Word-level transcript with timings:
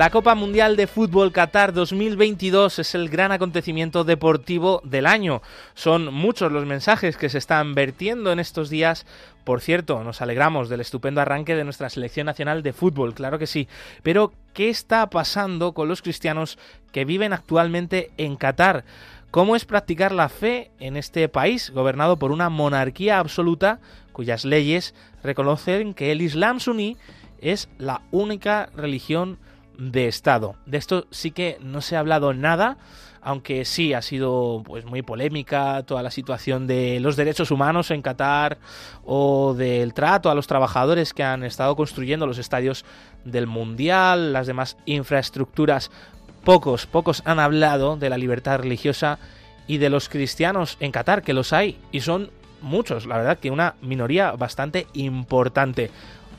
La 0.00 0.08
Copa 0.08 0.34
Mundial 0.34 0.76
de 0.76 0.86
Fútbol 0.86 1.30
Qatar 1.30 1.74
2022 1.74 2.78
es 2.78 2.94
el 2.94 3.10
gran 3.10 3.32
acontecimiento 3.32 4.02
deportivo 4.02 4.80
del 4.82 5.04
año. 5.04 5.42
Son 5.74 6.14
muchos 6.14 6.50
los 6.50 6.64
mensajes 6.64 7.18
que 7.18 7.28
se 7.28 7.36
están 7.36 7.74
vertiendo 7.74 8.32
en 8.32 8.40
estos 8.40 8.70
días. 8.70 9.04
Por 9.44 9.60
cierto, 9.60 10.02
nos 10.02 10.22
alegramos 10.22 10.70
del 10.70 10.80
estupendo 10.80 11.20
arranque 11.20 11.54
de 11.54 11.64
nuestra 11.64 11.90
selección 11.90 12.24
nacional 12.24 12.62
de 12.62 12.72
fútbol, 12.72 13.12
claro 13.12 13.38
que 13.38 13.46
sí. 13.46 13.68
Pero, 14.02 14.32
¿qué 14.54 14.70
está 14.70 15.10
pasando 15.10 15.74
con 15.74 15.86
los 15.86 16.00
cristianos 16.00 16.58
que 16.92 17.04
viven 17.04 17.34
actualmente 17.34 18.10
en 18.16 18.36
Qatar? 18.36 18.86
¿Cómo 19.30 19.54
es 19.54 19.66
practicar 19.66 20.12
la 20.12 20.30
fe 20.30 20.70
en 20.80 20.96
este 20.96 21.28
país 21.28 21.72
gobernado 21.74 22.16
por 22.16 22.32
una 22.32 22.48
monarquía 22.48 23.18
absoluta 23.18 23.80
cuyas 24.14 24.46
leyes 24.46 24.94
reconocen 25.22 25.92
que 25.92 26.10
el 26.10 26.22
Islam 26.22 26.58
suní 26.58 26.96
es 27.42 27.68
la 27.76 28.00
única 28.10 28.70
religión 28.74 29.38
de 29.80 30.06
Estado. 30.06 30.54
De 30.66 30.78
esto 30.78 31.06
sí 31.10 31.32
que 31.32 31.58
no 31.62 31.80
se 31.80 31.96
ha 31.96 32.00
hablado 32.00 32.34
nada, 32.34 32.76
aunque 33.22 33.64
sí 33.64 33.92
ha 33.94 34.02
sido 34.02 34.62
pues 34.64 34.84
muy 34.84 35.02
polémica 35.02 35.82
toda 35.84 36.02
la 36.02 36.10
situación 36.10 36.66
de 36.66 37.00
los 37.00 37.16
derechos 37.16 37.50
humanos 37.50 37.90
en 37.90 38.02
Qatar 38.02 38.58
o 39.04 39.54
del 39.54 39.94
trato 39.94 40.30
a 40.30 40.34
los 40.34 40.46
trabajadores 40.46 41.12
que 41.12 41.24
han 41.24 41.42
estado 41.44 41.76
construyendo 41.76 42.26
los 42.26 42.38
estadios 42.38 42.84
del 43.24 43.46
Mundial, 43.46 44.32
las 44.32 44.46
demás 44.46 44.76
infraestructuras. 44.84 45.90
Pocos, 46.44 46.86
pocos 46.86 47.22
han 47.24 47.38
hablado 47.38 47.96
de 47.96 48.10
la 48.10 48.18
libertad 48.18 48.60
religiosa 48.60 49.18
y 49.66 49.78
de 49.78 49.90
los 49.90 50.08
cristianos 50.08 50.76
en 50.80 50.92
Qatar, 50.92 51.22
que 51.22 51.34
los 51.34 51.52
hay 51.52 51.78
y 51.92 52.00
son 52.00 52.30
muchos, 52.60 53.06
la 53.06 53.16
verdad 53.16 53.38
que 53.38 53.50
una 53.50 53.74
minoría 53.80 54.32
bastante 54.32 54.86
importante. 54.92 55.90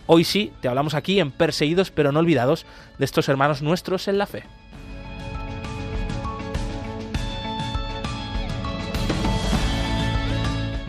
Hoy 0.08 0.24
sí, 0.24 0.52
te 0.62 0.68
hablamos 0.68 0.94
aquí 0.94 1.20
en 1.20 1.32
Perseguidos 1.32 1.92
pero 1.92 2.12
no 2.12 2.20
olvidados 2.20 2.66
de 2.98 3.06
estos 3.06 3.30
hermanos 3.30 3.62
nuestros 3.62 4.08
en 4.08 4.18
la 4.18 4.26
fe. 4.26 4.44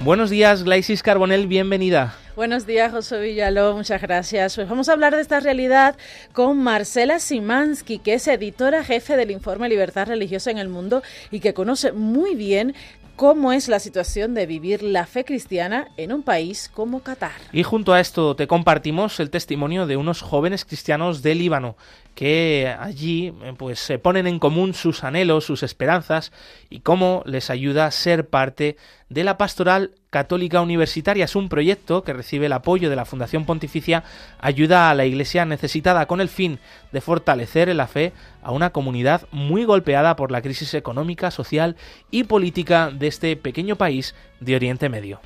Buenos 0.05 0.31
días, 0.31 0.65
Glaisis 0.65 1.01
Carbonel, 1.01 1.47
bienvenida. 1.47 2.17
Buenos 2.35 2.67
días, 2.67 2.91
José 2.91 3.21
Villaló, 3.21 3.77
muchas 3.77 4.03
gracias. 4.03 4.57
Pues 4.57 4.69
vamos 4.69 4.89
a 4.89 4.95
hablar 4.95 5.15
de 5.15 5.21
esta 5.21 5.39
realidad 5.39 5.97
con 6.33 6.59
Marcela 6.59 7.21
Simansky, 7.21 7.99
que 7.99 8.15
es 8.15 8.27
editora 8.27 8.83
jefe 8.83 9.17
del 9.17 9.31
informe 9.31 9.69
Libertad 9.69 10.09
Religiosa 10.09 10.51
en 10.51 10.59
el 10.59 10.69
Mundo 10.69 11.03
y 11.31 11.39
que 11.39 11.55
conoce 11.55 11.93
muy 11.93 12.35
bien 12.35 12.75
cómo 13.17 13.53
es 13.53 13.69
la 13.69 13.79
situación 13.79 14.35
de 14.35 14.47
vivir 14.47 14.83
la 14.83 15.07
fe 15.07 15.25
cristiana 15.25 15.89
en 15.97 16.13
un 16.13 16.23
país 16.23 16.71
como 16.73 17.01
Qatar. 17.01 17.33
Y 17.53 17.63
junto 17.63 17.93
a 17.93 18.01
esto 18.01 18.37
te 18.37 18.47
compartimos 18.47 19.21
el 19.21 19.31
testimonio 19.31 19.87
de 19.87 19.97
unos 19.97 20.23
jóvenes 20.23 20.65
cristianos 20.65 21.23
de 21.23 21.35
Líbano 21.35 21.77
que 22.15 22.75
allí 22.79 23.33
eh, 23.43 23.55
pues 23.57 23.79
se 23.79 23.99
ponen 23.99 24.27
en 24.27 24.39
común 24.39 24.75
sus 24.75 25.05
anhelos, 25.05 25.45
sus 25.45 25.63
esperanzas 25.63 26.33
y 26.69 26.81
cómo 26.81 27.23
les 27.27 27.51
ayuda 27.51 27.87
a 27.87 27.91
ser 27.91 28.29
parte 28.29 28.77
de 29.09 29.25
la 29.25 29.39
pastoral 29.39 29.93
católica 30.11 30.61
universitaria. 30.61 31.25
Es 31.25 31.37
un 31.37 31.49
proyecto 31.49 32.05
que 32.05 32.13
recibe 32.13 32.47
el 32.47 32.53
apoyo 32.53 32.91
de 32.91 32.97
la 32.97 33.05
Fundación 33.05 33.47
Pontificia 33.47 34.05
Ayuda 34.39 34.91
a 34.91 34.95
la 34.95 35.07
Iglesia 35.07 35.45
Necesitada 35.45 36.07
con 36.07 36.21
el 36.21 36.29
fin 36.29 36.59
de 36.93 37.01
fortalecer 37.01 37.75
la 37.75 37.87
fe 37.87 38.13
a 38.43 38.53
una 38.53 38.71
comunidad 38.71 39.27
muy 39.31 39.65
golpeada 39.65 40.17
por 40.17 40.31
la 40.31 40.43
crisis 40.43 40.75
económica, 40.75 41.31
social 41.31 41.77
y 42.11 42.25
política 42.25 42.91
de 42.91 43.07
este 43.07 43.37
pequeño 43.37 43.77
país 43.77 44.15
de 44.41 44.57
Oriente 44.57 44.89
Medio. 44.89 45.21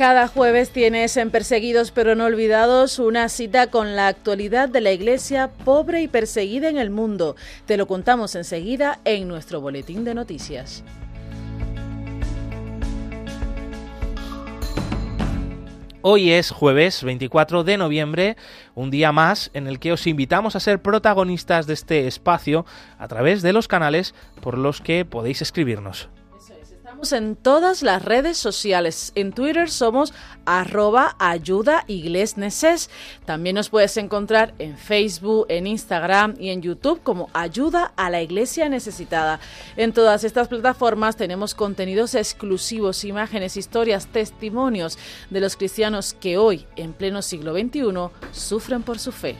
Cada 0.00 0.28
jueves 0.28 0.70
tienes 0.70 1.14
en 1.18 1.30
Perseguidos 1.30 1.90
pero 1.90 2.14
no 2.14 2.24
olvidados 2.24 2.98
una 2.98 3.28
cita 3.28 3.66
con 3.66 3.96
la 3.96 4.08
actualidad 4.08 4.70
de 4.70 4.80
la 4.80 4.92
iglesia 4.92 5.50
pobre 5.62 6.00
y 6.00 6.08
perseguida 6.08 6.70
en 6.70 6.78
el 6.78 6.88
mundo. 6.88 7.36
Te 7.66 7.76
lo 7.76 7.86
contamos 7.86 8.34
enseguida 8.34 9.00
en 9.04 9.28
nuestro 9.28 9.60
boletín 9.60 10.04
de 10.04 10.14
noticias. 10.14 10.84
Hoy 16.00 16.30
es 16.30 16.50
jueves 16.50 17.04
24 17.04 17.62
de 17.62 17.76
noviembre, 17.76 18.36
un 18.74 18.90
día 18.90 19.12
más 19.12 19.50
en 19.52 19.66
el 19.66 19.78
que 19.78 19.92
os 19.92 20.06
invitamos 20.06 20.56
a 20.56 20.60
ser 20.60 20.80
protagonistas 20.80 21.66
de 21.66 21.74
este 21.74 22.06
espacio 22.06 22.64
a 22.98 23.06
través 23.06 23.42
de 23.42 23.52
los 23.52 23.68
canales 23.68 24.14
por 24.40 24.56
los 24.56 24.80
que 24.80 25.04
podéis 25.04 25.42
escribirnos 25.42 26.08
en 27.12 27.34
todas 27.34 27.82
las 27.82 28.04
redes 28.04 28.36
sociales. 28.36 29.12
En 29.14 29.32
Twitter 29.32 29.70
somos 29.70 30.12
arroba 30.44 31.16
ayuda 31.18 31.84
También 33.24 33.56
nos 33.56 33.70
puedes 33.70 33.96
encontrar 33.96 34.54
en 34.58 34.76
Facebook, 34.76 35.46
en 35.48 35.66
Instagram 35.66 36.34
y 36.38 36.50
en 36.50 36.60
YouTube 36.60 37.00
como 37.02 37.30
Ayuda 37.32 37.92
a 37.96 38.10
la 38.10 38.20
Iglesia 38.20 38.68
Necesitada. 38.68 39.40
En 39.76 39.92
todas 39.92 40.24
estas 40.24 40.48
plataformas 40.48 41.16
tenemos 41.16 41.54
contenidos 41.54 42.14
exclusivos, 42.14 43.04
imágenes, 43.04 43.56
historias, 43.56 44.06
testimonios 44.06 44.98
de 45.30 45.40
los 45.40 45.56
cristianos 45.56 46.14
que 46.14 46.36
hoy, 46.36 46.66
en 46.76 46.92
pleno 46.92 47.22
siglo 47.22 47.54
XXI, 47.54 48.10
sufren 48.32 48.82
por 48.82 48.98
su 48.98 49.10
fe. 49.10 49.36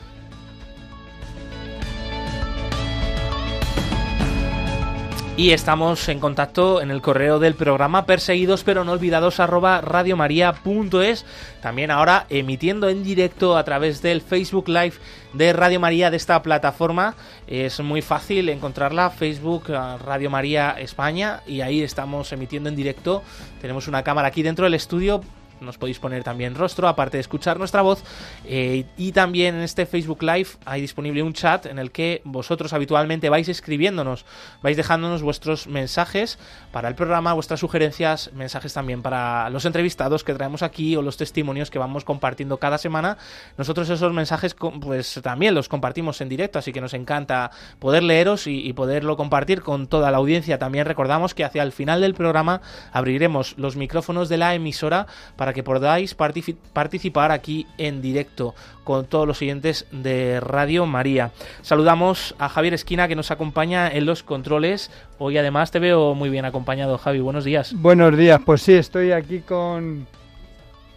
Y 5.40 5.52
estamos 5.52 6.06
en 6.10 6.20
contacto 6.20 6.82
en 6.82 6.90
el 6.90 7.00
correo 7.00 7.38
del 7.38 7.54
programa 7.54 8.04
perseguidos 8.04 8.62
pero 8.62 8.84
no 8.84 8.92
olvidados 8.92 9.40
arroba 9.40 9.80
radiomaria.es. 9.80 11.24
También 11.62 11.90
ahora 11.90 12.26
emitiendo 12.28 12.90
en 12.90 13.02
directo 13.02 13.56
a 13.56 13.64
través 13.64 14.02
del 14.02 14.20
Facebook 14.20 14.68
Live 14.68 14.92
de 15.32 15.54
Radio 15.54 15.80
María 15.80 16.10
de 16.10 16.18
esta 16.18 16.42
plataforma. 16.42 17.14
Es 17.46 17.80
muy 17.80 18.02
fácil 18.02 18.50
encontrarla, 18.50 19.08
Facebook 19.08 19.70
eh, 19.70 19.78
Radio 20.04 20.28
María 20.28 20.72
España 20.78 21.40
y 21.46 21.62
ahí 21.62 21.82
estamos 21.82 22.30
emitiendo 22.32 22.68
en 22.68 22.76
directo. 22.76 23.22
Tenemos 23.62 23.88
una 23.88 24.02
cámara 24.02 24.28
aquí 24.28 24.42
dentro 24.42 24.64
del 24.66 24.74
estudio 24.74 25.22
nos 25.60 25.78
podéis 25.78 25.98
poner 25.98 26.24
también 26.24 26.54
rostro, 26.54 26.88
aparte 26.88 27.16
de 27.16 27.22
escuchar 27.22 27.58
nuestra 27.58 27.82
voz. 27.82 28.02
Eh, 28.44 28.84
y 28.96 29.12
también 29.12 29.54
en 29.54 29.62
este 29.62 29.86
Facebook 29.86 30.22
Live 30.22 30.48
hay 30.64 30.80
disponible 30.80 31.22
un 31.22 31.32
chat 31.32 31.66
en 31.66 31.78
el 31.78 31.90
que 31.90 32.22
vosotros 32.24 32.72
habitualmente 32.72 33.28
vais 33.28 33.48
escribiéndonos, 33.48 34.24
vais 34.62 34.76
dejándonos 34.76 35.22
vuestros 35.22 35.66
mensajes 35.66 36.38
para 36.72 36.88
el 36.88 36.94
programa, 36.94 37.32
vuestras 37.32 37.60
sugerencias, 37.60 38.30
mensajes 38.32 38.72
también 38.72 39.02
para 39.02 39.50
los 39.50 39.64
entrevistados 39.64 40.24
que 40.24 40.34
traemos 40.34 40.62
aquí 40.62 40.96
o 40.96 41.02
los 41.02 41.16
testimonios 41.16 41.70
que 41.70 41.78
vamos 41.78 42.04
compartiendo 42.04 42.58
cada 42.58 42.78
semana. 42.78 43.18
Nosotros 43.56 43.88
esos 43.88 44.12
mensajes 44.12 44.54
pues 44.80 45.20
también 45.22 45.54
los 45.54 45.68
compartimos 45.68 46.20
en 46.20 46.28
directo, 46.28 46.58
así 46.58 46.72
que 46.72 46.80
nos 46.80 46.94
encanta 46.94 47.50
poder 47.78 48.02
leeros 48.02 48.46
y, 48.46 48.66
y 48.66 48.72
poderlo 48.72 49.16
compartir 49.16 49.62
con 49.62 49.86
toda 49.86 50.10
la 50.10 50.18
audiencia. 50.18 50.58
También 50.58 50.86
recordamos 50.86 51.34
que 51.34 51.44
hacia 51.44 51.62
el 51.62 51.72
final 51.72 52.00
del 52.00 52.14
programa 52.14 52.60
abriremos 52.92 53.54
los 53.58 53.76
micrófonos 53.76 54.28
de 54.28 54.36
la 54.36 54.54
emisora 54.54 55.06
para 55.36 55.49
que 55.52 55.62
podáis 55.62 56.14
participar 56.14 57.32
aquí 57.32 57.66
en 57.78 58.00
directo 58.02 58.54
con 58.84 59.06
todos 59.06 59.26
los 59.26 59.38
siguientes 59.38 59.86
de 59.92 60.40
Radio 60.40 60.86
María. 60.86 61.30
Saludamos 61.62 62.34
a 62.38 62.48
Javier 62.48 62.74
Esquina 62.74 63.08
que 63.08 63.16
nos 63.16 63.30
acompaña 63.30 63.88
en 63.88 64.06
los 64.06 64.22
controles. 64.22 64.90
Hoy 65.18 65.38
además 65.38 65.70
te 65.70 65.78
veo 65.78 66.14
muy 66.14 66.30
bien 66.30 66.44
acompañado, 66.44 66.98
Javi. 66.98 67.20
Buenos 67.20 67.44
días. 67.44 67.72
Buenos 67.74 68.16
días, 68.16 68.40
pues 68.44 68.62
sí, 68.62 68.74
estoy 68.74 69.12
aquí 69.12 69.40
con 69.40 70.06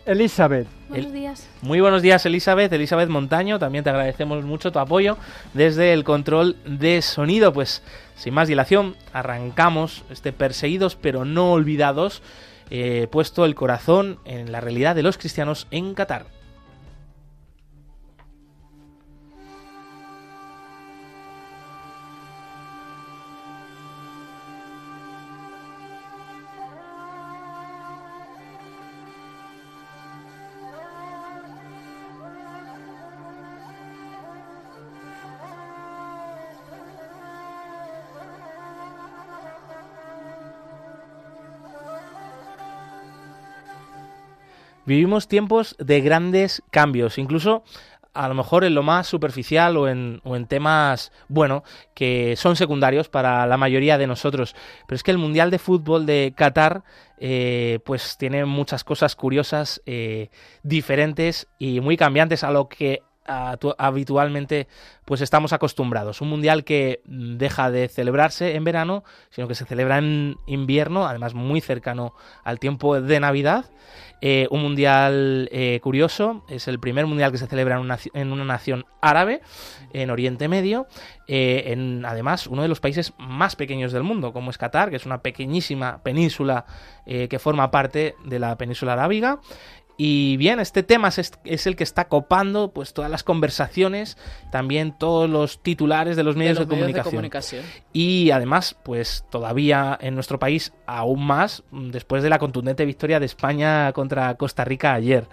Elizabeth. 0.05 0.67
Buenos 0.89 1.13
días. 1.13 1.49
Muy 1.61 1.79
buenos 1.79 2.01
días, 2.01 2.25
Elizabeth. 2.25 2.71
Elizabeth 2.73 3.09
Montaño, 3.09 3.57
también 3.57 3.83
te 3.83 3.89
agradecemos 3.89 4.43
mucho 4.43 4.71
tu 4.71 4.79
apoyo 4.79 5.17
desde 5.53 5.93
el 5.93 6.03
control 6.03 6.57
de 6.65 7.01
sonido. 7.01 7.53
Pues 7.53 7.81
sin 8.15 8.33
más 8.33 8.47
dilación, 8.47 8.95
arrancamos 9.13 10.03
este 10.09 10.33
Perseguidos 10.33 10.95
pero 10.95 11.25
no 11.25 11.51
olvidados 11.53 12.21
eh, 12.69 13.07
puesto 13.11 13.45
el 13.45 13.55
corazón 13.55 14.19
en 14.25 14.51
la 14.51 14.61
realidad 14.61 14.95
de 14.95 15.03
los 15.03 15.17
cristianos 15.17 15.67
en 15.71 15.93
Qatar. 15.93 16.32
Vivimos 44.85 45.27
tiempos 45.27 45.75
de 45.79 46.01
grandes 46.01 46.61
cambios, 46.69 47.17
incluso 47.17 47.63
a 48.13 48.27
lo 48.27 48.35
mejor 48.35 48.63
en 48.63 48.75
lo 48.75 48.83
más 48.83 49.07
superficial 49.07 49.75
o 49.77 49.87
en, 49.87 50.21
en, 50.23 50.45
temas, 50.45 51.11
bueno, 51.27 51.63
que 51.93 52.35
son 52.35 52.55
secundarios 52.55 53.09
para 53.09 53.47
la 53.47 53.57
mayoría 53.57 53.97
de 53.97 54.07
nosotros. 54.07 54.55
Pero 54.87 54.95
es 54.95 55.03
que 55.03 55.11
el 55.11 55.17
Mundial 55.17 55.49
de 55.49 55.59
Fútbol 55.59 56.05
de 56.05 56.33
Qatar, 56.35 56.83
eh, 57.17 57.79
pues 57.85 58.17
tiene 58.17 58.45
muchas 58.45 58.83
cosas 58.83 59.15
curiosas, 59.15 59.81
eh, 59.85 60.29
diferentes 60.61 61.47
y 61.57 61.79
muy 61.79 61.97
cambiantes 61.97 62.43
a 62.43 62.51
lo 62.51 62.69
que 62.69 63.01
habitualmente 63.25 64.67
pues 65.05 65.21
estamos 65.21 65.53
acostumbrados. 65.53 66.21
Un 66.21 66.29
mundial 66.29 66.63
que 66.63 67.01
deja 67.05 67.71
de 67.71 67.87
celebrarse 67.87 68.55
en 68.55 68.63
verano, 68.63 69.03
sino 69.29 69.47
que 69.47 69.55
se 69.55 69.65
celebra 69.65 69.97
en 69.97 70.37
invierno, 70.45 71.07
además 71.07 71.33
muy 71.33 71.61
cercano 71.61 72.13
al 72.43 72.59
tiempo 72.59 72.99
de 72.99 73.19
Navidad. 73.19 73.65
Eh, 74.25 74.47
un 74.51 74.61
mundial 74.61 75.49
eh, 75.51 75.81
curioso, 75.83 76.45
es 76.47 76.69
el 76.69 76.79
primer 76.79 77.05
mundial 77.05 77.33
que 77.33 77.37
se 77.37 77.45
celebra 77.45 77.75
en 77.75 77.81
una, 77.81 77.99
en 78.13 78.31
una 78.31 78.45
nación 78.45 78.85
árabe, 79.01 79.41
en 79.91 80.09
Oriente 80.09 80.47
Medio, 80.47 80.87
eh, 81.27 81.63
en 81.67 82.05
además 82.05 82.47
uno 82.47 82.61
de 82.61 82.69
los 82.69 82.79
países 82.79 83.11
más 83.17 83.57
pequeños 83.57 83.91
del 83.91 84.03
mundo, 84.03 84.31
como 84.31 84.49
es 84.49 84.57
Qatar, 84.57 84.89
que 84.89 84.95
es 84.95 85.05
una 85.05 85.21
pequeñísima 85.21 86.01
península 86.03 86.65
que 87.05 87.37
forma 87.37 87.69
parte 87.69 88.15
de 88.23 88.39
la 88.39 88.57
península 88.57 88.93
arábiga 88.93 89.41
y 90.05 90.35
bien, 90.35 90.59
este 90.59 90.83
tema 90.83 91.07
es, 91.07 91.65
el 91.65 91.77
que 91.77 91.85
está 91.85 92.09
copando 92.09 92.71
pues 92.71 92.91
todas 92.91 93.09
las 93.09 93.23
conversaciones, 93.23 94.17
también 94.51 94.97
todos 94.97 95.29
los 95.29 95.63
titulares 95.63 96.17
de 96.17 96.23
los 96.23 96.35
medios, 96.35 96.59
de, 96.59 96.65
comunicación. 97.03 97.63
Y 97.93 98.31
además, 98.31 98.75
pues 98.83 99.23
todavía 99.29 99.97
en 100.01 100.15
nuestro 100.15 100.39
país 100.39 100.73
aún 100.87 101.25
más 101.25 101.63
después 101.71 102.21
de 102.21 102.29
la 102.29 102.37
contundente 102.37 102.83
victoria 102.83 103.21
de 103.21 103.27
España 103.27 103.93
contra 103.93 104.35
Costa 104.35 104.65
Rica 104.65 104.93
ayer. 104.93 105.25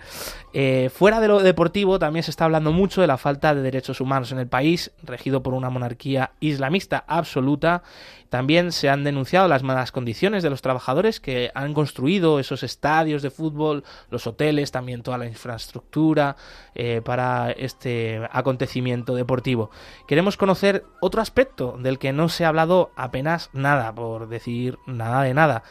Eh, 0.52 0.88
fuera 0.94 1.18
de 1.18 1.26
lo 1.26 1.40
deportivo 1.40 1.98
también 1.98 2.22
se 2.22 2.30
está 2.30 2.44
hablando 2.44 2.70
mucho 2.70 3.00
de 3.00 3.08
la 3.08 3.18
falta 3.18 3.56
de 3.56 3.62
derechos 3.62 4.00
humanos 4.00 4.30
en 4.30 4.38
el 4.38 4.46
país, 4.46 4.92
regido 5.02 5.42
por 5.42 5.54
una 5.54 5.70
monarquía 5.70 6.30
islamista 6.38 7.04
absoluta 7.08 7.82
también 8.30 8.72
se 8.72 8.88
han 8.88 9.04
denunciado 9.04 9.48
las 9.48 9.62
malas 9.62 9.92
condiciones 9.92 10.42
de 10.42 10.50
los 10.50 10.62
trabajadores 10.62 11.20
que 11.20 11.50
han 11.54 11.74
construido 11.74 12.38
esos 12.38 12.62
estadios 12.62 13.22
de 13.22 13.30
fútbol, 13.30 13.84
los 14.08 14.26
hoteles, 14.26 14.70
también 14.70 15.02
toda 15.02 15.18
la 15.18 15.26
infraestructura 15.26 16.36
eh, 16.74 17.02
para 17.04 17.50
este 17.50 18.22
acontecimiento 18.30 19.14
deportivo. 19.14 19.70
Queremos 20.06 20.36
conocer 20.36 20.84
otro 21.00 21.20
aspecto 21.20 21.76
del 21.78 21.98
que 21.98 22.12
no 22.12 22.28
se 22.28 22.44
ha 22.44 22.48
hablado 22.48 22.92
apenas 22.96 23.50
nada, 23.52 23.94
por 23.94 24.28
decir 24.28 24.78
nada 24.86 25.24
de 25.24 25.34
nada. 25.34 25.62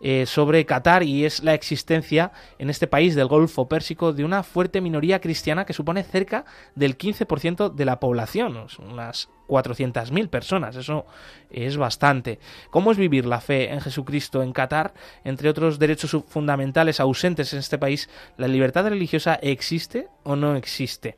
Eh, 0.00 0.26
sobre 0.26 0.64
Qatar 0.64 1.02
y 1.02 1.24
es 1.24 1.42
la 1.42 1.54
existencia 1.54 2.30
en 2.58 2.70
este 2.70 2.86
país 2.86 3.16
del 3.16 3.26
Golfo 3.26 3.68
Pérsico 3.68 4.12
de 4.12 4.24
una 4.24 4.44
fuerte 4.44 4.80
minoría 4.80 5.20
cristiana 5.20 5.66
que 5.66 5.72
supone 5.72 6.04
cerca 6.04 6.44
del 6.76 6.96
15% 6.96 7.74
de 7.74 7.84
la 7.84 7.98
población, 7.98 8.66
unas 8.78 9.28
400.000 9.48 10.28
personas, 10.28 10.76
eso 10.76 11.06
es 11.50 11.76
bastante. 11.76 12.38
¿Cómo 12.70 12.92
es 12.92 12.98
vivir 12.98 13.26
la 13.26 13.40
fe 13.40 13.72
en 13.72 13.80
Jesucristo 13.80 14.42
en 14.42 14.52
Qatar? 14.52 14.94
Entre 15.24 15.48
otros 15.48 15.78
derechos 15.78 16.16
fundamentales 16.28 17.00
ausentes 17.00 17.52
en 17.52 17.60
este 17.60 17.78
país, 17.78 18.08
¿la 18.36 18.46
libertad 18.46 18.88
religiosa 18.88 19.34
existe 19.42 20.08
o 20.22 20.36
no 20.36 20.54
existe? 20.56 21.16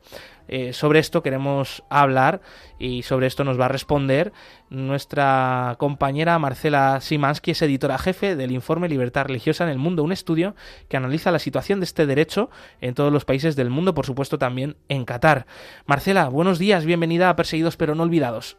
Eh, 0.53 0.73
sobre 0.73 0.99
esto 0.99 1.23
queremos 1.23 1.81
hablar 1.89 2.41
y 2.77 3.03
sobre 3.03 3.27
esto 3.27 3.45
nos 3.45 3.57
va 3.57 3.65
a 3.65 3.69
responder 3.69 4.33
nuestra 4.69 5.77
compañera 5.79 6.37
Marcela 6.39 6.99
Simansky, 6.99 7.51
es 7.51 7.61
editora 7.61 7.97
jefe 7.97 8.35
del 8.35 8.51
informe 8.51 8.89
Libertad 8.89 9.27
Religiosa 9.27 9.63
en 9.63 9.69
el 9.69 9.77
Mundo, 9.77 10.03
un 10.03 10.11
estudio 10.11 10.53
que 10.89 10.97
analiza 10.97 11.31
la 11.31 11.39
situación 11.39 11.79
de 11.79 11.85
este 11.85 12.05
derecho 12.05 12.49
en 12.81 12.95
todos 12.95 13.13
los 13.13 13.23
países 13.23 13.55
del 13.55 13.69
mundo, 13.69 13.93
por 13.93 14.05
supuesto 14.05 14.37
también 14.37 14.75
en 14.89 15.05
Qatar. 15.05 15.45
Marcela, 15.85 16.27
buenos 16.27 16.59
días, 16.59 16.83
bienvenida 16.83 17.29
a 17.29 17.35
Perseguidos 17.37 17.77
pero 17.77 17.95
no 17.95 18.03
olvidados. 18.03 18.57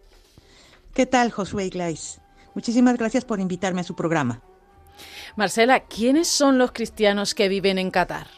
¿Qué 0.94 1.04
tal, 1.04 1.30
Josué 1.30 1.66
Iglesias? 1.66 2.22
Muchísimas 2.54 2.96
gracias 2.96 3.26
por 3.26 3.38
invitarme 3.38 3.82
a 3.82 3.84
su 3.84 3.94
programa. 3.94 4.40
Marcela, 5.36 5.80
¿quiénes 5.80 6.26
son 6.26 6.56
los 6.56 6.72
cristianos 6.72 7.34
que 7.34 7.48
viven 7.48 7.78
en 7.78 7.90
Qatar? 7.90 8.28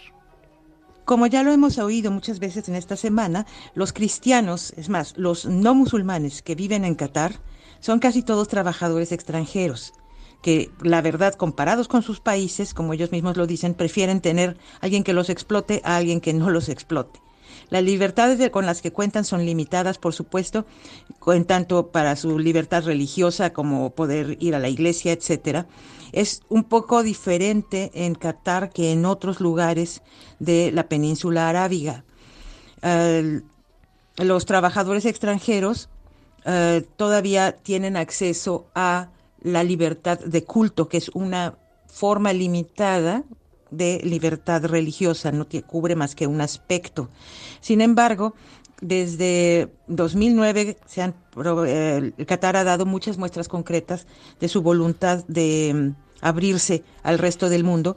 Como 1.04 1.26
ya 1.26 1.42
lo 1.42 1.52
hemos 1.52 1.78
oído 1.78 2.10
muchas 2.10 2.38
veces 2.38 2.68
en 2.68 2.76
esta 2.76 2.96
semana, 2.96 3.46
los 3.74 3.92
cristianos, 3.92 4.72
es 4.76 4.88
más, 4.88 5.14
los 5.18 5.44
no 5.44 5.74
musulmanes 5.74 6.40
que 6.40 6.54
viven 6.54 6.84
en 6.84 6.94
Qatar, 6.94 7.40
son 7.80 7.98
casi 7.98 8.22
todos 8.22 8.48
trabajadores 8.48 9.12
extranjeros, 9.12 9.92
que 10.40 10.70
la 10.80 11.02
verdad, 11.02 11.34
comparados 11.34 11.88
con 11.88 12.02
sus 12.02 12.20
países, 12.20 12.72
como 12.72 12.94
ellos 12.94 13.12
mismos 13.12 13.36
lo 13.36 13.46
dicen, 13.46 13.74
prefieren 13.74 14.22
tener 14.22 14.56
alguien 14.80 15.04
que 15.04 15.12
los 15.12 15.28
explote 15.28 15.82
a 15.84 15.96
alguien 15.96 16.22
que 16.22 16.32
no 16.32 16.48
los 16.48 16.70
explote. 16.70 17.23
Las 17.70 17.82
libertades 17.82 18.50
con 18.50 18.66
las 18.66 18.82
que 18.82 18.92
cuentan 18.92 19.24
son 19.24 19.44
limitadas, 19.44 19.98
por 19.98 20.12
supuesto, 20.12 20.66
en 21.26 21.44
tanto 21.44 21.88
para 21.88 22.16
su 22.16 22.38
libertad 22.38 22.84
religiosa 22.84 23.52
como 23.52 23.90
poder 23.90 24.36
ir 24.40 24.54
a 24.54 24.58
la 24.58 24.68
iglesia, 24.68 25.12
etcétera. 25.12 25.66
Es 26.12 26.42
un 26.48 26.64
poco 26.64 27.02
diferente 27.02 27.90
en 27.94 28.14
Qatar 28.14 28.70
que 28.70 28.92
en 28.92 29.04
otros 29.04 29.40
lugares 29.40 30.02
de 30.38 30.70
la 30.72 30.88
península 30.88 31.48
arábiga. 31.48 32.04
los 34.16 34.46
trabajadores 34.46 35.06
extranjeros 35.06 35.88
eh, 36.44 36.86
todavía 36.96 37.52
tienen 37.52 37.96
acceso 37.96 38.66
a 38.74 39.08
la 39.40 39.64
libertad 39.64 40.18
de 40.18 40.44
culto, 40.44 40.88
que 40.88 40.98
es 40.98 41.08
una 41.14 41.56
forma 41.86 42.32
limitada 42.32 43.24
de 43.76 44.00
libertad 44.02 44.64
religiosa, 44.64 45.32
no 45.32 45.46
cubre 45.66 45.96
más 45.96 46.14
que 46.14 46.26
un 46.26 46.40
aspecto. 46.40 47.10
Sin 47.60 47.80
embargo, 47.80 48.34
desde 48.80 49.72
2009 49.86 50.78
se 50.86 51.02
han, 51.02 51.14
eh, 51.66 52.12
Qatar 52.26 52.56
ha 52.56 52.64
dado 52.64 52.86
muchas 52.86 53.18
muestras 53.18 53.48
concretas 53.48 54.06
de 54.40 54.48
su 54.48 54.62
voluntad 54.62 55.24
de 55.26 55.72
mm, 55.74 56.04
abrirse 56.20 56.84
al 57.02 57.18
resto 57.18 57.48
del 57.48 57.64
mundo, 57.64 57.96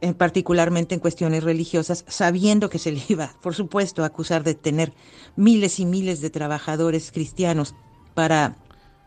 en 0.00 0.14
particularmente 0.14 0.94
en 0.94 1.00
cuestiones 1.00 1.44
religiosas, 1.44 2.04
sabiendo 2.08 2.68
que 2.68 2.78
se 2.78 2.92
le 2.92 3.02
iba, 3.08 3.34
por 3.42 3.54
supuesto, 3.54 4.02
a 4.02 4.06
acusar 4.06 4.44
de 4.44 4.54
tener 4.54 4.92
miles 5.36 5.80
y 5.80 5.86
miles 5.86 6.20
de 6.20 6.30
trabajadores 6.30 7.12
cristianos 7.12 7.74
para 8.14 8.56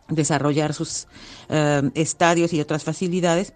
desarrollar 0.10 0.74
sus 0.74 1.08
eh, 1.50 1.90
estadios 1.96 2.54
y 2.54 2.62
otras 2.62 2.84
facilidades. 2.84 3.54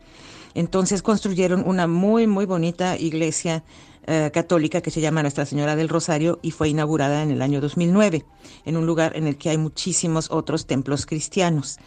Entonces 0.57 1.03
construyeron 1.03 1.63
una 1.67 1.85
muy, 1.85 2.25
muy 2.25 2.47
bonita 2.47 2.97
iglesia 2.97 3.63
eh, 4.07 4.31
católica 4.33 4.81
que 4.81 4.89
se 4.89 5.01
llama 5.01 5.21
Nuestra 5.21 5.45
Señora 5.45 5.75
del 5.75 5.87
Rosario 5.87 6.39
y 6.41 6.49
fue 6.49 6.69
inaugurada 6.69 7.21
en 7.21 7.29
el 7.29 7.43
año 7.43 7.61
2009, 7.61 8.25
en 8.65 8.75
un 8.75 8.87
lugar 8.87 9.15
en 9.15 9.27
el 9.27 9.37
que 9.37 9.51
hay 9.51 9.59
muchísimos 9.59 10.31
otros 10.31 10.65
templos 10.65 11.05
cristianos. 11.05 11.77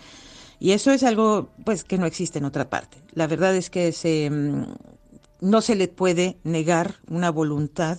Y 0.60 0.70
eso 0.70 0.92
es 0.92 1.02
algo 1.02 1.50
pues 1.64 1.82
que 1.82 1.98
no 1.98 2.06
existe 2.06 2.38
en 2.38 2.44
otra 2.44 2.70
parte. 2.70 2.98
La 3.12 3.26
verdad 3.26 3.56
es 3.56 3.70
que 3.70 3.90
se, 3.90 4.30
mm, 4.30 4.66
no 5.40 5.62
se 5.62 5.74
le 5.74 5.88
puede 5.88 6.38
negar 6.44 7.00
una 7.08 7.32
voluntad 7.32 7.98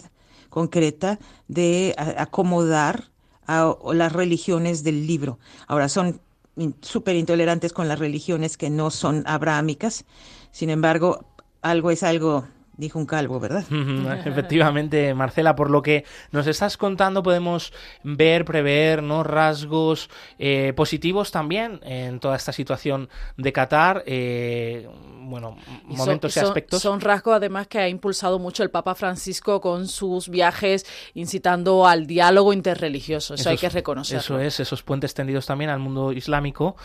concreta 0.50 1.20
de 1.50 1.94
acomodar 1.98 3.12
a 3.46 3.76
las 3.92 4.14
religiones 4.14 4.86
del 4.86 5.06
libro. 5.06 5.38
Ahora 5.68 5.90
son 5.90 6.22
súper 6.82 7.16
intolerantes 7.16 7.74
con 7.74 7.88
las 7.88 8.00
religiones 8.00 8.58
que 8.58 8.70
no 8.70 8.90
son 8.90 9.24
abrahámicas. 9.26 10.06
Sin 10.52 10.70
embargo, 10.70 11.26
algo 11.62 11.92
es 11.92 12.04
algo 12.04 12.46
dijo 12.82 12.98
un 12.98 13.06
calvo, 13.06 13.40
¿verdad? 13.40 13.64
Efectivamente, 14.26 15.14
Marcela, 15.14 15.56
por 15.56 15.70
lo 15.70 15.84
que 15.84 16.04
nos 16.32 16.48
estás 16.48 16.78
contando 16.78 17.22
podemos 17.22 17.72
ver, 18.04 18.44
prever, 18.44 19.04
¿no? 19.04 19.24
rasgos 19.24 20.10
eh, 20.40 20.74
positivos 20.76 21.30
también 21.30 21.80
en 21.84 22.20
toda 22.20 22.36
esta 22.36 22.52
situación 22.52 23.08
de 23.38 23.54
Qatar, 23.54 24.04
eh, 24.08 24.90
bueno, 25.22 25.58
momentos 25.84 26.36
y 26.36 26.40
aspectos. 26.40 26.82
Son 26.82 27.00
rasgos 27.00 27.36
además 27.36 27.68
que 27.68 27.78
ha 27.78 27.88
impulsado 27.88 28.40
mucho 28.40 28.64
el 28.64 28.72
Papa 28.72 28.96
Francisco 28.96 29.62
con 29.62 29.88
sus 29.88 30.28
viajes 30.28 30.88
incitando 31.14 31.86
al 31.86 32.08
diálogo 32.08 32.52
interreligioso, 32.52 33.36
eso, 33.36 33.52
hay 33.52 33.58
que 33.58 33.70
reconocerlo. 33.70 34.22
Eso 34.22 34.40
es, 34.40 34.60
esos 34.60 34.82
puentes 34.82 35.14
tendidos 35.14 35.46
también 35.46 35.70
al 35.70 35.80
mundo 35.80 36.12
islámico, 36.12 36.76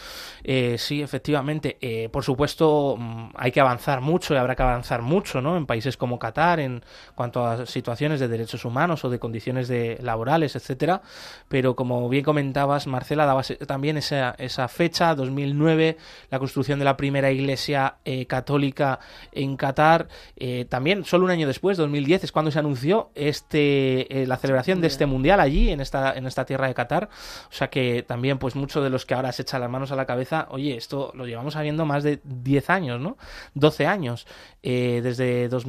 eh, 0.45 0.77
sí, 0.79 1.01
efectivamente, 1.01 2.11
por 2.13 2.23
supuesto 2.23 2.97
mm, 2.99 3.31
hay 3.35 3.51
que 3.51 3.61
avanzar 3.61 4.03
mucho 4.03 4.35
y 4.35 4.37
habrá 4.37 4.55
que 4.55 4.63
avanzar 4.63 5.01
mucho, 5.01 5.41
¿no? 5.41 5.57
En 5.57 5.65
países 5.65 5.86
como 5.97 6.19
Qatar 6.19 6.59
en 6.61 6.83
cuanto 7.15 7.47
a 7.47 7.67
situaciones 7.67 8.19
de 8.19 8.29
derechos 8.29 8.65
humanos 8.65 9.05
o 9.05 9.11
de 9.11 9.19
condiciones 9.19 9.69
de 9.69 9.99
laborales, 10.03 10.57
etcétera. 10.57 11.03
Pero 11.49 11.77
como 11.77 12.09
bien 12.09 12.25
comentabas, 12.25 12.87
Marcela, 12.87 13.27
daba 13.27 13.43
también 13.67 13.97
esa, 13.97 14.35
esa 14.39 14.69
fecha, 14.69 15.15
2009, 15.15 15.97
la 16.31 16.39
construcción 16.39 16.79
de 16.79 16.85
la 16.85 16.97
primera 16.97 17.31
iglesia 17.31 17.97
eh, 18.05 18.27
católica 18.27 18.99
en 19.33 19.57
Qatar. 19.57 20.09
Eh, 20.37 20.67
también, 20.69 21.05
solo 21.05 21.25
un 21.25 21.31
año 21.31 21.47
después, 21.47 21.77
2010, 21.77 22.25
es 22.25 22.33
cuando 22.33 22.51
se 22.51 22.59
anunció 22.59 23.11
este 23.15 24.23
eh, 24.23 24.27
la 24.27 24.37
celebración 24.37 24.81
de 24.81 24.87
este 24.89 25.07
mundial 25.07 25.41
allí, 25.41 25.71
en 25.71 25.81
esta, 25.81 26.15
en 26.15 26.27
esta 26.27 26.45
tierra 26.45 26.67
de 26.69 26.75
Qatar. 26.75 27.09
O 27.49 27.53
sea 27.53 27.69
que 27.69 28.03
también, 28.03 28.39
pues 28.39 28.57
muchos 28.57 28.83
de 28.83 28.91
los 28.91 29.07
que 29.07 29.15
ahora 29.15 29.33
se 29.33 29.43
echan 29.43 29.61
las 29.61 29.71
manos 29.71 29.93
a 29.93 29.97
la 29.97 30.07
cabeza, 30.07 30.47
oye, 30.51 30.77
esto 30.77 31.13
lo 31.15 31.27
llevamos 31.27 31.57
habiendo 31.57 31.85
más 31.85 32.03
de 32.03 32.21
10 32.25 32.71
años, 32.71 33.01
¿no? 33.01 33.17
12 33.55 33.87
años. 33.87 34.27
desde 34.63 35.49
2010. 35.49 35.66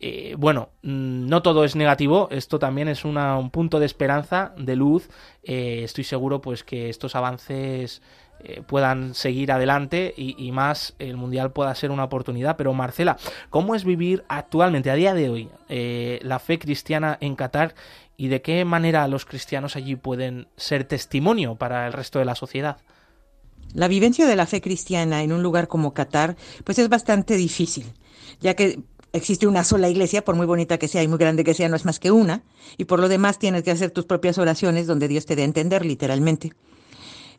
Eh, 0.00 0.34
bueno, 0.38 0.70
mm, 0.82 1.26
no 1.26 1.42
todo 1.42 1.64
es 1.64 1.76
negativo, 1.76 2.28
esto 2.30 2.58
también 2.58 2.88
es 2.88 3.04
un 3.04 3.50
punto 3.50 3.80
de 3.80 3.86
esperanza, 3.86 4.54
de 4.56 4.76
luz. 4.76 5.08
Eh, 5.42 5.82
estoy 5.84 6.04
seguro 6.04 6.40
pues 6.40 6.64
que 6.64 6.88
estos 6.88 7.14
avances 7.14 8.02
eh, 8.40 8.62
puedan 8.66 9.14
seguir 9.14 9.50
adelante 9.50 10.14
y, 10.16 10.52
más 10.52 10.94
el 10.98 11.16
mundial 11.16 11.52
pueda 11.52 11.74
ser 11.74 11.90
una 11.90 12.04
oportunidad. 12.04 12.56
Pero 12.56 12.72
Marcela, 12.74 13.16
¿cómo 13.50 13.74
es 13.74 13.84
vivir 13.84 14.24
actualmente, 14.28 14.90
a 14.90 14.94
día 14.94 15.14
de 15.14 15.28
hoy, 15.28 15.48
la 15.68 16.38
fe 16.38 16.58
cristiana 16.58 17.18
en 17.20 17.34
Qatar 17.34 17.74
y 18.16 18.28
de 18.28 18.42
qué 18.42 18.64
manera 18.64 19.08
los 19.08 19.24
cristianos 19.24 19.76
allí 19.76 19.96
pueden 19.96 20.48
ser 20.56 20.84
testimonio 20.84 21.56
para 21.56 21.86
el 21.86 21.92
resto 21.92 22.18
de 22.18 22.24
la 22.24 22.34
sociedad? 22.34 22.78
La 23.74 23.88
vivencia 23.88 24.26
de 24.26 24.36
la 24.36 24.46
fe 24.46 24.60
cristiana 24.60 25.22
en 25.22 25.32
un 25.32 25.42
lugar 25.42 25.68
como 25.68 25.92
Qatar, 25.92 26.36
pues 26.64 26.78
es 26.78 26.88
bastante 26.88 27.36
difícil, 27.36 27.92
ya 28.40 28.54
que 28.54 28.80
existe 29.12 29.46
una 29.46 29.64
sola 29.64 29.88
iglesia, 29.88 30.24
por 30.24 30.34
muy 30.34 30.46
bonita 30.46 30.78
que 30.78 30.88
sea 30.88 31.02
y 31.02 31.08
muy 31.08 31.18
grande 31.18 31.44
que 31.44 31.54
sea, 31.54 31.68
no 31.68 31.76
es 31.76 31.84
más 31.84 31.98
que 31.98 32.10
una, 32.10 32.42
y 32.76 32.84
por 32.84 33.00
lo 33.00 33.08
demás 33.08 33.38
tienes 33.38 33.62
que 33.62 33.70
hacer 33.70 33.90
tus 33.90 34.04
propias 34.04 34.38
oraciones 34.38 34.86
donde 34.86 35.08
Dios 35.08 35.26
te 35.26 35.36
dé 35.36 35.42
a 35.42 35.46
entender, 35.46 35.84
literalmente. 35.84 36.52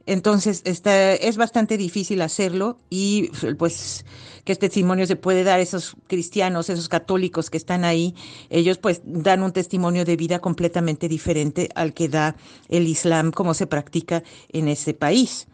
Entonces, 0.06 0.62
está, 0.66 1.14
es 1.14 1.38
bastante 1.38 1.78
difícil 1.78 2.22
hacerlo 2.22 2.80
y 2.90 3.30
pues 3.60 4.06
qué 4.44 4.56
testimonio 4.56 5.06
se 5.06 5.16
puede 5.16 5.44
dar 5.44 5.60
esos 5.60 5.96
cristianos, 6.08 6.70
esos 6.70 6.90
católicos 6.90 7.50
que 7.50 7.58
están 7.58 7.84
ahí, 7.84 8.16
ellos 8.50 8.80
pues 8.80 9.02
dan 9.06 9.44
un 9.44 9.52
testimonio 9.52 10.06
de 10.06 10.16
vida 10.16 10.40
completamente 10.40 11.08
diferente 11.08 11.70
al 11.76 11.94
que 11.94 12.10
da 12.10 12.36
el 12.70 12.88
Islam 12.88 13.32
como 13.32 13.54
se 13.54 13.68
practica 13.68 14.24
en 14.52 14.68
ese 14.68 14.94
país 14.94 15.48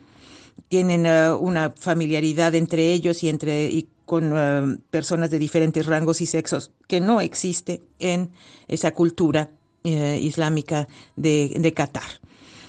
tienen 0.67 1.05
eh, 1.05 1.31
una 1.31 1.73
familiaridad 1.77 2.55
entre 2.55 2.91
ellos 2.91 3.23
y 3.23 3.29
entre 3.29 3.85
con 4.05 4.33
eh, 4.35 4.77
personas 4.89 5.29
de 5.29 5.39
diferentes 5.39 5.85
rangos 5.85 6.21
y 6.21 6.25
sexos 6.25 6.71
que 6.87 7.01
no 7.01 7.21
existe 7.21 7.81
en 7.99 8.31
esa 8.67 8.93
cultura 8.93 9.49
eh, 9.83 10.19
islámica 10.21 10.87
de, 11.15 11.55
de 11.57 11.73
Qatar. 11.73 12.21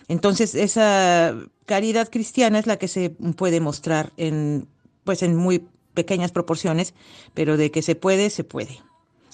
Entonces, 0.08 0.54
esa 0.54 1.34
caridad 1.66 2.08
cristiana 2.10 2.58
es 2.58 2.66
la 2.66 2.76
que 2.76 2.88
se 2.88 3.10
puede 3.10 3.60
mostrar 3.60 4.12
en, 4.16 4.68
pues, 5.04 5.22
en 5.22 5.34
muy 5.36 5.66
pequeñas 5.94 6.32
proporciones, 6.32 6.94
pero 7.34 7.56
de 7.56 7.70
que 7.70 7.82
se 7.82 7.94
puede, 7.94 8.30
se 8.30 8.44
puede. 8.44 8.78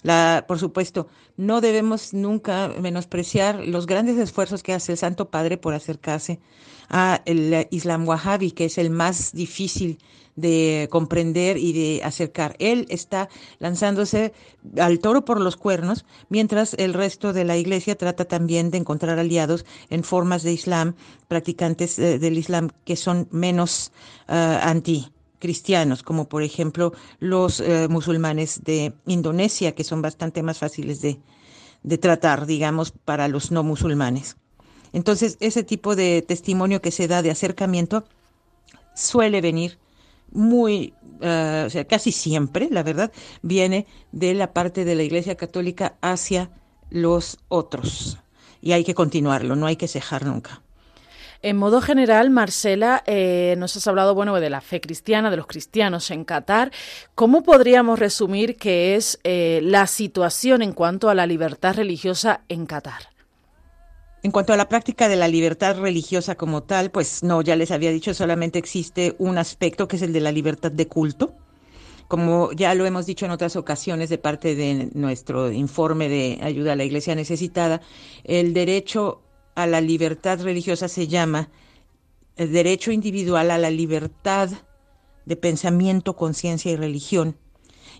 La, 0.02 0.44
por 0.48 0.58
supuesto, 0.58 1.08
no 1.36 1.60
debemos 1.60 2.12
nunca 2.12 2.72
menospreciar 2.80 3.66
los 3.66 3.86
grandes 3.86 4.18
esfuerzos 4.18 4.62
que 4.62 4.72
hace 4.72 4.92
el 4.92 4.98
Santo 4.98 5.30
Padre 5.30 5.58
por 5.58 5.74
acercarse 5.74 6.40
a 6.88 7.22
el 7.24 7.68
Islam 7.70 8.06
Wahhabi, 8.06 8.50
que 8.50 8.64
es 8.64 8.78
el 8.78 8.90
más 8.90 9.32
difícil 9.32 9.98
de 10.36 10.88
comprender 10.90 11.56
y 11.58 11.72
de 11.72 12.02
acercar. 12.04 12.56
Él 12.58 12.86
está 12.88 13.28
lanzándose 13.58 14.32
al 14.78 14.98
toro 14.98 15.24
por 15.24 15.40
los 15.40 15.56
cuernos, 15.56 16.04
mientras 16.28 16.74
el 16.74 16.94
resto 16.94 17.32
de 17.32 17.44
la 17.44 17.56
iglesia 17.56 17.96
trata 17.96 18.24
también 18.24 18.70
de 18.70 18.78
encontrar 18.78 19.18
aliados 19.18 19.64
en 19.90 20.04
formas 20.04 20.42
de 20.42 20.52
Islam, 20.52 20.94
practicantes 21.28 21.98
eh, 21.98 22.18
del 22.18 22.38
Islam 22.38 22.70
que 22.84 22.96
son 22.96 23.28
menos 23.30 23.92
uh, 24.28 24.32
anti 24.62 25.12
cristianos, 25.38 26.04
como 26.04 26.28
por 26.28 26.44
ejemplo 26.44 26.92
los 27.18 27.58
eh, 27.58 27.88
musulmanes 27.88 28.62
de 28.62 28.92
Indonesia, 29.06 29.74
que 29.74 29.82
son 29.82 30.00
bastante 30.00 30.40
más 30.40 30.58
fáciles 30.58 31.00
de, 31.00 31.18
de 31.82 31.98
tratar, 31.98 32.46
digamos, 32.46 32.92
para 32.92 33.26
los 33.26 33.50
no 33.50 33.64
musulmanes. 33.64 34.36
Entonces, 34.92 35.38
ese 35.40 35.64
tipo 35.64 35.96
de 35.96 36.22
testimonio 36.22 36.80
que 36.80 36.92
se 36.92 37.08
da 37.08 37.22
de 37.22 37.32
acercamiento 37.32 38.04
suele 38.94 39.40
venir 39.40 39.78
muy, 40.32 40.94
uh, 41.20 41.66
o 41.66 41.70
sea, 41.70 41.84
casi 41.86 42.12
siempre, 42.12 42.68
la 42.70 42.82
verdad, 42.82 43.12
viene 43.42 43.86
de 44.12 44.34
la 44.34 44.52
parte 44.52 44.84
de 44.84 44.94
la 44.94 45.02
Iglesia 45.02 45.36
Católica 45.36 45.96
hacia 46.00 46.50
los 46.90 47.38
otros. 47.48 48.18
Y 48.60 48.72
hay 48.72 48.84
que 48.84 48.94
continuarlo, 48.94 49.56
no 49.56 49.66
hay 49.66 49.76
que 49.76 49.88
cejar 49.88 50.24
nunca. 50.24 50.62
En 51.44 51.56
modo 51.56 51.80
general, 51.80 52.30
Marcela, 52.30 53.02
eh, 53.04 53.56
nos 53.58 53.76
has 53.76 53.88
hablado 53.88 54.14
bueno, 54.14 54.38
de 54.38 54.48
la 54.48 54.60
fe 54.60 54.80
cristiana, 54.80 55.28
de 55.28 55.36
los 55.36 55.48
cristianos 55.48 56.12
en 56.12 56.24
Qatar. 56.24 56.70
¿Cómo 57.16 57.42
podríamos 57.42 57.98
resumir 57.98 58.56
qué 58.56 58.94
es 58.94 59.18
eh, 59.24 59.58
la 59.62 59.88
situación 59.88 60.62
en 60.62 60.72
cuanto 60.72 61.10
a 61.10 61.16
la 61.16 61.26
libertad 61.26 61.74
religiosa 61.74 62.42
en 62.48 62.66
Qatar? 62.66 63.11
En 64.24 64.30
cuanto 64.30 64.52
a 64.52 64.56
la 64.56 64.68
práctica 64.68 65.08
de 65.08 65.16
la 65.16 65.26
libertad 65.26 65.80
religiosa 65.80 66.36
como 66.36 66.62
tal, 66.62 66.92
pues 66.92 67.24
no, 67.24 67.42
ya 67.42 67.56
les 67.56 67.72
había 67.72 67.90
dicho, 67.90 68.14
solamente 68.14 68.58
existe 68.58 69.16
un 69.18 69.36
aspecto 69.36 69.88
que 69.88 69.96
es 69.96 70.02
el 70.02 70.12
de 70.12 70.20
la 70.20 70.30
libertad 70.30 70.70
de 70.70 70.86
culto. 70.86 71.34
Como 72.06 72.52
ya 72.52 72.72
lo 72.74 72.86
hemos 72.86 73.06
dicho 73.06 73.24
en 73.26 73.32
otras 73.32 73.56
ocasiones 73.56 74.10
de 74.10 74.18
parte 74.18 74.54
de 74.54 74.90
nuestro 74.94 75.50
informe 75.50 76.08
de 76.08 76.38
ayuda 76.40 76.74
a 76.74 76.76
la 76.76 76.84
iglesia 76.84 77.16
necesitada, 77.16 77.80
el 78.22 78.54
derecho 78.54 79.22
a 79.56 79.66
la 79.66 79.80
libertad 79.80 80.40
religiosa 80.40 80.86
se 80.86 81.08
llama 81.08 81.50
el 82.36 82.52
derecho 82.52 82.92
individual 82.92 83.50
a 83.50 83.58
la 83.58 83.70
libertad 83.70 84.50
de 85.24 85.36
pensamiento, 85.36 86.14
conciencia 86.14 86.70
y 86.70 86.76
religión. 86.76 87.36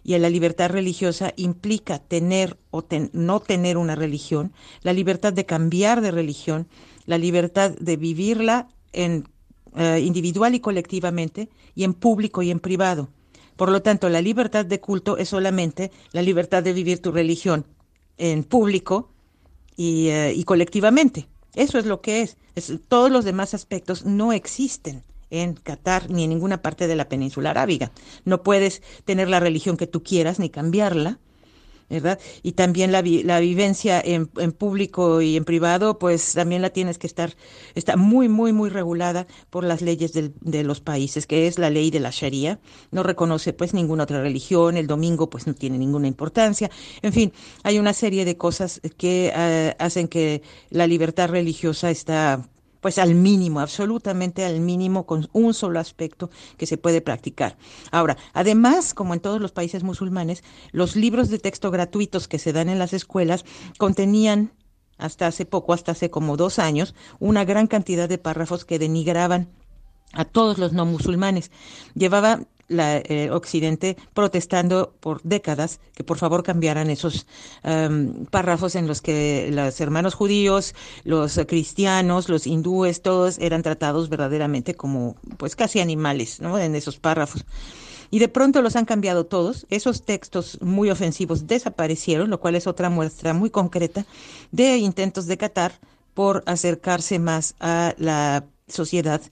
Y 0.04 0.18
la 0.18 0.30
libertad 0.30 0.70
religiosa 0.70 1.32
implica 1.36 1.98
tener 1.98 2.58
o 2.70 2.84
no 3.12 3.40
tener 3.40 3.76
una 3.76 3.94
religión, 3.94 4.52
la 4.82 4.92
libertad 4.92 5.32
de 5.32 5.46
cambiar 5.46 6.00
de 6.00 6.10
religión, 6.10 6.66
la 7.06 7.18
libertad 7.18 7.70
de 7.70 7.96
vivirla 7.96 8.68
en, 8.92 9.28
eh, 9.76 10.00
individual 10.04 10.54
y 10.54 10.60
colectivamente, 10.60 11.48
y 11.74 11.84
en 11.84 11.94
público 11.94 12.42
y 12.42 12.50
en 12.50 12.60
privado. 12.60 13.08
Por 13.56 13.70
lo 13.70 13.82
tanto, 13.82 14.08
la 14.08 14.22
libertad 14.22 14.66
de 14.66 14.80
culto 14.80 15.18
es 15.18 15.28
solamente 15.28 15.90
la 16.12 16.22
libertad 16.22 16.62
de 16.62 16.72
vivir 16.72 17.00
tu 17.00 17.12
religión 17.12 17.66
en 18.18 18.44
público 18.44 19.10
y, 19.76 20.08
eh, 20.08 20.32
y 20.34 20.44
colectivamente. 20.44 21.28
Eso 21.54 21.78
es 21.78 21.86
lo 21.86 22.00
que 22.00 22.22
es. 22.22 22.36
Todos 22.88 23.10
los 23.10 23.24
demás 23.24 23.54
aspectos 23.54 24.04
no 24.04 24.32
existen 24.32 25.04
en 25.32 25.54
Qatar 25.54 26.10
ni 26.10 26.24
en 26.24 26.30
ninguna 26.30 26.62
parte 26.62 26.86
de 26.86 26.94
la 26.94 27.08
península 27.08 27.50
arábiga. 27.50 27.90
No 28.24 28.42
puedes 28.42 28.82
tener 29.04 29.28
la 29.28 29.40
religión 29.40 29.76
que 29.76 29.88
tú 29.88 30.04
quieras 30.04 30.38
ni 30.38 30.50
cambiarla. 30.50 31.18
¿verdad? 31.90 32.18
Y 32.42 32.52
también 32.52 32.90
la, 32.90 33.02
la 33.02 33.40
vivencia 33.40 34.00
en, 34.02 34.30
en, 34.38 34.52
público 34.52 35.20
y 35.20 35.36
en 35.36 35.44
privado, 35.44 35.98
pues 35.98 36.32
también 36.32 36.62
la 36.62 36.70
tienes 36.70 36.96
que 36.96 37.06
estar, 37.06 37.34
está 37.74 37.96
muy, 37.96 38.30
muy, 38.30 38.54
muy 38.54 38.70
regulada 38.70 39.26
por 39.50 39.62
las 39.62 39.82
leyes 39.82 40.14
del, 40.14 40.32
de 40.40 40.64
los 40.64 40.80
países, 40.80 41.26
que 41.26 41.46
es 41.46 41.58
la 41.58 41.68
ley 41.68 41.90
de 41.90 42.00
la 42.00 42.08
Sharia. 42.10 42.60
No 42.92 43.02
reconoce 43.02 43.52
pues 43.52 43.74
ninguna 43.74 44.04
otra 44.04 44.22
religión, 44.22 44.78
el 44.78 44.86
domingo 44.86 45.28
pues 45.28 45.46
no 45.46 45.52
tiene 45.54 45.76
ninguna 45.76 46.08
importancia. 46.08 46.70
En 47.02 47.12
fin, 47.12 47.32
hay 47.62 47.78
una 47.78 47.92
serie 47.92 48.24
de 48.24 48.38
cosas 48.38 48.80
que 48.96 49.30
uh, 49.34 49.82
hacen 49.82 50.08
que 50.08 50.40
la 50.70 50.86
libertad 50.86 51.28
religiosa 51.28 51.90
está 51.90 52.48
pues 52.82 52.98
al 52.98 53.14
mínimo, 53.14 53.60
absolutamente 53.60 54.44
al 54.44 54.60
mínimo, 54.60 55.06
con 55.06 55.30
un 55.32 55.54
solo 55.54 55.78
aspecto 55.78 56.30
que 56.58 56.66
se 56.66 56.76
puede 56.76 57.00
practicar. 57.00 57.56
Ahora, 57.92 58.18
además, 58.34 58.92
como 58.92 59.14
en 59.14 59.20
todos 59.20 59.40
los 59.40 59.52
países 59.52 59.84
musulmanes, 59.84 60.42
los 60.72 60.96
libros 60.96 61.30
de 61.30 61.38
texto 61.38 61.70
gratuitos 61.70 62.28
que 62.28 62.40
se 62.40 62.52
dan 62.52 62.68
en 62.68 62.80
las 62.80 62.92
escuelas 62.92 63.44
contenían 63.78 64.52
hasta 64.98 65.28
hace 65.28 65.46
poco, 65.46 65.72
hasta 65.72 65.92
hace 65.92 66.10
como 66.10 66.36
dos 66.36 66.58
años, 66.58 66.94
una 67.20 67.44
gran 67.44 67.68
cantidad 67.68 68.08
de 68.08 68.18
párrafos 68.18 68.64
que 68.64 68.80
denigraban 68.80 69.48
a 70.12 70.24
todos 70.24 70.58
los 70.58 70.72
no 70.72 70.84
musulmanes. 70.84 71.52
Llevaba 71.94 72.40
la, 72.68 72.98
eh, 72.98 73.30
Occidente 73.30 73.96
protestando 74.14 74.94
por 75.00 75.20
décadas 75.22 75.80
que 75.94 76.04
por 76.04 76.18
favor 76.18 76.42
cambiaran 76.42 76.90
esos 76.90 77.26
um, 77.64 78.26
párrafos 78.26 78.74
en 78.74 78.86
los 78.86 79.00
que 79.00 79.50
los 79.52 79.80
hermanos 79.80 80.14
judíos, 80.14 80.74
los 81.04 81.38
cristianos, 81.46 82.28
los 82.28 82.46
hindúes, 82.46 83.02
todos 83.02 83.38
eran 83.38 83.62
tratados 83.62 84.08
verdaderamente 84.08 84.74
como 84.74 85.16
pues 85.36 85.56
casi 85.56 85.80
animales, 85.80 86.40
¿no? 86.40 86.58
En 86.58 86.74
esos 86.74 86.98
párrafos. 86.98 87.44
Y 88.12 88.18
de 88.18 88.28
pronto 88.28 88.60
los 88.60 88.76
han 88.76 88.84
cambiado 88.84 89.24
todos. 89.24 89.66
Esos 89.70 90.04
textos 90.04 90.58
muy 90.60 90.90
ofensivos 90.90 91.46
desaparecieron, 91.46 92.28
lo 92.28 92.40
cual 92.40 92.56
es 92.56 92.66
otra 92.66 92.90
muestra 92.90 93.32
muy 93.32 93.48
concreta 93.48 94.04
de 94.50 94.76
intentos 94.76 95.26
de 95.26 95.38
Qatar 95.38 95.72
por 96.12 96.42
acercarse 96.44 97.18
más 97.18 97.54
a 97.58 97.94
la 97.96 98.44
sociedad 98.68 99.22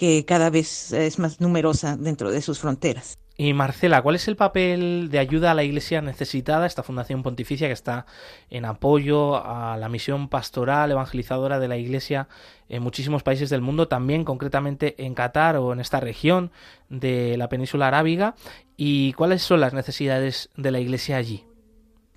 que 0.00 0.24
cada 0.24 0.48
vez 0.48 0.94
es 0.94 1.18
más 1.18 1.42
numerosa 1.42 1.94
dentro 1.94 2.30
de 2.30 2.40
sus 2.40 2.58
fronteras. 2.58 3.18
Y 3.36 3.52
Marcela, 3.52 4.00
¿cuál 4.00 4.14
es 4.14 4.28
el 4.28 4.36
papel 4.36 5.10
de 5.10 5.18
ayuda 5.18 5.50
a 5.50 5.54
la 5.54 5.62
Iglesia 5.62 6.00
necesitada, 6.00 6.64
esta 6.64 6.82
Fundación 6.82 7.22
Pontificia 7.22 7.66
que 7.66 7.74
está 7.74 8.06
en 8.48 8.64
apoyo 8.64 9.36
a 9.36 9.76
la 9.76 9.90
misión 9.90 10.30
pastoral 10.30 10.90
evangelizadora 10.90 11.58
de 11.58 11.68
la 11.68 11.76
Iglesia 11.76 12.28
en 12.70 12.82
muchísimos 12.82 13.22
países 13.22 13.50
del 13.50 13.60
mundo, 13.60 13.88
también 13.88 14.24
concretamente 14.24 15.04
en 15.04 15.12
Qatar 15.12 15.56
o 15.56 15.74
en 15.74 15.80
esta 15.80 16.00
región 16.00 16.50
de 16.88 17.36
la 17.36 17.50
península 17.50 17.88
arábiga? 17.88 18.36
¿Y 18.78 19.12
cuáles 19.12 19.42
son 19.42 19.60
las 19.60 19.74
necesidades 19.74 20.48
de 20.56 20.70
la 20.70 20.80
Iglesia 20.80 21.18
allí? 21.18 21.44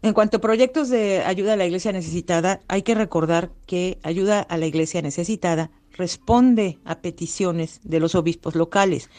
En 0.03 0.13
cuanto 0.13 0.37
a 0.37 0.41
proyectos 0.41 0.87
de 0.87 1.21
ayuda 1.25 1.53
a 1.53 1.57
la 1.57 1.65
Iglesia 1.65 1.91
necesitada, 1.91 2.61
hay 2.69 2.83
que 2.83 2.95
recordar 2.95 3.49
que 3.65 3.99
ayuda 4.03 4.39
a 4.39 4.57
la 4.57 4.67
Iglesia 4.67 5.01
necesitada 5.01 5.69
responde 5.93 6.79
a 6.85 7.01
peticiones 7.01 7.79
de 7.83 7.99
los 7.99 8.15
obispos 8.15 8.55
locales. 8.55 9.09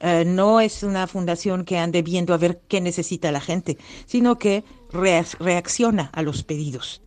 Eh, 0.00 0.24
no 0.26 0.60
es 0.60 0.82
una 0.82 1.06
fundación 1.06 1.64
que 1.64 1.78
ande 1.78 2.02
viendo 2.02 2.32
a 2.32 2.38
ver 2.38 2.62
qué 2.68 2.80
necesita 2.80 3.32
la 3.32 3.40
gente, 3.40 3.76
sino 4.06 4.38
que 4.38 4.64
reacciona 4.90 6.10
a 6.12 6.22
los 6.22 6.42
pedidos. 6.42 7.02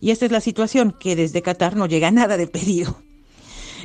Y 0.00 0.10
esta 0.10 0.24
es 0.24 0.32
la 0.32 0.40
situación, 0.40 0.96
que 0.98 1.16
desde 1.16 1.42
Qatar 1.42 1.76
no 1.76 1.86
llega 1.86 2.10
nada 2.10 2.36
de 2.36 2.46
pedido. 2.46 2.96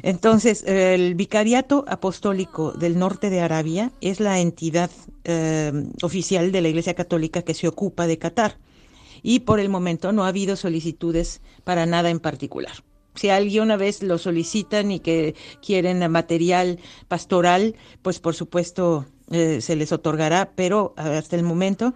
Entonces, 0.04 0.64
el 0.64 1.16
Vicariato 1.16 1.86
Apostólico 1.88 2.74
del 2.74 3.00
Norte 3.00 3.30
de 3.30 3.42
Arabia 3.42 3.92
es 4.02 4.20
la 4.20 4.40
entidad 4.40 4.92
eh, 5.24 5.72
oficial 6.02 6.52
de 6.52 6.62
la 6.62 6.70
Iglesia 6.70 6.94
Católica 6.94 7.42
que 7.42 7.54
se 7.54 7.68
ocupa 7.68 8.06
de 8.06 8.18
Qatar. 8.18 8.58
Y 9.24 9.40
por 9.40 9.60
el 9.60 9.70
momento 9.70 10.12
no 10.12 10.26
ha 10.26 10.28
habido 10.28 10.56
solicitudes 10.56 11.42
para 11.64 11.86
nada 11.86 12.10
en 12.10 12.20
particular. 12.20 12.84
Si 13.16 13.30
alguna 13.30 13.78
vez 13.78 14.04
lo 14.04 14.18
solicitan 14.18 14.92
y 14.92 15.00
que 15.00 15.36
quieren 15.66 16.10
material 16.12 16.80
pastoral, 17.08 17.76
pues 18.02 18.20
por 18.20 18.36
supuesto 18.36 19.06
eh, 19.32 19.62
se 19.62 19.76
les 19.76 19.92
otorgará, 19.92 20.52
pero 20.56 20.94
hasta 20.98 21.36
el 21.36 21.44
momento 21.44 21.94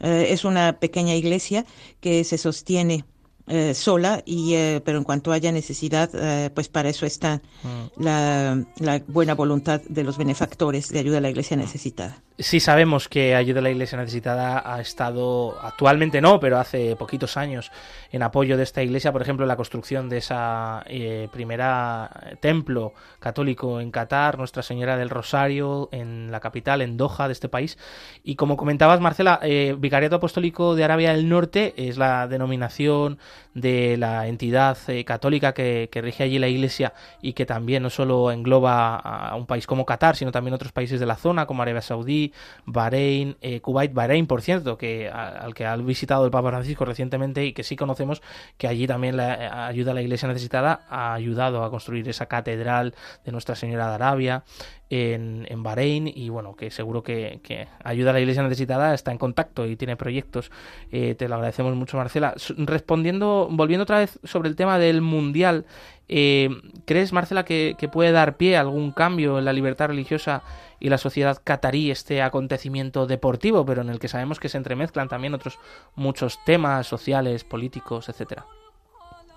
eh, 0.00 0.26
es 0.30 0.44
una 0.44 0.78
pequeña 0.80 1.14
iglesia 1.14 1.64
que 2.00 2.24
se 2.24 2.38
sostiene 2.38 3.04
eh, 3.48 3.74
sola, 3.74 4.22
y, 4.24 4.54
eh, 4.54 4.80
pero 4.84 4.98
en 4.98 5.04
cuanto 5.04 5.32
haya 5.32 5.50
necesidad, 5.50 6.08
eh, 6.14 6.50
pues 6.54 6.68
para 6.68 6.88
eso 6.88 7.06
está 7.06 7.42
mm. 7.64 8.02
la, 8.02 8.64
la, 8.78 9.02
buena 9.08 9.34
voluntad 9.34 9.80
de 9.82 10.04
los 10.04 10.16
benefactores 10.16 10.90
de 10.90 11.00
ayuda 11.00 11.18
a 11.18 11.20
la 11.20 11.30
iglesia 11.30 11.56
necesitada. 11.56 12.22
Sí 12.42 12.58
sabemos 12.58 13.08
que 13.08 13.36
Ayuda 13.36 13.60
a 13.60 13.62
la 13.62 13.70
Iglesia 13.70 13.96
Necesitada 13.96 14.62
ha 14.64 14.80
estado, 14.80 15.56
actualmente 15.62 16.20
no, 16.20 16.40
pero 16.40 16.58
hace 16.58 16.96
poquitos 16.96 17.36
años, 17.36 17.70
en 18.10 18.20
apoyo 18.24 18.56
de 18.56 18.64
esta 18.64 18.82
iglesia, 18.82 19.12
por 19.12 19.22
ejemplo, 19.22 19.46
la 19.46 19.54
construcción 19.54 20.08
de 20.08 20.18
esa 20.18 20.82
eh, 20.86 21.28
primera 21.32 22.10
templo 22.40 22.94
católico 23.20 23.80
en 23.80 23.92
Qatar, 23.92 24.38
Nuestra 24.38 24.64
Señora 24.64 24.96
del 24.96 25.08
Rosario, 25.08 25.88
en 25.92 26.32
la 26.32 26.40
capital, 26.40 26.82
en 26.82 26.96
Doha 26.96 27.28
de 27.28 27.32
este 27.32 27.48
país. 27.48 27.78
Y 28.24 28.34
como 28.34 28.56
comentabas, 28.56 29.00
Marcela, 29.00 29.38
eh, 29.42 29.76
Vicariato 29.78 30.16
Apostólico 30.16 30.74
de 30.74 30.82
Arabia 30.82 31.12
del 31.12 31.28
Norte 31.28 31.74
es 31.76 31.96
la 31.96 32.26
denominación 32.26 33.18
de 33.54 33.96
la 33.96 34.26
entidad 34.26 34.76
eh, 34.88 35.04
católica 35.04 35.54
que, 35.54 35.88
que, 35.92 36.02
rige 36.02 36.24
allí 36.24 36.38
la 36.40 36.48
iglesia 36.48 36.94
y 37.20 37.34
que 37.34 37.46
también 37.46 37.84
no 37.84 37.90
solo 37.90 38.32
engloba 38.32 38.96
a 38.96 39.36
un 39.36 39.46
país 39.46 39.66
como 39.66 39.86
Qatar, 39.86 40.16
sino 40.16 40.32
también 40.32 40.54
otros 40.54 40.72
países 40.72 40.98
de 40.98 41.06
la 41.06 41.16
zona, 41.16 41.46
como 41.46 41.62
Arabia 41.62 41.82
Saudí, 41.82 42.31
Bahrein, 42.64 43.36
eh, 43.40 43.60
Kuwait, 43.60 43.92
Bahrein, 43.92 44.26
por 44.26 44.42
cierto, 44.42 44.78
que 44.78 45.08
al 45.08 45.54
que 45.54 45.66
ha 45.66 45.76
visitado 45.76 46.24
el 46.24 46.30
Papa 46.30 46.50
Francisco 46.50 46.84
recientemente 46.84 47.44
y 47.44 47.52
que 47.52 47.62
sí 47.62 47.76
conocemos 47.76 48.22
que 48.56 48.68
allí 48.68 48.86
también 48.86 49.16
la 49.16 49.34
eh, 49.34 49.48
ayuda 49.48 49.92
a 49.92 49.94
la 49.94 50.02
Iglesia 50.02 50.28
necesitada 50.28 50.86
ha 50.88 51.14
ayudado 51.14 51.64
a 51.64 51.70
construir 51.70 52.08
esa 52.08 52.26
catedral 52.26 52.94
de 53.24 53.32
Nuestra 53.32 53.56
Señora 53.56 53.88
de 53.88 53.94
Arabia 53.94 54.44
en, 54.90 55.46
en 55.48 55.62
Bahrein 55.62 56.06
y 56.06 56.28
bueno, 56.28 56.54
que 56.54 56.70
seguro 56.70 57.02
que, 57.02 57.40
ayuda 57.82 58.10
a 58.10 58.12
la 58.12 58.20
Iglesia 58.20 58.42
necesitada 58.42 58.94
está 58.94 59.10
en 59.10 59.18
contacto 59.18 59.66
y 59.66 59.76
tiene 59.76 59.96
proyectos. 59.96 60.50
Eh, 60.90 61.14
te 61.14 61.28
lo 61.28 61.36
agradecemos 61.36 61.74
mucho, 61.74 61.96
Marcela. 61.96 62.34
Respondiendo, 62.56 63.48
volviendo 63.50 63.82
otra 63.84 63.98
vez 63.98 64.18
sobre 64.24 64.48
el 64.48 64.56
tema 64.56 64.78
del 64.78 65.00
Mundial, 65.00 65.64
¿crees, 66.06 67.12
Marcela, 67.12 67.44
que, 67.44 67.74
que 67.78 67.88
puede 67.88 68.12
dar 68.12 68.36
pie 68.36 68.56
a 68.56 68.60
algún 68.60 68.92
cambio 68.92 69.38
en 69.38 69.46
la 69.46 69.52
libertad 69.52 69.88
religiosa 69.88 70.42
y 70.82 70.88
la 70.88 70.98
sociedad 70.98 71.40
catarí 71.42 71.92
este 71.92 72.22
acontecimiento 72.22 73.06
deportivo, 73.06 73.64
pero 73.64 73.82
en 73.82 73.88
el 73.88 74.00
que 74.00 74.08
sabemos 74.08 74.40
que 74.40 74.48
se 74.48 74.58
entremezclan 74.58 75.08
también 75.08 75.32
otros 75.32 75.60
muchos 75.94 76.40
temas 76.44 76.88
sociales, 76.88 77.44
políticos, 77.44 78.08
etcétera. 78.08 78.44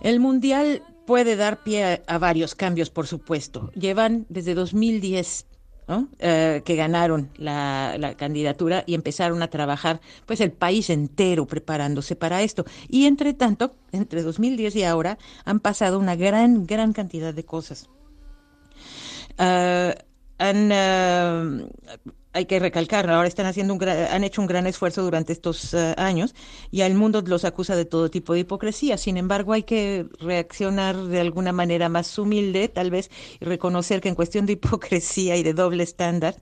El 0.02 0.19
Mundial 0.19 0.82
puede 1.06 1.36
dar 1.36 1.62
pie 1.63 2.02
a, 2.08 2.17
varios 2.17 2.56
cambios, 2.56 2.89
por 2.89 3.06
supuesto. 3.06 3.69
Llevan 3.76 4.26
desde 4.28 4.56
2010 4.56 5.46
eh, 6.17 6.63
que 6.65 6.76
ganaron 6.76 7.30
la, 7.38 7.96
la, 8.00 8.15
candidatura 8.15 8.84
y 8.88 8.96
empezaron 8.96 9.43
a 9.43 9.48
trabajar, 9.52 10.02
pues 10.26 10.41
el 10.41 10.52
país 10.52 10.89
entero 10.89 11.46
preparándose 11.46 12.15
para 12.15 12.41
esto. 12.41 12.65
Y 12.89 13.06
entre 13.06 13.36
tanto, 13.36 13.76
entre 13.91 14.24
2010 14.24 14.78
y 14.78 14.84
ahora, 14.84 15.19
han 15.46 15.60
pasado 15.60 16.00
una 16.00 16.15
gran, 16.15 16.65
gran 16.65 16.91
cantidad 16.91 17.36
de 17.36 17.46
cosas. 17.46 17.88
Uh, 19.38 19.93
han, 20.38 20.69
eh, 20.71 21.67
hay 22.34 22.45
que 22.45 22.60
recalcar, 22.60 23.10
ahora 23.10 23.28
están 23.28 23.45
haciendo 23.45 23.74
un 23.74 23.84
han 23.84 24.24
hecho 24.24 24.41
un 24.41 24.48
gran 24.48 24.67
esfuerzo 24.67 25.04
durante 25.04 25.32
estos 25.32 25.74
eh, 25.74 25.93
años 25.98 26.36
y 26.69 26.82
al 26.82 26.93
mundo 26.93 27.21
los 27.26 27.45
acusa 27.45 27.76
de 27.76 27.86
todo 27.86 28.10
tipo 28.10 28.34
de 28.34 28.41
hipocresía. 28.41 28.98
Sin 28.98 29.17
embargo, 29.17 29.54
hay 29.54 29.63
que 29.63 30.06
reaccionar 30.19 30.98
de 30.98 31.21
alguna 31.21 31.54
manera 31.54 31.88
más 31.88 32.17
humilde, 32.17 32.67
tal 32.67 32.91
vez, 32.91 33.10
y 33.39 33.45
reconocer 33.45 34.02
que 34.02 34.10
en 34.10 34.15
cuestión 34.15 34.45
de 34.45 34.54
hipocresía 34.54 35.38
y 35.38 35.43
de 35.43 35.54
doble 35.54 35.84
estándar, 35.84 36.36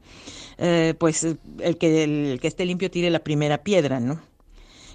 eh, 0.57 0.95
pues 0.97 1.23
el 1.59 1.77
que, 1.77 2.03
el 2.03 2.39
que 2.41 2.47
esté 2.47 2.65
limpio 2.65 2.89
tire 2.89 3.09
la 3.11 3.23
primera 3.23 3.59
piedra, 3.63 3.99
¿no? 3.99 4.19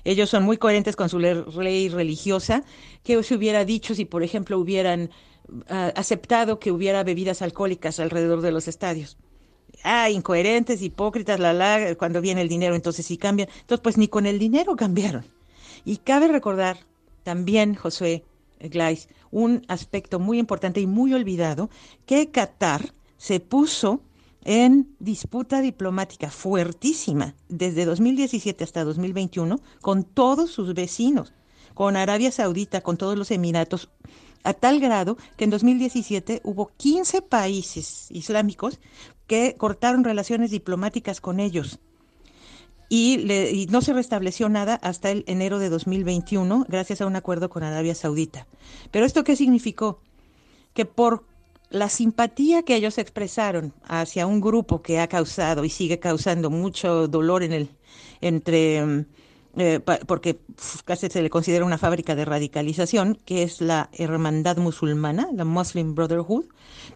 Ellos 0.04 0.30
son 0.30 0.44
muy 0.44 0.56
coherentes 0.56 0.96
con 0.96 1.08
su 1.08 1.18
ley 1.18 1.88
religiosa. 1.88 2.64
¿Qué 3.02 3.22
se 3.22 3.34
hubiera 3.34 3.64
dicho 3.64 3.94
si, 3.94 4.04
por 4.04 4.22
ejemplo, 4.22 4.58
hubieran 4.58 5.10
aceptado 5.68 6.58
que 6.58 6.72
hubiera 6.72 7.04
bebidas 7.04 7.42
alcohólicas 7.42 8.00
alrededor 8.00 8.40
de 8.40 8.52
los 8.52 8.68
estadios. 8.68 9.16
Ah, 9.84 10.10
incoherentes, 10.10 10.82
hipócritas, 10.82 11.38
la 11.38 11.52
la, 11.52 11.94
cuando 11.94 12.20
viene 12.20 12.42
el 12.42 12.48
dinero, 12.48 12.74
entonces 12.74 13.06
sí 13.06 13.16
cambian. 13.16 13.48
Entonces, 13.60 13.82
pues 13.82 13.96
ni 13.96 14.08
con 14.08 14.26
el 14.26 14.38
dinero 14.38 14.76
cambiaron. 14.76 15.24
Y 15.84 15.98
cabe 15.98 16.28
recordar 16.28 16.78
también, 17.22 17.74
Josué 17.74 18.24
Glais, 18.60 19.08
un 19.30 19.64
aspecto 19.68 20.18
muy 20.18 20.38
importante 20.38 20.80
y 20.80 20.86
muy 20.86 21.14
olvidado, 21.14 21.70
que 22.06 22.30
Qatar 22.30 22.92
se 23.16 23.40
puso 23.40 24.02
en 24.44 24.94
disputa 24.98 25.60
diplomática 25.60 26.30
fuertísima 26.30 27.34
desde 27.48 27.84
2017 27.84 28.64
hasta 28.64 28.84
2021 28.84 29.60
con 29.80 30.04
todos 30.04 30.50
sus 30.50 30.74
vecinos, 30.74 31.32
con 31.74 31.96
Arabia 31.96 32.32
Saudita, 32.32 32.80
con 32.80 32.96
todos 32.96 33.16
los 33.18 33.30
Emiratos 33.30 33.90
a 34.44 34.54
tal 34.54 34.80
grado 34.80 35.16
que 35.36 35.44
en 35.44 35.50
2017 35.50 36.40
hubo 36.44 36.70
15 36.76 37.22
países 37.22 38.06
islámicos 38.10 38.80
que 39.26 39.56
cortaron 39.56 40.04
relaciones 40.04 40.50
diplomáticas 40.50 41.20
con 41.20 41.40
ellos. 41.40 41.78
Y, 42.90 43.66
no 43.70 43.82
se 43.82 43.92
restableció 43.92 44.48
nada 44.48 44.76
hasta 44.76 45.10
el 45.10 45.24
enero 45.26 45.58
de 45.58 45.68
2021 45.68 46.64
gracias 46.68 47.02
a 47.02 47.06
un 47.06 47.16
acuerdo 47.16 47.50
con 47.50 47.62
Arabia 47.62 47.94
Saudita. 47.94 48.46
Pero 48.90 49.04
esto 49.04 49.24
qué 49.24 49.36
significó? 49.36 50.00
Que 50.72 50.86
por 50.86 51.24
la 51.68 51.90
simpatía 51.90 52.62
que 52.62 52.76
ellos 52.76 52.96
expresaron 52.96 53.74
hacia 53.84 54.26
un 54.26 54.40
grupo 54.40 54.80
que 54.80 55.00
ha 55.00 55.06
causado 55.06 55.66
y 55.66 55.68
sigue 55.68 55.98
causando 55.98 56.48
mucho 56.48 57.08
dolor 57.08 57.42
en 57.42 57.52
el 57.52 57.70
entre 58.22 58.84
mm, 58.84 59.06
eh, 59.60 59.80
porque 60.06 60.38
casi 60.84 61.08
se 61.08 61.20
le 61.20 61.30
considera 61.30 61.64
una 61.64 61.78
fábrica 61.78 62.14
de 62.14 62.24
radicalización, 62.24 63.18
que 63.24 63.42
es 63.42 63.60
la 63.60 63.90
hermandad 63.92 64.56
musulmana, 64.56 65.28
la 65.34 65.44
Muslim 65.44 65.96
Brotherhood. 65.96 66.44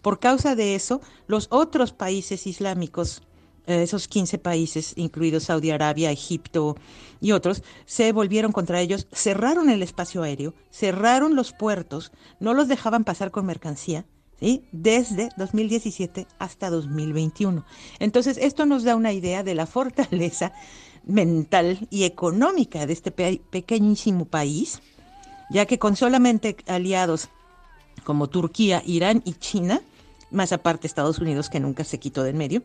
Por 0.01 0.19
causa 0.19 0.55
de 0.55 0.73
eso, 0.73 1.01
los 1.27 1.47
otros 1.51 1.91
países 1.91 2.47
islámicos, 2.47 3.21
eh, 3.67 3.83
esos 3.83 4.07
15 4.07 4.37
países, 4.37 4.93
incluidos 4.95 5.43
Saudi 5.43 5.71
Arabia, 5.71 6.09
Egipto 6.11 6.77
y 7.19 7.33
otros, 7.33 7.63
se 7.85 8.13
volvieron 8.13 8.53
contra 8.53 8.79
ellos, 8.79 9.07
cerraron 9.11 9.69
el 9.69 9.83
espacio 9.83 10.23
aéreo, 10.23 10.53
cerraron 10.71 11.35
los 11.35 11.51
puertos, 11.51 12.13
no 12.39 12.53
los 12.53 12.69
dejaban 12.69 13.03
pasar 13.03 13.31
con 13.31 13.45
mercancía, 13.45 14.05
¿Sí? 14.39 14.63
desde 14.71 15.29
2017 15.35 16.27
hasta 16.39 16.69
2021. 16.69 17.65
Entonces, 17.99 18.37
esto 18.37 18.65
nos 18.65 18.85
da 18.85 18.95
una 18.95 19.11
idea 19.11 19.43
de 19.43 19.53
la 19.53 19.65
fortaleza 19.65 20.53
mental 21.05 21.87
y 21.89 22.03
económica 22.03 22.85
de 22.85 22.93
este 22.93 23.11
pequeñísimo 23.11 24.25
país, 24.25 24.81
ya 25.49 25.65
que 25.65 25.79
con 25.79 25.95
solamente 25.95 26.57
aliados 26.67 27.29
como 28.03 28.29
Turquía, 28.29 28.81
Irán 28.85 29.21
y 29.25 29.33
China, 29.33 29.81
más 30.31 30.51
aparte 30.51 30.87
Estados 30.87 31.19
Unidos 31.19 31.49
que 31.49 31.59
nunca 31.59 31.83
se 31.83 31.99
quitó 31.99 32.23
del 32.23 32.35
medio, 32.35 32.63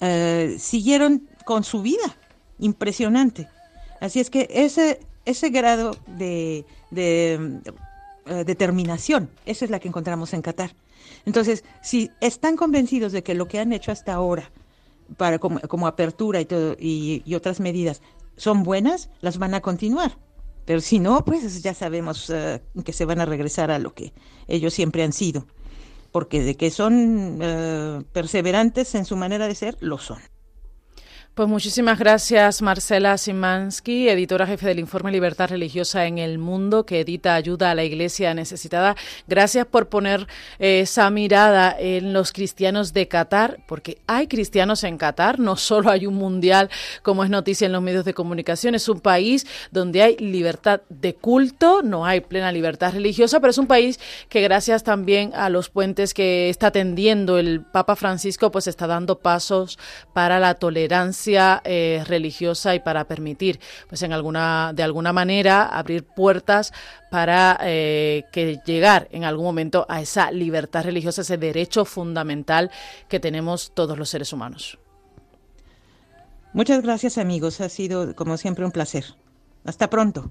eh, 0.00 0.56
siguieron 0.58 1.28
con 1.44 1.64
su 1.64 1.82
vida. 1.82 2.16
Impresionante. 2.58 3.48
Así 4.00 4.20
es 4.20 4.30
que 4.30 4.48
ese, 4.50 5.00
ese 5.24 5.50
grado 5.50 5.96
de, 6.06 6.64
de 6.90 7.60
eh, 8.26 8.44
determinación, 8.44 9.30
esa 9.46 9.64
es 9.64 9.70
la 9.70 9.78
que 9.78 9.88
encontramos 9.88 10.34
en 10.34 10.42
Qatar. 10.42 10.74
Entonces, 11.24 11.64
si 11.82 12.10
están 12.20 12.56
convencidos 12.56 13.12
de 13.12 13.22
que 13.22 13.34
lo 13.34 13.48
que 13.48 13.58
han 13.58 13.72
hecho 13.72 13.92
hasta 13.92 14.14
ahora 14.14 14.50
para 15.16 15.38
como, 15.38 15.86
apertura 15.86 16.40
y, 16.40 16.44
todo, 16.44 16.76
y, 16.78 17.34
otras 17.34 17.60
medidas 17.60 18.02
son 18.36 18.62
buenas, 18.62 19.10
las 19.20 19.38
van 19.38 19.54
a 19.54 19.60
continuar. 19.60 20.16
Pero 20.64 20.80
si 20.80 20.98
no, 20.98 21.24
pues 21.24 21.62
ya 21.62 21.74
sabemos 21.74 22.30
eh, 22.30 22.60
que 22.84 22.92
se 22.92 23.04
van 23.04 23.20
a 23.20 23.24
regresar 23.24 23.70
a 23.70 23.78
lo 23.78 23.94
que 23.94 24.12
ellos 24.46 24.74
siempre 24.74 25.02
han 25.02 25.12
sido. 25.12 25.46
Porque 26.12 26.42
de 26.42 26.56
que 26.56 26.70
son 26.70 27.38
eh, 27.40 28.02
perseverantes 28.12 28.94
en 28.94 29.04
su 29.04 29.16
manera 29.16 29.48
de 29.48 29.54
ser, 29.54 29.76
lo 29.80 29.98
son. 29.98 30.18
Pues 31.38 31.48
muchísimas 31.48 32.00
gracias 32.00 32.62
Marcela 32.62 33.16
Simansky, 33.16 34.08
editora 34.08 34.44
jefe 34.44 34.66
del 34.66 34.80
informe 34.80 35.12
Libertad 35.12 35.50
Religiosa 35.50 36.04
en 36.04 36.18
el 36.18 36.36
Mundo, 36.36 36.84
que 36.84 36.98
edita 36.98 37.36
Ayuda 37.36 37.70
a 37.70 37.76
la 37.76 37.84
Iglesia 37.84 38.34
Necesitada. 38.34 38.96
Gracias 39.28 39.64
por 39.64 39.88
poner 39.88 40.26
eh, 40.58 40.80
esa 40.80 41.08
mirada 41.10 41.76
en 41.78 42.12
los 42.12 42.32
cristianos 42.32 42.92
de 42.92 43.06
Qatar, 43.06 43.60
porque 43.68 43.98
hay 44.08 44.26
cristianos 44.26 44.82
en 44.82 44.98
Qatar, 44.98 45.38
no 45.38 45.54
solo 45.54 45.90
hay 45.90 46.06
un 46.06 46.16
mundial 46.16 46.70
como 47.04 47.22
es 47.22 47.30
noticia 47.30 47.66
en 47.66 47.72
los 47.72 47.82
medios 47.82 48.04
de 48.04 48.14
comunicación, 48.14 48.74
es 48.74 48.88
un 48.88 48.98
país 48.98 49.46
donde 49.70 50.02
hay 50.02 50.16
libertad 50.16 50.80
de 50.88 51.14
culto, 51.14 51.82
no 51.84 52.04
hay 52.04 52.20
plena 52.20 52.50
libertad 52.50 52.94
religiosa, 52.94 53.38
pero 53.38 53.52
es 53.52 53.58
un 53.58 53.68
país 53.68 54.00
que 54.28 54.40
gracias 54.40 54.82
también 54.82 55.32
a 55.36 55.50
los 55.50 55.68
puentes 55.68 56.14
que 56.14 56.48
está 56.48 56.72
tendiendo 56.72 57.38
el 57.38 57.60
Papa 57.60 57.94
Francisco, 57.94 58.50
pues 58.50 58.66
está 58.66 58.88
dando 58.88 59.20
pasos 59.20 59.78
para 60.12 60.40
la 60.40 60.54
tolerancia 60.54 61.27
eh, 61.36 62.02
religiosa 62.06 62.74
y 62.74 62.80
para 62.80 63.04
permitir, 63.04 63.60
pues 63.88 64.02
en 64.02 64.12
alguna, 64.12 64.72
de 64.74 64.82
alguna 64.82 65.12
manera, 65.12 65.66
abrir 65.66 66.04
puertas 66.04 66.72
para 67.10 67.58
eh, 67.62 68.24
que 68.32 68.60
llegar 68.64 69.08
en 69.10 69.24
algún 69.24 69.44
momento 69.44 69.86
a 69.88 70.00
esa 70.00 70.30
libertad 70.30 70.84
religiosa, 70.84 71.22
ese 71.22 71.36
derecho 71.36 71.84
fundamental 71.84 72.70
que 73.08 73.20
tenemos 73.20 73.72
todos 73.74 73.98
los 73.98 74.08
seres 74.08 74.32
humanos. 74.32 74.78
Muchas 76.52 76.82
gracias 76.82 77.18
amigos, 77.18 77.60
ha 77.60 77.68
sido 77.68 78.14
como 78.14 78.36
siempre 78.36 78.64
un 78.64 78.72
placer. 78.72 79.04
Hasta 79.64 79.90
pronto. 79.90 80.30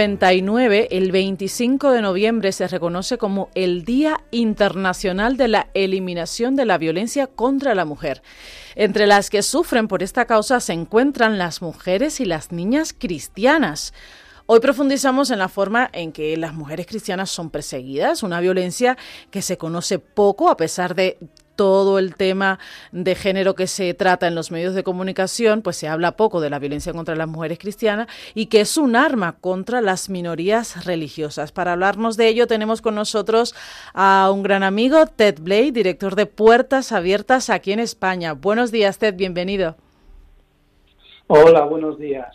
El 0.00 1.10
25 1.10 1.90
de 1.90 2.02
noviembre 2.02 2.52
se 2.52 2.68
reconoce 2.68 3.18
como 3.18 3.50
el 3.56 3.84
Día 3.84 4.20
Internacional 4.30 5.36
de 5.36 5.48
la 5.48 5.70
Eliminación 5.74 6.54
de 6.54 6.64
la 6.64 6.78
Violencia 6.78 7.26
contra 7.26 7.74
la 7.74 7.84
Mujer. 7.84 8.22
Entre 8.76 9.08
las 9.08 9.28
que 9.28 9.42
sufren 9.42 9.88
por 9.88 10.04
esta 10.04 10.24
causa 10.26 10.60
se 10.60 10.72
encuentran 10.72 11.36
las 11.36 11.62
mujeres 11.62 12.20
y 12.20 12.26
las 12.26 12.52
niñas 12.52 12.94
cristianas. 12.96 13.92
Hoy 14.46 14.60
profundizamos 14.60 15.30
en 15.30 15.40
la 15.40 15.48
forma 15.48 15.90
en 15.92 16.12
que 16.12 16.36
las 16.36 16.54
mujeres 16.54 16.86
cristianas 16.86 17.28
son 17.28 17.50
perseguidas, 17.50 18.22
una 18.22 18.40
violencia 18.40 18.96
que 19.30 19.42
se 19.42 19.58
conoce 19.58 19.98
poco 19.98 20.48
a 20.48 20.56
pesar 20.56 20.94
de 20.94 21.18
todo 21.58 21.98
el 21.98 22.14
tema 22.14 22.60
de 22.92 23.16
género 23.16 23.56
que 23.56 23.66
se 23.66 23.92
trata 23.92 24.28
en 24.28 24.36
los 24.36 24.52
medios 24.52 24.76
de 24.76 24.84
comunicación, 24.84 25.60
pues 25.60 25.76
se 25.76 25.88
habla 25.88 26.12
poco 26.12 26.40
de 26.40 26.50
la 26.50 26.60
violencia 26.60 26.92
contra 26.92 27.16
las 27.16 27.26
mujeres 27.26 27.58
cristianas 27.58 28.06
y 28.32 28.46
que 28.46 28.60
es 28.60 28.76
un 28.76 28.94
arma 28.94 29.38
contra 29.40 29.80
las 29.80 30.08
minorías 30.08 30.86
religiosas. 30.86 31.50
Para 31.50 31.72
hablarnos 31.72 32.16
de 32.16 32.28
ello 32.28 32.46
tenemos 32.46 32.80
con 32.80 32.94
nosotros 32.94 33.56
a 33.92 34.30
un 34.32 34.44
gran 34.44 34.62
amigo, 34.62 35.04
Ted 35.06 35.40
Blake, 35.40 35.72
director 35.72 36.14
de 36.14 36.26
Puertas 36.26 36.92
Abiertas 36.92 37.50
aquí 37.50 37.72
en 37.72 37.80
España. 37.80 38.34
Buenos 38.34 38.70
días, 38.70 38.98
Ted, 38.98 39.16
bienvenido. 39.16 39.74
Hola, 41.26 41.64
buenos 41.64 41.98
días. 41.98 42.28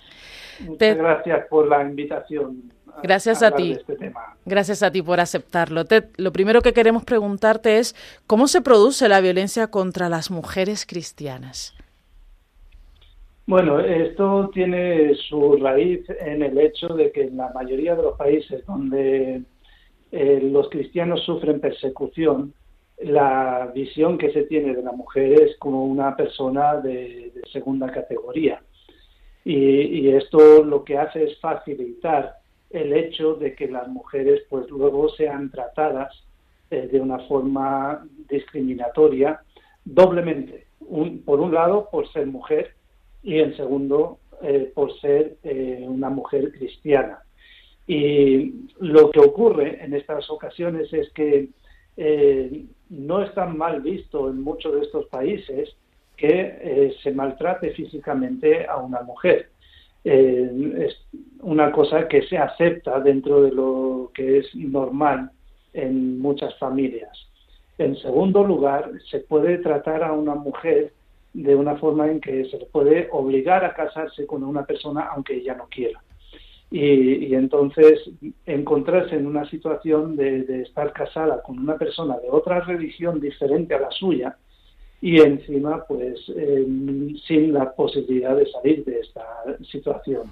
Muchas 0.60 0.98
gracias 0.98 1.48
por 1.48 1.70
la 1.70 1.82
invitación. 1.82 2.73
Gracias 3.02 3.42
a, 3.42 3.52
ti. 3.52 3.72
Este 3.72 4.14
Gracias 4.46 4.84
a 4.84 4.92
ti 4.92 5.02
por 5.02 5.20
aceptarlo. 5.20 5.86
Ted, 5.86 6.06
lo 6.18 6.32
primero 6.32 6.62
que 6.62 6.74
queremos 6.74 7.04
preguntarte 7.04 7.80
es 7.80 7.96
cómo 8.28 8.48
se 8.48 8.62
produce 8.62 9.10
la 9.10 9.22
violencia 9.22 9.68
contra 9.68 10.10
las 10.10 10.30
mujeres 10.30 10.86
cristianas. 10.86 11.74
Bueno, 13.46 13.80
esto 13.80 14.50
tiene 14.54 15.16
su 15.16 15.58
raíz 15.58 16.06
en 16.22 16.44
el 16.44 16.58
hecho 16.58 16.90
de 16.90 17.12
que 17.12 17.24
en 17.24 17.38
la 17.38 17.52
mayoría 17.54 17.96
de 17.96 18.04
los 18.04 18.18
países 18.18 18.66
donde 18.66 19.42
eh, 20.12 20.40
los 20.42 20.70
cristianos 20.70 21.24
sufren 21.26 21.60
persecución, 21.60 22.54
la 23.02 23.70
visión 23.76 24.18
que 24.18 24.32
se 24.32 24.44
tiene 24.44 24.74
de 24.74 24.84
la 24.84 24.94
mujer 24.94 25.42
es 25.42 25.58
como 25.58 25.86
una 25.86 26.16
persona 26.16 26.78
de, 26.78 27.34
segunda 27.52 27.92
categoría. 27.92 28.62
y, 29.44 30.08
esto 30.10 30.64
lo 30.64 30.86
que 30.86 30.98
hace 30.98 31.26
es 31.26 31.38
facilitar 31.40 32.43
el 32.74 32.92
hecho 32.92 33.36
de 33.36 33.56
que 33.56 33.68
las 33.68 33.88
mujeres 33.88 34.42
pues 34.50 34.70
luego 34.70 35.10
sean 35.10 35.50
tratadas 35.52 36.12
eh, 36.72 36.90
de 36.92 37.00
una 37.00 37.20
forma 37.28 38.06
discriminatoria 38.28 39.42
doblemente. 39.86 40.66
por 41.26 41.40
un 41.40 41.54
lado, 41.54 41.88
por 41.92 42.12
ser 42.12 42.26
mujer 42.28 42.74
y 43.22 43.40
en 43.40 43.56
segundo, 43.56 44.18
eh, 44.42 44.72
por 44.74 45.00
ser 45.00 45.38
eh, 45.44 45.86
una 45.88 46.10
mujer 46.10 46.52
cristiana. 46.52 47.20
Y 47.86 48.70
lo 48.80 49.12
que 49.12 49.20
ocurre 49.20 49.84
en 49.84 49.94
estas 49.94 50.30
ocasiones 50.30 50.92
es 50.94 51.10
que 51.12 51.50
no 52.90 53.22
es 53.22 53.34
tan 53.36 53.56
mal 53.56 53.82
visto 53.82 54.30
en 54.30 54.42
muchos 54.42 54.74
de 54.74 54.82
estos 54.82 55.06
países 55.08 55.76
que 56.18 56.96
se 57.04 57.12
maltrate 57.12 57.70
físicamente 57.72 58.66
a 58.66 58.78
una 58.78 59.02
mujer. 59.04 59.53
Eh, 60.06 60.86
es 60.88 61.22
una 61.42 61.72
cosa 61.72 62.08
que 62.08 62.24
se 62.24 62.38
acepta 62.38 63.00
dentro 63.00 63.44
de 63.44 63.52
lo 63.52 64.12
que 64.14 64.40
es 64.40 64.56
normal 64.56 65.32
en 65.74 66.20
muchas 66.20 66.58
familias. 66.58 67.18
En 67.78 67.96
segundo 67.98 68.44
lugar, 68.44 68.92
se 69.10 69.20
puede 69.20 69.58
tratar 69.58 70.04
a 70.04 70.14
una 70.14 70.36
mujer 70.36 70.94
de 71.34 71.56
una 71.56 71.76
forma 71.78 72.10
en 72.10 72.22
que 72.22 72.46
se 72.46 72.60
le 72.60 72.66
puede 72.66 73.10
obligar 73.12 73.66
a 73.66 73.74
casarse 73.74 74.28
con 74.28 74.44
una 74.44 74.66
persona 74.66 75.10
aunque 75.14 75.36
ella 75.36 75.56
no 75.56 75.68
quiera. 75.68 76.02
Y, 76.70 77.36
entonces 77.36 78.00
encontrarse 78.48 79.16
en 79.16 79.28
una 79.28 79.48
situación 79.50 80.16
de, 80.16 80.62
estar 80.62 80.92
casada 80.92 81.42
con 81.44 81.60
una 81.60 81.78
persona 81.78 82.18
de 82.18 82.30
otra 82.30 82.62
religión 82.62 83.20
diferente 83.20 83.76
a 83.76 83.80
la 83.80 83.92
suya, 83.92 84.38
y 85.04 85.20
encima 85.20 85.84
pues 85.86 86.18
em, 86.30 87.14
sin 87.28 87.52
la 87.52 87.74
posibilidad 87.76 88.38
de 88.38 88.50
salir 88.50 88.86
de 88.86 89.02
esta 89.02 89.26
situación. 89.70 90.32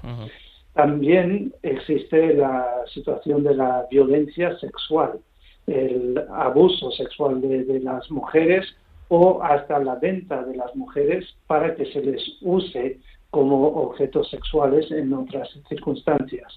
También 0.73 1.53
existe 1.61 2.33
la 2.35 2.65
situación 2.93 3.43
de 3.43 3.53
la 3.53 3.85
violencia 3.91 4.57
sexual, 4.59 5.19
el 5.67 6.23
abuso 6.29 6.89
sexual 6.91 7.41
de, 7.41 7.81
las 7.81 8.09
mujeres 8.09 8.65
o 9.09 9.43
hasta 9.43 9.77
la 9.79 9.95
venta 9.95 10.41
de 10.41 10.55
las 10.55 10.73
mujeres 10.73 11.25
para 11.47 11.75
que 11.75 11.85
se 11.87 12.01
les 12.01 12.23
use 12.39 12.97
como 13.29 13.67
objetos 13.67 14.29
sexuales 14.29 14.89
en 14.89 15.11
otras 15.11 15.49
circunstancias. 15.67 16.47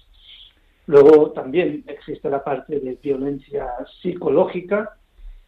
Luego 0.87 1.31
también 1.31 1.83
existe 1.87 2.29
la 2.29 2.41
parte 2.41 2.79
de 2.79 2.97
violencia 3.03 3.67
psicológica, 4.01 4.95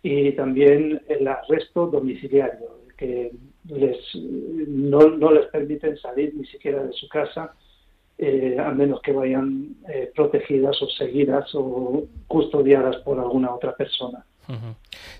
y 0.03 0.31
también 0.33 1.01
el 1.07 1.27
arresto 1.27 1.87
domiciliario, 1.87 2.81
que 2.97 3.31
les, 3.65 3.97
no, 4.15 5.09
no 5.09 5.31
les 5.31 5.45
permiten 5.47 5.97
salir 5.97 6.33
ni 6.35 6.45
siquiera 6.45 6.83
de 6.83 6.93
su 6.93 7.07
casa 7.09 7.53
eh, 8.17 8.57
a 8.59 8.71
menos 8.71 9.01
que 9.01 9.11
vayan 9.11 9.75
eh, 9.87 10.11
protegidas 10.15 10.81
o 10.81 10.87
seguidas 10.89 11.49
o 11.53 12.05
custodiadas 12.27 12.97
por 12.97 13.19
alguna 13.19 13.53
otra 13.53 13.75
persona. 13.75 14.25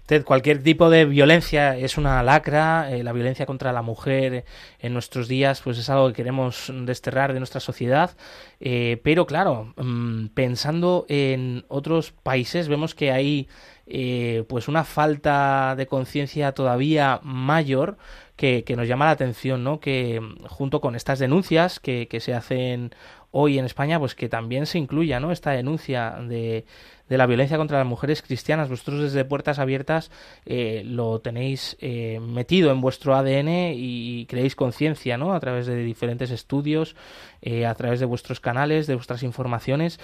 Ted, 0.06 0.24
cualquier 0.24 0.64
tipo 0.64 0.90
de 0.90 1.06
violencia 1.06 1.78
es 1.78 1.98
una 1.98 2.24
lacra, 2.24 2.90
eh, 2.92 3.04
la 3.04 3.12
violencia 3.12 3.46
contra 3.46 3.74
la 3.74 3.82
mujer 3.82 4.46
en 4.80 4.94
nuestros 4.94 5.28
días 5.28 5.62
pues 5.62 5.78
es 5.78 5.90
algo 5.90 6.08
que 6.08 6.14
queremos 6.14 6.72
desterrar 6.86 7.34
de 7.34 7.40
nuestra 7.40 7.60
sociedad, 7.60 8.12
eh, 8.60 9.02
pero 9.04 9.26
claro, 9.26 9.74
mm, 9.76 10.28
pensando 10.28 11.06
en 11.10 11.66
otros 11.68 12.12
países 12.12 12.70
vemos 12.70 12.96
que 12.96 13.12
hay 13.12 13.48
eh, 13.90 14.44
pues 14.50 14.68
una 14.68 14.84
falta 14.84 15.76
de 15.76 15.88
conciencia 15.88 16.52
todavía 16.52 17.20
mayor 17.24 17.98
que, 18.36 18.64
nos 18.78 18.88
llama 18.88 19.06
la 19.06 19.12
atención, 19.12 19.64
¿no? 19.64 19.80
Que 19.80 20.20
mm, 20.22 20.46
junto 20.46 20.82
con 20.82 20.96
estas 20.96 21.20
denuncias 21.20 21.80
que, 21.80 22.08
que 22.08 22.20
se 22.20 22.34
hacen 22.34 22.94
hoy 23.32 23.60
en 23.60 23.66
España, 23.66 24.00
pues 24.00 24.16
que 24.16 24.30
también 24.30 24.66
se 24.66 24.78
incluya, 24.78 25.20
¿no? 25.20 25.32
Esta 25.32 25.52
denuncia 25.52 26.18
de 26.28 26.66
de 27.10 27.18
la 27.18 27.26
violencia 27.26 27.58
contra 27.58 27.78
las 27.80 27.88
mujeres 27.88 28.22
cristianas. 28.22 28.70
Vosotros 28.70 29.02
desde 29.02 29.26
Puertas 29.26 29.60
Abiertas 29.60 30.12
eh, 30.46 30.84
lo 30.86 31.20
tenéis 31.20 31.78
eh, 31.80 32.20
metido 32.20 32.72
en 32.72 32.82
vuestro 32.82 33.16
ADN 33.16 33.74
y 33.74 34.26
creéis 34.28 34.56
conciencia, 34.56 35.18
¿no? 35.18 35.34
A 35.34 35.40
través 35.40 35.68
de 35.68 35.78
diferentes 35.78 36.32
estudios, 36.32 36.96
eh, 37.42 37.66
a 37.66 37.74
través 37.76 38.00
de 38.00 38.06
vuestros 38.06 38.40
canales, 38.40 38.88
de 38.88 38.96
vuestras 38.96 39.24
informaciones. 39.24 40.00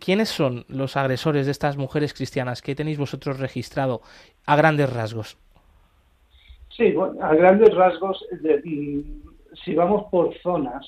¿Quiénes 0.00 0.28
son 0.28 0.64
los 0.68 0.96
agresores 0.96 1.46
de 1.46 1.52
estas 1.52 1.76
mujeres 1.76 2.14
cristianas? 2.14 2.62
¿Qué 2.62 2.74
tenéis 2.74 2.98
vosotros 2.98 3.38
registrado 3.38 4.00
a 4.46 4.56
grandes 4.56 4.92
rasgos? 4.92 5.36
Sí, 6.70 6.92
bueno, 6.92 7.22
a 7.22 7.34
grandes 7.34 7.74
rasgos, 7.74 8.24
si 9.64 9.74
vamos 9.74 10.06
por 10.10 10.32
zonas, 10.42 10.86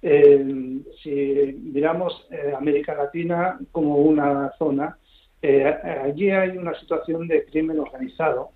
eh, 0.00 0.80
si 1.02 1.58
miramos 1.72 2.24
eh, 2.30 2.52
América 2.56 2.94
Latina 2.94 3.58
como 3.72 3.96
una 3.96 4.52
zona, 4.58 4.96
eh, 5.42 5.64
allí 6.04 6.30
hay 6.30 6.56
una 6.56 6.78
situación 6.78 7.26
de 7.26 7.44
crimen 7.44 7.80
organizado 7.80 8.50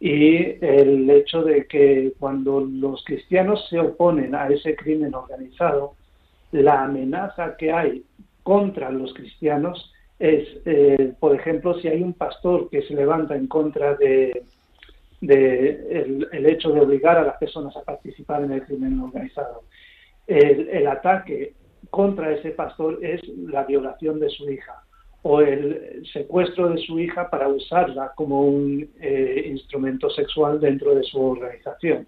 y 0.00 0.56
el 0.64 1.08
hecho 1.10 1.42
de 1.42 1.66
que 1.66 2.12
cuando 2.18 2.60
los 2.60 3.04
cristianos 3.04 3.66
se 3.68 3.78
oponen 3.78 4.34
a 4.34 4.48
ese 4.48 4.74
crimen 4.74 5.14
organizado, 5.14 5.94
la 6.52 6.84
amenaza 6.84 7.56
que 7.56 7.70
hay 7.70 8.04
contra 8.42 8.90
los 8.90 9.12
cristianos 9.14 9.92
es, 10.18 10.48
por 11.18 11.34
ejemplo, 11.34 11.78
si 11.80 11.88
hay 11.88 12.02
un 12.02 12.14
pastor 12.14 12.68
que 12.70 12.82
se 12.82 12.94
levanta 12.94 13.36
en 13.36 13.46
contra 13.46 13.94
de, 13.94 14.42
el 15.20 16.46
hecho 16.46 16.70
de 16.70 16.80
obligar 16.80 17.18
a 17.18 17.24
las 17.24 17.36
personas 17.36 17.76
a 17.76 17.82
participar 17.82 18.42
en 18.42 18.52
el 18.52 18.64
crimen 18.64 19.00
organizado 19.00 19.62
el, 20.30 20.86
ataque 20.86 21.54
contra 21.90 22.32
ese 22.32 22.50
pastor 22.50 22.98
es 23.02 23.20
la 23.28 23.64
violación 23.64 24.20
de 24.20 24.30
su 24.30 24.48
hija 24.48 24.82
o 25.22 25.40
el 25.40 26.02
secuestro 26.12 26.70
de 26.70 26.78
su 26.78 26.98
hija 26.98 27.28
para 27.28 27.48
usarla 27.48 28.12
como 28.14 28.42
un 28.42 28.88
eh, 29.00 29.44
instrumento 29.46 30.08
sexual 30.08 30.60
dentro 30.60 30.94
de 30.94 31.02
su 31.02 31.20
organización. 31.20 32.06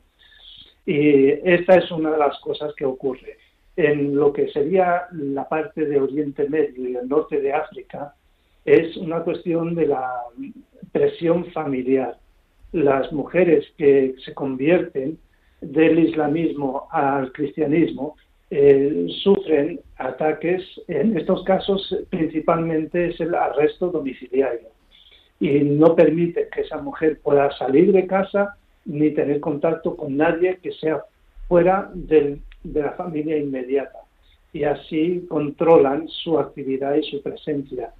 Y 0.86 1.28
esta 1.28 1.76
es 1.76 1.90
una 1.90 2.10
de 2.12 2.18
las 2.18 2.38
cosas 2.40 2.72
que 2.74 2.86
ocurre. 2.86 3.36
En 3.76 4.16
lo 4.16 4.32
que 4.32 4.48
sería 4.48 5.06
la 5.12 5.48
parte 5.48 5.84
de 5.84 6.00
Oriente 6.00 6.48
Medio 6.48 6.88
y 6.88 6.96
el 6.96 7.08
norte 7.08 7.40
de 7.40 7.52
África, 7.52 8.14
es 8.64 8.96
una 8.96 9.20
cuestión 9.20 9.74
de 9.74 9.86
la 9.86 10.10
presión 10.92 11.46
familiar. 11.52 12.16
Las 12.72 13.12
mujeres 13.12 13.66
que 13.76 14.14
se 14.24 14.32
convierten 14.32 15.18
del 15.62 15.98
islamismo 16.00 16.88
al 16.90 17.32
cristianismo 17.32 18.16
eh, 18.50 19.06
sufren 19.22 19.80
ataques, 19.96 20.62
en 20.88 21.16
estos 21.16 21.42
casos 21.44 21.96
principalmente 22.10 23.08
es 23.08 23.20
el 23.20 23.34
arresto 23.34 23.88
domiciliario 23.88 24.68
y 25.40 25.60
no 25.60 25.96
permite 25.96 26.48
que 26.52 26.60
esa 26.60 26.78
mujer 26.78 27.18
pueda 27.22 27.50
salir 27.56 27.92
de 27.92 28.06
casa 28.06 28.56
ni 28.84 29.12
tener 29.12 29.40
contacto 29.40 29.96
con 29.96 30.16
nadie 30.16 30.58
que 30.62 30.72
sea 30.72 31.02
fuera 31.48 31.90
de 31.94 32.40
la 32.64 32.92
familia 32.92 33.38
inmediata 33.38 34.00
y 34.52 34.64
así 34.64 35.26
controlan 35.28 36.08
su 36.08 36.38
actividad 36.38 36.94
y 36.94 37.02
su 37.10 37.22
presencia. 37.22 37.92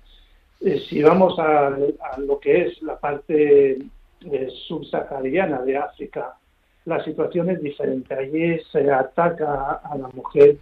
Eh, 0.60 0.80
si 0.88 1.02
vamos 1.02 1.38
a, 1.38 1.76
lo 2.18 2.38
que 2.38 2.66
es 2.66 2.82
la 2.82 2.98
parte 2.98 3.78
eh, 3.78 4.48
subsahariana 4.68 5.62
de 5.62 5.78
África, 5.78 6.36
la 6.84 7.02
situación 7.04 7.50
es 7.50 7.62
diferente. 7.62 8.14
Allí 8.14 8.58
se 8.70 8.90
ataca 8.90 9.80
a 9.84 9.96
la 9.96 10.08
mujer 10.08 10.56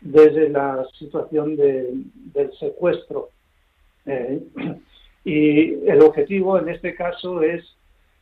desde 0.00 0.48
la 0.48 0.86
situación 0.98 1.56
del 1.56 2.50
secuestro. 2.58 3.30
Eh, 4.06 4.42
y 5.24 5.88
el 5.88 6.02
objetivo 6.02 6.58
en 6.58 6.68
este 6.68 6.94
caso 6.94 7.42
es 7.42 7.64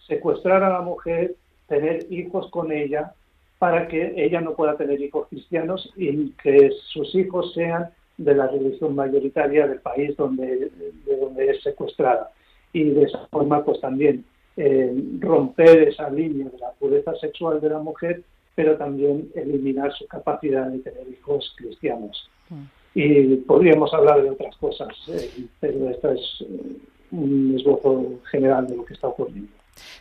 secuestrar 0.06 0.62
a 0.62 0.70
la 0.70 0.80
mujer, 0.82 1.34
tener 1.68 2.06
hijos 2.10 2.50
con 2.50 2.72
ella, 2.72 3.14
para 3.58 3.88
que 3.88 4.14
ella 4.16 4.40
no 4.40 4.54
pueda 4.54 4.76
tener 4.76 5.00
hijos 5.02 5.28
cristianos 5.28 5.92
y 5.94 6.30
que 6.42 6.70
sus 6.88 7.14
hijos 7.14 7.52
sean 7.52 7.90
de 8.16 8.34
la 8.34 8.46
religión 8.46 8.94
mayoritaria 8.94 9.66
del 9.66 9.80
país 9.80 10.16
donde, 10.16 10.70
de 11.04 11.16
donde 11.16 11.50
es 11.50 11.62
secuestrada. 11.62 12.30
Y 12.72 12.84
de 12.84 13.02
esa 13.04 13.26
forma, 13.26 13.62
pues 13.62 13.78
también 13.80 14.24
eh, 14.56 14.92
romper 15.20 15.88
esa 15.88 16.10
línea 16.10 16.48
de 16.48 16.58
la 16.58 16.72
pureza 16.72 17.14
sexual 17.16 17.60
de 17.60 17.70
la 17.70 17.78
mujer, 17.78 18.22
pero 18.54 18.76
también 18.76 19.30
eliminar 19.34 19.92
su 19.94 20.06
capacidad 20.06 20.66
de 20.66 20.80
tener 20.80 21.08
hijos 21.08 21.54
cristianos. 21.56 22.28
Mm. 22.48 22.64
Y 22.94 23.36
podríamos 23.36 23.94
hablar 23.94 24.22
de 24.22 24.30
otras 24.30 24.56
cosas, 24.56 24.88
eh, 25.08 25.46
pero 25.60 25.88
esto 25.88 26.10
es 26.10 26.20
eh, 26.40 26.76
un 27.12 27.54
esbozo 27.56 28.20
general 28.30 28.66
de 28.66 28.76
lo 28.76 28.84
que 28.84 28.94
está 28.94 29.08
ocurriendo. 29.08 29.50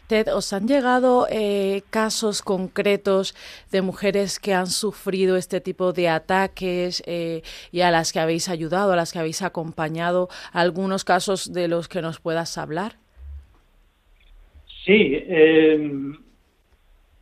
Ted, 0.07 0.35
¿os 0.35 0.51
han 0.51 0.67
llegado 0.67 1.27
casos 1.89 2.41
concretos 2.41 3.35
de 3.71 3.81
mujeres 3.81 4.39
que 4.39 4.53
han 4.53 4.67
sufrido 4.67 5.37
este 5.37 5.61
tipo 5.61 5.93
de 5.93 6.09
ataques 6.09 7.01
y 7.07 7.81
a 7.81 7.91
las 7.91 8.11
que 8.11 8.19
habéis 8.19 8.49
ayudado, 8.49 8.91
a 8.91 8.97
las 8.97 9.13
que 9.13 9.19
habéis 9.19 9.41
acompañado? 9.41 10.27
¿Algunos 10.51 11.05
casos 11.05 11.53
de 11.53 11.69
los 11.69 11.87
que 11.87 12.01
nos 12.01 12.19
puedas 12.19 12.57
hablar? 12.57 12.97
Sí, 14.85 15.23
em, 15.27 16.17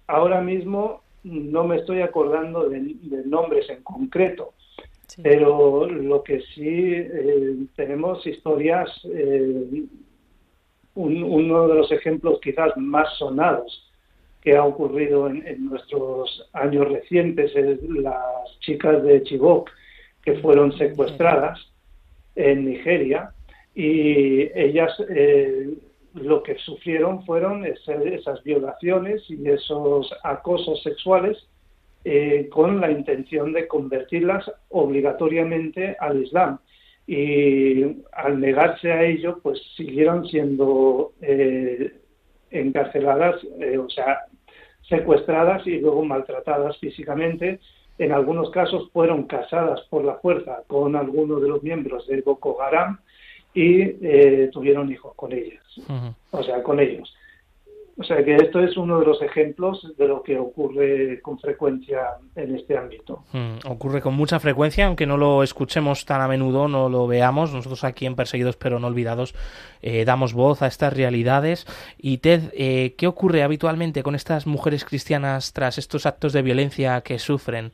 ahora 0.08 0.42
mismo 0.42 1.02
no 1.24 1.64
me 1.64 1.78
estoy 1.78 2.02
acordando 2.02 2.70
de, 2.70 2.96
nombres 3.26 3.70
en 3.70 3.84
concreto, 3.84 4.54
pero 5.22 5.88
lo 5.88 6.24
que 6.24 6.42
sí 6.54 6.94
eh, 6.94 7.56
tenemos 7.76 8.26
historias, 8.26 8.90
eh, 9.14 9.84
uno 10.96 11.68
de 11.68 11.76
los 11.76 11.92
ejemplos 11.92 12.40
quizás 12.42 12.76
más 12.78 13.18
sonados 13.18 13.88
que 14.42 14.56
ha 14.56 14.64
ocurrido 14.64 15.28
en, 15.28 15.66
nuestros 15.66 16.48
años 16.54 16.88
recientes 16.90 17.56
es 17.56 17.82
las 17.84 18.60
chicas 18.62 19.04
de 19.04 19.22
Chibok 19.24 19.70
que 20.24 20.36
fueron 20.36 20.72
secuestradas 20.78 21.60
en 22.36 22.66
Nigeria 22.66 23.32
y 23.76 24.44
ellas 24.58 24.92
eh, 25.10 25.74
lo 26.22 26.44
que 26.44 26.56
sufrieron 26.60 27.26
fueron 27.26 27.66
esas 27.66 28.44
violaciones 28.44 29.24
y 29.30 29.48
esos 29.50 30.12
acosos 30.24 30.82
sexuales 30.84 31.38
eh, 32.04 32.48
con 32.50 32.80
la 32.80 32.92
intención 32.92 33.54
de 33.54 33.68
convertirlas 33.68 34.50
obligatoriamente 34.70 35.96
al 36.00 36.24
Islam. 36.24 36.60
Y 37.06 37.84
al 38.12 38.40
negarse 38.40 38.92
a 38.92 39.04
ello, 39.04 39.40
pues 39.42 39.62
siguieron 39.76 40.28
siendo 40.28 41.14
eh, 41.22 42.00
encarceladas, 42.52 43.36
eh, 43.60 43.78
o 43.78 43.90
sea, 43.90 44.26
secuestradas 44.88 45.66
y 45.68 45.80
luego 45.80 46.04
maltratadas 46.04 46.78
físicamente. 46.80 47.60
En 47.98 48.12
algunos 48.12 48.52
casos 48.52 48.90
fueron 48.92 49.24
casadas 49.24 49.82
por 49.90 50.06
la 50.06 50.16
fuerza 50.16 50.64
con 50.68 50.96
alguno 50.96 51.40
de 51.40 51.50
los 51.50 51.64
miembros 51.64 52.08
del 52.08 52.22
Boko 52.22 52.62
Haram 52.62 53.00
y 53.54 53.82
eh, 53.82 54.50
tuvieron 54.52 54.92
hijos 54.92 55.14
con 55.16 55.34
ellas, 55.34 55.64
o 56.32 56.44
sea, 56.44 56.62
con 56.64 56.80
ellos. 56.80 57.14
O 58.00 58.04
sea 58.04 58.24
que 58.24 58.36
esto 58.36 58.60
es 58.60 58.78
uno 58.78 59.00
de 59.00 59.08
los 59.08 59.20
ejemplos 59.24 59.88
de 59.98 60.08
lo 60.08 60.22
que 60.22 60.38
ocurre 60.38 61.20
con 61.22 61.40
frecuencia 61.40 62.18
en 62.36 62.56
este 62.56 62.78
ámbito. 62.78 63.24
ocurre 63.66 64.02
con 64.02 64.14
mucha 64.14 64.40
frecuencia, 64.40 64.86
aunque 64.86 65.08
no 65.08 65.18
lo 65.18 65.42
escuchemos 65.42 66.06
tan 66.06 66.22
a 66.22 66.28
menudo, 66.28 66.68
no 66.68 66.90
lo 66.90 67.08
veamos. 67.08 67.52
Nosotros 67.52 67.84
aquí 67.84 68.06
en 68.06 68.16
Perseguidos 68.16 68.56
pero 68.56 68.80
no 68.80 68.86
olvidados 68.86 69.34
eh, 69.82 70.06
damos 70.06 70.34
voz 70.34 70.62
a 70.62 70.68
estas 70.68 70.94
realidades. 70.94 71.66
Y 71.98 72.20
Ted, 72.20 72.52
eh, 72.54 72.94
¿qué 73.00 73.08
ocurre 73.08 73.42
habitualmente 73.42 74.04
con 74.04 74.14
estas 74.14 74.46
mujeres 74.46 74.86
cristianas 74.86 75.52
tras 75.52 75.80
estos 75.80 76.06
actos 76.06 76.34
de 76.34 76.44
violencia 76.44 77.02
que 77.02 77.18
sufren? 77.18 77.72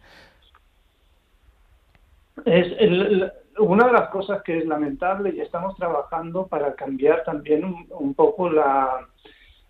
Es 2.45 2.67
el, 2.79 3.29
una 3.59 3.87
de 3.87 3.93
las 3.93 4.09
cosas 4.09 4.41
que 4.43 4.57
es 4.57 4.65
lamentable 4.65 5.33
y 5.35 5.41
estamos 5.41 5.75
trabajando 5.75 6.47
para 6.47 6.75
cambiar 6.75 7.23
también 7.23 7.63
un, 7.89 8.13
poco 8.13 8.49
la, 8.49 9.07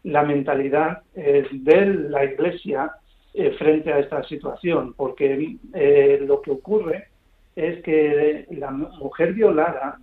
mentalidad 0.03 1.03
eh, 1.15 1.45
de 1.51 1.85
la 1.85 2.25
Iglesia 2.25 2.91
eh, 3.33 3.51
frente 3.57 3.91
a 3.91 3.99
esta 3.99 4.23
situación, 4.23 4.93
porque 4.95 5.57
eh, 5.73 6.19
lo 6.25 6.41
que 6.41 6.51
ocurre 6.51 7.07
es 7.55 7.81
que 7.83 8.47
la 8.51 8.71
mujer 8.71 9.33
violada 9.33 9.99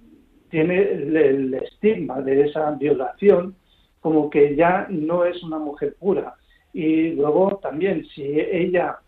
tiene 0.51 0.81
el, 0.81 1.55
estigma 1.55 2.21
de 2.21 2.43
esa 2.43 2.73
violación 2.73 3.55
como 4.01 4.31
que 4.31 4.57
ya 4.57 4.87
no 4.90 5.25
es 5.25 5.43
una 5.43 5.59
mujer 5.59 5.95
pura. 5.99 6.35
Y 6.73 7.12
luego 7.12 7.59
también, 7.62 8.07
si 8.14 8.23
ella, 8.23 8.99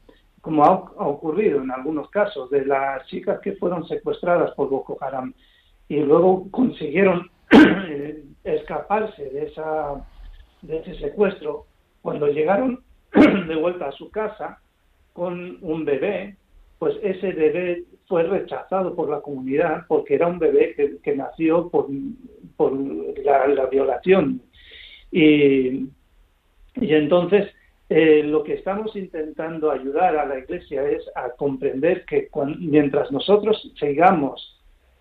como 0.42 0.64
ha, 0.64 0.72
ocurrido 1.06 1.62
en 1.62 1.70
algunos 1.70 2.10
casos, 2.10 2.50
de 2.50 2.66
las 2.66 3.06
chicas 3.06 3.40
que 3.40 3.52
fueron 3.52 3.86
secuestradas 3.86 4.50
por 4.54 4.68
Boko 4.68 4.98
Haram 5.00 5.32
y 5.88 6.00
luego 6.00 6.50
consiguieron 6.50 7.30
escaparse 8.44 9.30
de, 9.30 9.44
esa, 9.44 10.04
de 10.62 10.78
ese 10.78 10.96
secuestro, 10.96 11.66
cuando 12.02 12.26
llegaron 12.26 12.82
de 13.14 13.54
vuelta 13.54 13.86
a 13.86 13.92
su 13.92 14.10
casa 14.10 14.58
con 15.12 15.58
un 15.62 15.84
bebé, 15.84 16.36
pues 16.80 16.96
ese 17.02 17.30
bebé 17.32 17.84
fue 18.08 18.24
rechazado 18.24 18.96
por 18.96 19.08
la 19.08 19.20
comunidad 19.20 19.84
porque 19.86 20.16
era 20.16 20.26
un 20.26 20.40
bebé 20.40 20.74
que, 21.04 21.16
nació 21.16 21.68
por, 21.68 21.86
por 22.56 22.72
la, 22.72 23.66
violación. 23.66 24.42
Y, 25.12 25.86
y 26.74 26.94
entonces 26.94 27.48
eh, 27.94 28.22
lo 28.22 28.42
que 28.42 28.54
estamos 28.54 28.96
intentando 28.96 29.70
ayudar 29.70 30.16
a 30.16 30.24
la 30.24 30.38
Iglesia 30.38 30.88
es 30.88 31.04
a 31.14 31.28
comprender 31.28 32.06
que 32.06 32.30
mientras 32.58 33.12
nosotros 33.12 33.70
sigamos 33.78 34.58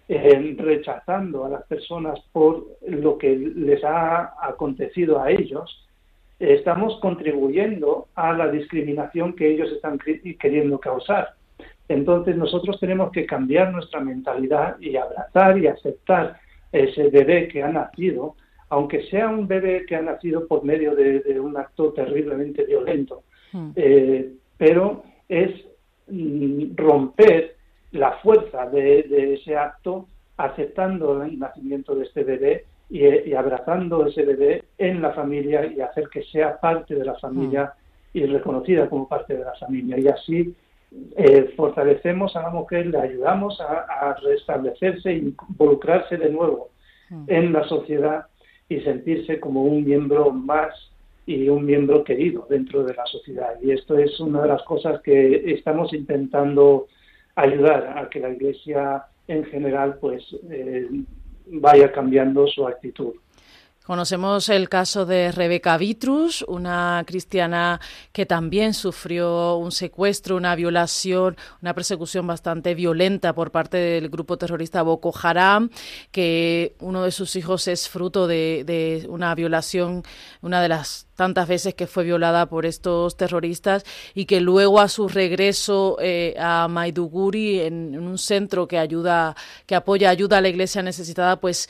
eh, 0.10 0.56
rechazando 0.58 1.46
a 1.46 1.50
las 1.50 1.64
personas 1.68 2.20
por 2.34 2.66
lo 2.86 3.18
que 3.18 3.34
les 3.38 3.82
ha 3.86 4.34
acontecido 4.46 5.22
a 5.22 5.32
ellos, 5.32 5.88
estamos 6.38 7.00
contribuyendo 7.00 8.10
a 8.16 8.34
la 8.34 8.50
discriminación 8.50 9.38
que 9.38 9.50
ellos 9.54 9.72
están 9.72 9.98
queriendo 9.98 10.78
causar. 10.78 11.36
Entonces 11.88 12.36
nosotros 12.36 12.78
tenemos 12.78 13.14
que 13.14 13.26
cambiar 13.26 13.72
nuestra 13.72 14.02
mentalidad 14.02 14.78
y 14.82 14.98
abrazar 14.98 15.58
y 15.58 15.68
aceptar 15.68 16.42
ese 16.74 17.08
bebé 17.08 17.48
que 17.48 17.64
ha 17.64 17.70
nacido, 17.70 18.36
aunque 18.72 19.04
sea 19.10 19.28
un 19.28 19.50
bebé 19.50 19.86
que 19.86 19.98
ha 19.98 20.02
nacido 20.02 20.48
por 20.48 20.64
medio 20.64 20.96
de, 20.96 21.38
un 21.42 21.58
acto 21.58 21.92
terriblemente 21.92 22.64
violento. 22.64 23.24
Hmm. 23.52 23.72
Eh, 23.76 24.32
pero 24.58 25.04
es 25.28 25.52
mm, 26.08 26.76
romper 26.78 27.58
la 27.92 28.14
fuerza 28.24 28.68
de, 28.68 29.34
ese 29.34 29.58
acto 29.58 30.08
aceptando 30.38 31.22
el 31.22 31.38
nacimiento 31.38 31.96
de 31.96 32.06
este 32.06 32.24
bebé 32.24 32.66
y, 32.90 33.34
abrazando 33.34 34.06
ese 34.06 34.24
bebé 34.24 34.64
en 34.78 35.02
la 35.02 35.12
familia 35.12 35.66
y 35.66 35.82
hacer 35.82 36.08
que 36.08 36.24
sea 36.24 36.58
parte 36.58 36.96
de 36.96 37.04
la 37.04 37.16
familia 37.16 37.74
hmm. 38.14 38.18
y 38.18 38.26
reconocida 38.26 38.90
como 38.90 39.06
parte 39.06 39.36
de 39.36 39.44
la 39.44 39.54
familia. 39.56 40.00
Y 40.00 40.08
así 40.08 40.56
eh, 41.18 41.54
fortalecemos 41.58 42.38
a 42.38 42.44
la 42.44 42.52
mujer, 42.52 42.86
le 42.86 43.00
ayudamos 43.00 43.60
a, 43.60 44.16
restablecerse 44.24 45.10
e 45.10 45.34
involucrarse 45.50 46.16
de 46.16 46.30
nuevo 46.30 46.70
hmm. 47.10 47.26
en 47.28 47.52
la 47.52 47.68
sociedad 47.68 48.28
y 48.72 48.80
sentirse 48.80 49.38
como 49.38 49.64
un 49.64 49.84
miembro 49.84 50.32
más 50.32 50.74
y 51.26 51.50
un 51.50 51.66
miembro 51.66 52.06
querido 52.06 52.48
dentro 52.50 52.86
de 52.86 52.94
la 52.94 53.06
sociedad. 53.06 53.56
Y 53.62 53.72
esto 53.72 53.98
es 53.98 54.18
una 54.22 54.44
de 54.44 54.48
las 54.48 54.64
cosas 54.64 55.02
que 55.02 55.52
estamos 55.52 55.92
intentando 55.94 56.88
ayudar 57.36 57.98
a 57.98 58.10
que 58.10 58.22
la 58.22 58.30
Iglesia 58.30 59.04
en 59.28 59.44
general 59.44 59.98
pues 60.00 60.24
eh, 60.50 60.88
vaya 61.48 61.92
cambiando 61.92 62.48
su 62.48 62.66
actitud. 62.66 63.16
Conocemos 63.84 64.48
el 64.50 64.70
caso 64.70 65.08
de 65.08 65.32
Rebeca 65.32 65.76
Vitrus, 65.76 66.46
una 66.48 67.04
cristiana 67.08 67.82
que 68.12 68.28
también 68.28 68.76
sufrió 68.76 69.56
un 69.56 69.72
secuestro, 69.72 70.36
una 70.36 70.54
violación, 70.56 71.36
una 71.64 71.74
persecución 71.74 72.28
bastante 72.28 72.76
violenta 72.76 73.34
por 73.34 73.50
parte 73.50 73.78
del 73.78 74.10
grupo 74.10 74.38
terrorista 74.38 74.84
Boko 74.84 75.12
Haram, 75.20 75.72
que 76.12 76.76
uno 76.80 77.02
de 77.04 77.12
sus 77.12 77.36
hijos 77.36 77.68
es 77.68 77.90
fruto 77.90 78.28
de, 78.28 79.04
una 79.10 79.34
violación, 79.34 80.04
una 80.44 80.62
de 80.62 80.70
las 80.70 81.08
tantas 81.16 81.48
veces 81.48 81.76
que 81.76 81.86
fue 81.86 82.04
violada 82.04 82.48
por 82.48 82.66
estos 82.66 83.16
terroristas 83.16 83.84
y 84.16 84.26
que 84.26 84.42
luego 84.42 84.80
a 84.80 84.90
su 84.90 85.08
regreso 85.08 85.98
eh, 86.02 86.34
a 86.40 86.68
Maiduguri 86.68 87.60
en, 87.60 87.94
en, 87.94 88.00
un 88.00 88.18
centro 88.18 88.68
que 88.68 88.80
ayuda 88.80 89.36
que 89.68 89.76
apoya 89.76 90.10
ayuda 90.10 90.40
a 90.40 90.42
la 90.42 90.50
iglesia 90.50 90.82
necesitada 90.82 91.40
pues 91.40 91.70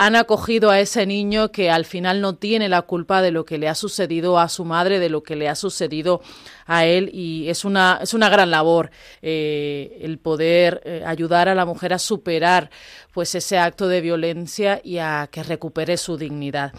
han 0.00 0.16
acogido 0.16 0.70
a 0.70 0.80
ese 0.80 1.04
niño 1.04 1.52
que 1.52 1.68
al 1.68 1.84
final 1.84 2.22
no 2.22 2.34
tiene 2.34 2.70
la 2.70 2.80
culpa 2.80 3.20
de 3.20 3.32
lo 3.32 3.44
que 3.44 3.58
le 3.58 3.68
ha 3.68 3.74
sucedido 3.74 4.38
a 4.38 4.48
su 4.48 4.64
madre, 4.64 4.98
de 4.98 5.10
lo 5.10 5.22
que 5.22 5.36
le 5.36 5.46
ha 5.46 5.54
sucedido 5.54 6.22
a 6.64 6.86
él 6.86 7.10
y 7.12 7.50
es 7.50 7.66
una, 7.66 7.98
es 8.00 8.14
una 8.14 8.30
gran 8.30 8.50
labor 8.50 8.90
eh, 9.20 9.98
el 10.00 10.18
poder 10.18 10.80
eh, 10.86 11.02
ayudar 11.06 11.50
a 11.50 11.54
la 11.54 11.66
mujer 11.66 11.92
a 11.92 11.98
superar 11.98 12.70
pues 13.12 13.34
ese 13.34 13.58
acto 13.58 13.88
de 13.88 14.00
violencia 14.00 14.80
y 14.82 14.96
a 14.96 15.28
que 15.30 15.42
recupere 15.42 15.98
su 15.98 16.16
dignidad. 16.16 16.72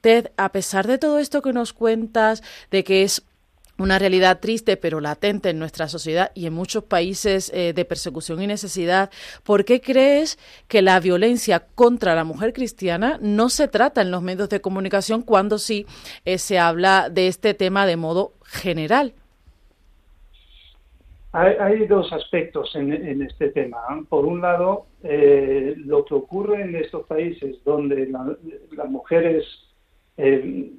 Ted, 0.00 0.32
a 0.36 0.50
pesar 0.50 0.88
de 0.88 0.98
todo 0.98 1.20
esto 1.20 1.42
que 1.42 1.52
nos 1.52 1.72
cuentas, 1.72 2.42
de 2.72 2.82
que 2.82 3.04
es 3.04 3.22
una 3.78 3.98
realidad 3.98 4.40
triste 4.40 4.76
pero 4.76 5.00
latente 5.00 5.50
en 5.50 5.58
nuestra 5.58 5.88
sociedad 5.88 6.30
y 6.34 6.46
en 6.46 6.54
muchos 6.54 6.84
países 6.84 7.52
eh, 7.54 7.72
de 7.72 7.84
persecución 7.84 8.42
y 8.42 8.46
necesidad, 8.46 9.10
¿por 9.44 9.64
qué 9.64 9.80
crees 9.80 10.38
que 10.68 10.82
la 10.82 10.98
violencia 11.00 11.66
contra 11.74 12.14
la 12.14 12.24
mujer 12.24 12.52
cristiana 12.52 13.18
no 13.20 13.48
se 13.48 13.68
trata 13.68 14.02
en 14.02 14.10
los 14.10 14.22
medios 14.22 14.48
de 14.48 14.60
comunicación 14.60 15.22
cuando 15.22 15.58
sí 15.58 15.86
eh, 16.24 16.38
se 16.38 16.58
habla 16.58 17.08
de 17.10 17.28
este 17.28 17.54
tema 17.54 17.86
de 17.86 17.96
modo 17.96 18.32
general? 18.44 19.12
Hay, 21.32 21.86
dos 21.86 22.10
aspectos 22.14 22.74
en, 22.76 23.20
este 23.20 23.50
tema. 23.50 23.76
Por 24.08 24.24
un 24.24 24.40
lado, 24.40 24.86
eh, 25.02 25.74
lo 25.76 26.02
que 26.06 26.14
ocurre 26.14 26.62
en 26.62 26.74
estos 26.74 27.06
países 27.06 27.62
donde 27.62 28.08
la, 28.08 28.84
mujer 28.86 29.26
es 29.26 29.44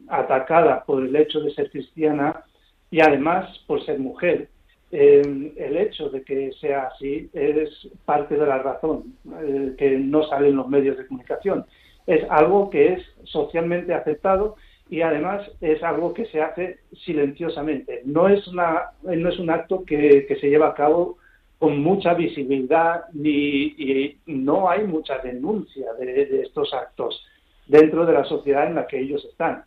atacada 0.07 0.83
por 0.83 1.05
el 1.05 1.15
hecho 1.15 1.41
de 1.41 1.53
ser 1.53 1.69
cristiana, 1.69 2.43
y 2.91 3.01
además 3.01 3.59
por 3.67 3.83
ser 3.85 3.99
mujer. 3.99 4.49
Eh, 4.89 5.53
el 5.57 5.75
hecho 5.77 6.09
de 6.09 6.23
que 6.23 6.53
sea 6.61 6.83
así 6.87 7.29
es 7.33 7.69
parte 8.05 8.37
de 8.37 8.45
la 8.45 8.59
razón 8.59 9.15
eh, 9.41 9.75
que 9.77 9.97
no 9.97 10.25
sale 10.27 10.47
en 10.47 10.55
los 10.55 10.67
medios 10.69 10.97
de 10.97 11.07
comunicación. 11.07 11.65
Es 12.05 12.23
algo 12.29 12.69
que 12.69 12.93
es 12.93 13.03
socialmente 13.25 13.93
aceptado 13.93 14.55
y 14.89 15.01
además 15.01 15.45
es 15.59 15.83
algo 15.83 16.13
que 16.13 16.25
se 16.27 16.41
hace 16.41 16.79
silenciosamente. 17.03 18.01
No 18.05 18.29
es, 18.29 18.47
una, 18.47 18.91
no 19.03 19.29
es 19.29 19.37
un 19.39 19.49
acto 19.49 19.83
que, 19.83 20.25
se 20.39 20.49
lleva 20.49 20.69
a 20.69 20.73
cabo 20.73 21.17
con 21.59 21.81
mucha 21.81 22.13
visibilidad 22.13 23.05
ni, 23.11 23.75
y 23.77 24.17
no 24.25 24.69
hay 24.69 24.85
mucha 24.85 25.17
denuncia 25.17 25.93
de, 25.95 26.27
de 26.27 26.41
estos 26.43 26.73
actos 26.73 27.25
dentro 27.65 28.05
de 28.05 28.13
la 28.13 28.23
sociedad 28.23 28.67
en 28.67 28.75
la 28.75 28.87
que 28.87 29.01
ellos 29.01 29.25
están. 29.25 29.65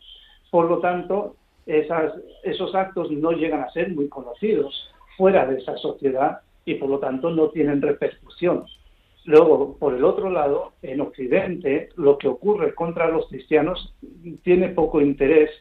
Por 0.49 0.67
lo 0.67 0.79
tanto, 0.79 1.35
esas, 1.65 2.13
esos 2.43 2.73
actos 2.75 3.11
no 3.11 3.31
llegan 3.31 3.61
a 3.61 3.71
ser 3.71 3.93
muy 3.93 4.09
conocidos 4.09 4.91
fuera 5.17 5.45
de 5.45 5.59
esa 5.59 5.77
sociedad 5.77 6.39
y 6.65 6.75
por 6.75 6.89
lo 6.89 6.99
tanto 6.99 7.31
no 7.31 7.49
tienen 7.49 7.81
repercusión. 7.81 8.65
Luego, 9.25 9.77
por 9.77 9.93
el 9.93 10.03
otro 10.03 10.29
lado, 10.31 10.73
en 10.81 11.01
Occidente, 11.01 11.89
lo 11.95 12.17
que 12.17 12.27
ocurre 12.27 12.73
contra 12.73 13.07
los 13.07 13.27
cristianos 13.27 13.93
tiene 14.43 14.69
poco 14.69 14.99
interés 14.99 15.51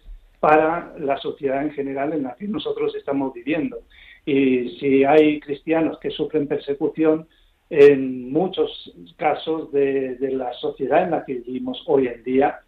para 0.40 0.94
la 0.98 1.18
sociedad 1.18 1.62
en 1.62 1.72
general 1.72 2.14
en 2.14 2.22
la 2.22 2.34
que 2.36 2.48
nosotros 2.48 2.94
estamos 2.94 3.34
viviendo. 3.34 3.80
Y 4.24 4.78
si 4.78 5.04
hay 5.04 5.40
cristianos 5.40 5.98
que 5.98 6.10
sufren 6.10 6.48
persecución, 6.48 7.28
en 7.68 8.32
muchos 8.32 8.92
casos 9.16 9.70
de, 9.70 10.16
de 10.16 10.32
la 10.32 10.52
sociedad 10.54 11.04
en 11.04 11.12
la 11.12 11.24
que 11.24 11.34
vivimos 11.34 11.82
hoy 11.86 12.08
en 12.08 12.24
día, 12.24 12.60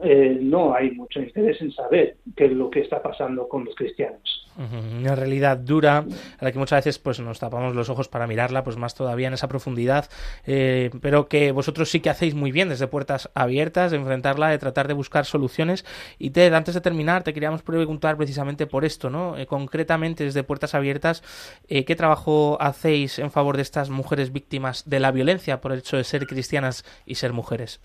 eh, 0.00 0.38
no 0.40 0.74
hay 0.74 0.92
mucho 0.92 1.20
interés 1.20 1.60
en 1.60 1.72
saber 1.72 2.18
qué 2.36 2.46
es 2.46 2.52
lo 2.52 2.70
que 2.70 2.80
está 2.80 3.02
pasando 3.02 3.48
con 3.48 3.64
los 3.64 3.74
cristianos. 3.74 4.46
Una 4.56 5.14
realidad 5.14 5.56
dura 5.56 6.04
a 6.38 6.44
la 6.44 6.50
que 6.50 6.58
muchas 6.58 6.78
veces 6.78 6.98
pues 6.98 7.20
nos 7.20 7.38
tapamos 7.38 7.76
los 7.76 7.88
ojos 7.90 8.08
para 8.08 8.26
mirarla, 8.26 8.64
pues 8.64 8.76
más 8.76 8.94
todavía 8.94 9.28
en 9.28 9.34
esa 9.34 9.48
profundidad, 9.48 10.08
eh, 10.46 10.90
pero 11.00 11.28
que 11.28 11.52
vosotros 11.52 11.90
sí 11.90 12.00
que 12.00 12.10
hacéis 12.10 12.34
muy 12.34 12.50
bien 12.50 12.68
desde 12.68 12.88
puertas 12.88 13.30
abiertas, 13.34 13.92
de 13.92 13.98
enfrentarla, 13.98 14.48
de 14.48 14.58
tratar 14.58 14.88
de 14.88 14.94
buscar 14.94 15.26
soluciones. 15.26 15.84
Y 16.18 16.30
Ted, 16.30 16.52
antes 16.54 16.74
de 16.74 16.80
terminar, 16.80 17.22
te 17.22 17.34
queríamos 17.34 17.62
preguntar 17.62 18.16
precisamente 18.16 18.66
por 18.66 18.84
esto, 18.84 19.10
¿no? 19.10 19.36
Eh, 19.36 19.46
concretamente 19.46 20.24
desde 20.24 20.42
puertas 20.42 20.74
abiertas, 20.74 21.22
¿qué 21.68 21.96
trabajo 21.96 22.56
hacéis 22.60 23.18
en 23.18 23.30
favor 23.30 23.56
de 23.56 23.62
estas 23.62 23.90
mujeres 23.90 24.32
víctimas 24.32 24.88
de 24.88 25.00
la 25.00 25.12
violencia 25.12 25.60
por 25.60 25.72
el 25.72 25.78
hecho 25.78 25.96
de 25.96 26.04
ser 26.04 26.26
cristianas 26.26 26.84
y 27.06 27.14
ser 27.16 27.32
mujeres? 27.32 27.80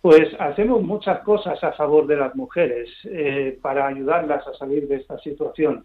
Pues 0.00 0.28
hacemos 0.38 0.82
muchas 0.82 1.20
cosas 1.20 1.62
a 1.62 1.72
favor 1.72 2.06
de 2.06 2.16
las 2.16 2.34
mujeres 2.34 2.88
eh, 3.04 3.58
para 3.60 3.86
ayudarlas 3.86 4.46
a 4.46 4.54
salir 4.54 4.88
de 4.88 4.96
esta 4.96 5.18
situación. 5.18 5.84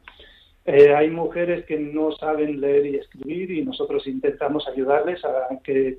Eh, 0.63 0.95
hay 0.95 1.09
mujeres 1.09 1.65
que 1.65 1.77
no 1.77 2.13
saben 2.13 2.61
leer 2.61 2.85
y 2.85 2.95
escribir 2.95 3.51
y 3.51 3.65
nosotros 3.65 4.07
intentamos 4.07 4.67
ayudarles 4.69 5.23
a 5.25 5.59
que 5.63 5.97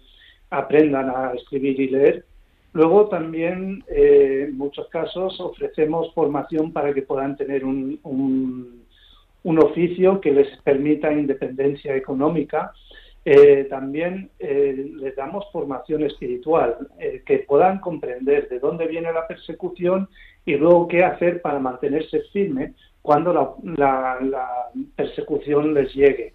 aprendan 0.49 1.11
a 1.11 1.33
escribir 1.35 1.79
y 1.79 1.89
leer. 1.89 2.25
Luego 2.73 3.09
también, 3.09 3.85
eh, 3.89 4.47
en 4.49 4.57
muchos 4.57 4.89
casos, 4.89 5.39
ofrecemos 5.39 6.12
formación 6.14 6.73
para 6.73 6.95
que 6.95 7.03
puedan 7.03 7.37
tener 7.37 7.64
un, 7.64 8.01
un, 8.03 8.83
un 9.45 9.59
oficio 9.62 10.21
que 10.23 10.33
les 10.33 10.49
permita 10.62 11.12
independencia 11.12 11.95
económica 11.95 12.73
eh, 13.29 13.66
también 13.68 14.31
eh, 14.39 14.93
les 15.01 15.16
damos 15.16 15.51
formación 15.51 16.05
espiritual, 16.05 16.77
eh, 16.97 17.24
que 17.27 17.41
puedan 17.41 17.81
comprender 17.81 18.49
de 18.49 18.61
dónde 18.61 18.87
viene 18.87 19.12
la 19.12 19.27
persecución 19.27 20.09
y 20.45 20.55
luego 20.55 20.87
qué 20.87 21.03
hacer 21.03 21.43
para 21.43 21.59
mantenerse 21.59 22.20
firme 22.33 22.74
cuando 23.03 23.59
la, 23.64 24.70
persecución 24.95 25.74
les 25.74 25.93
llegue. 25.93 26.35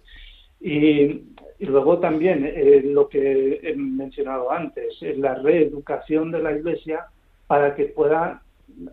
Y, 0.60 1.32
luego 1.60 1.98
también 1.98 2.92
lo 2.92 3.08
que 3.08 3.60
he 3.62 3.74
mencionado 3.74 4.50
antes, 4.50 5.00
la 5.16 5.36
reeducación 5.36 6.30
de 6.30 6.42
la 6.42 6.52
Iglesia 6.52 7.06
para 7.46 7.74
que 7.74 7.84
pueda 7.84 8.42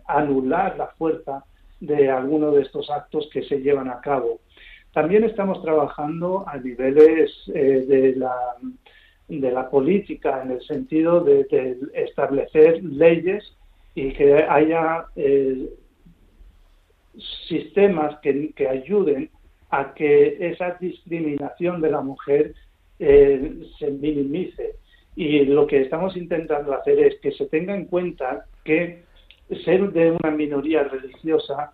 anular 0.06 0.78
la 0.78 0.86
fuerza 0.86 1.44
de 1.80 2.08
alguno 2.08 2.52
de 2.52 2.62
estos 2.62 2.88
actos 2.88 3.28
que 3.30 3.42
se 3.42 3.60
llevan 3.60 3.90
a 3.90 4.00
cabo. 4.00 4.38
También 4.92 5.22
estamos 5.24 5.62
trabajando 5.62 6.44
a 6.48 6.56
niveles 6.58 7.30
eh, 7.54 7.84
de, 7.86 8.16
la, 8.16 8.34
de 9.28 9.50
la 9.50 9.70
política, 9.70 10.42
en 10.42 10.52
el 10.52 10.62
sentido 10.62 11.20
de, 11.20 11.46
establecer 11.94 12.82
leyes 12.82 13.56
y 13.94 14.12
que 14.12 14.34
haya 14.34 15.04
eh, 15.14 15.68
sistemas 17.48 18.18
que, 18.20 18.52
ayuden 18.68 19.30
a 19.70 19.94
que 19.94 20.36
esa 20.40 20.76
discriminación 20.80 21.80
de 21.80 21.90
la 21.90 22.00
mujer 22.00 22.54
eh, 22.98 23.62
se 23.78 23.90
minimice. 23.92 24.74
Y 25.14 25.44
lo 25.44 25.66
que 25.68 25.82
estamos 25.82 26.16
intentando 26.16 26.72
hacer 26.74 26.98
es 26.98 27.20
que 27.20 27.30
se 27.32 27.46
tenga 27.46 27.76
en 27.76 27.84
cuenta 27.84 28.46
que 28.64 29.04
ser 29.64 29.92
de 29.92 30.12
una 30.12 30.30
minoría 30.32 30.84
religiosa 30.84 31.72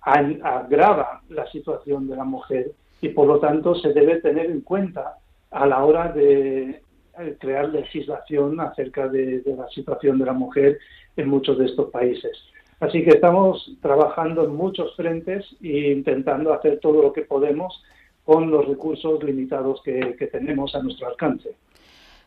agrava 0.00 1.22
la 1.28 1.46
situación 1.50 2.08
de 2.08 2.16
la 2.16 2.24
mujer 2.24 2.72
y 3.00 3.10
por 3.10 3.26
lo 3.26 3.38
tanto 3.38 3.74
se 3.74 3.92
debe 3.92 4.20
tener 4.20 4.46
en 4.46 4.60
cuenta 4.60 5.18
a 5.50 5.66
la 5.66 5.84
hora 5.84 6.12
de 6.12 6.82
eh, 7.18 7.36
crear 7.38 7.68
legislación 7.68 8.60
acerca 8.60 9.08
de, 9.08 9.42
la 9.44 9.68
situación 9.68 10.18
de 10.18 10.26
la 10.26 10.32
mujer 10.32 10.78
en 11.16 11.28
muchos 11.28 11.58
de 11.58 11.66
estos 11.66 11.90
países. 11.90 12.32
Así 12.80 13.02
que 13.02 13.10
estamos 13.10 13.76
trabajando 13.82 14.44
en 14.44 14.54
muchos 14.54 14.94
frentes 14.94 15.44
e 15.62 15.90
intentando 15.90 16.52
hacer 16.52 16.78
todo 16.78 17.02
lo 17.02 17.12
que 17.12 17.22
podemos 17.22 17.82
con 18.24 18.50
los 18.50 18.66
recursos 18.68 19.22
limitados 19.24 19.82
que 19.82 20.28
tenemos 20.30 20.74
a 20.74 20.82
nuestro 20.82 21.08
alcance. 21.08 21.56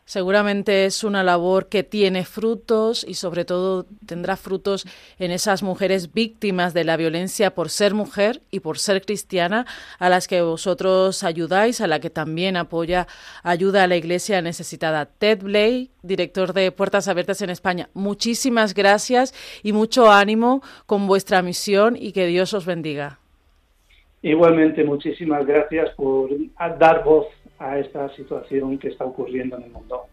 Seguramente 0.04 0.84
es 0.84 1.04
una 1.04 1.22
labor 1.22 1.68
que 1.68 1.84
tiene 1.84 2.24
frutos 2.24 3.04
y 3.08 3.14
sobre 3.14 3.44
todo 3.44 3.86
tendrá 4.04 4.36
frutos 4.36 4.84
en 5.18 5.30
esas 5.30 5.62
mujeres 5.62 6.12
víctimas 6.12 6.74
de 6.74 6.84
la 6.84 6.96
violencia 6.96 7.54
por 7.54 7.70
ser 7.70 7.94
mujer 7.94 8.42
y 8.50 8.60
por 8.60 8.78
ser 8.78 9.02
cristiana, 9.02 9.64
a 10.00 10.08
las 10.08 10.26
que 10.26 10.42
vosotros 10.42 11.22
ayudáis, 11.22 11.80
a 11.80 11.86
la 11.86 12.00
que 12.00 12.10
también 12.10 12.56
apoya 12.56 13.06
ayuda 13.44 13.84
a 13.84 13.86
la 13.86 13.96
Iglesia 13.96 14.42
necesitada. 14.42 15.06
Ted 15.06 15.42
Blake, 15.42 15.90
director 16.02 16.52
de 16.52 16.72
Puertas 16.72 17.06
Abiertas 17.06 17.40
en 17.40 17.50
España, 17.50 17.88
muchísimas 17.94 18.74
gracias 18.74 19.32
y 19.62 19.72
mucho 19.72 20.10
ánimo 20.10 20.62
con 20.86 21.06
vuestra 21.06 21.42
misión 21.42 21.96
y 21.96 22.12
que 22.12 22.26
Dios 22.26 22.52
os 22.54 22.66
bendiga. 22.66 23.20
Igualmente, 24.20 24.84
muchísimas 24.84 25.46
gracias 25.46 25.90
por 25.96 26.30
dar 26.78 27.02
voz 27.04 27.26
a 27.62 27.78
esta 27.78 28.08
situación 28.16 28.78
que 28.78 28.88
está 28.88 29.04
ocurriendo 29.04 29.56
en 29.56 29.62
el 29.64 29.70
mundo. 29.70 30.06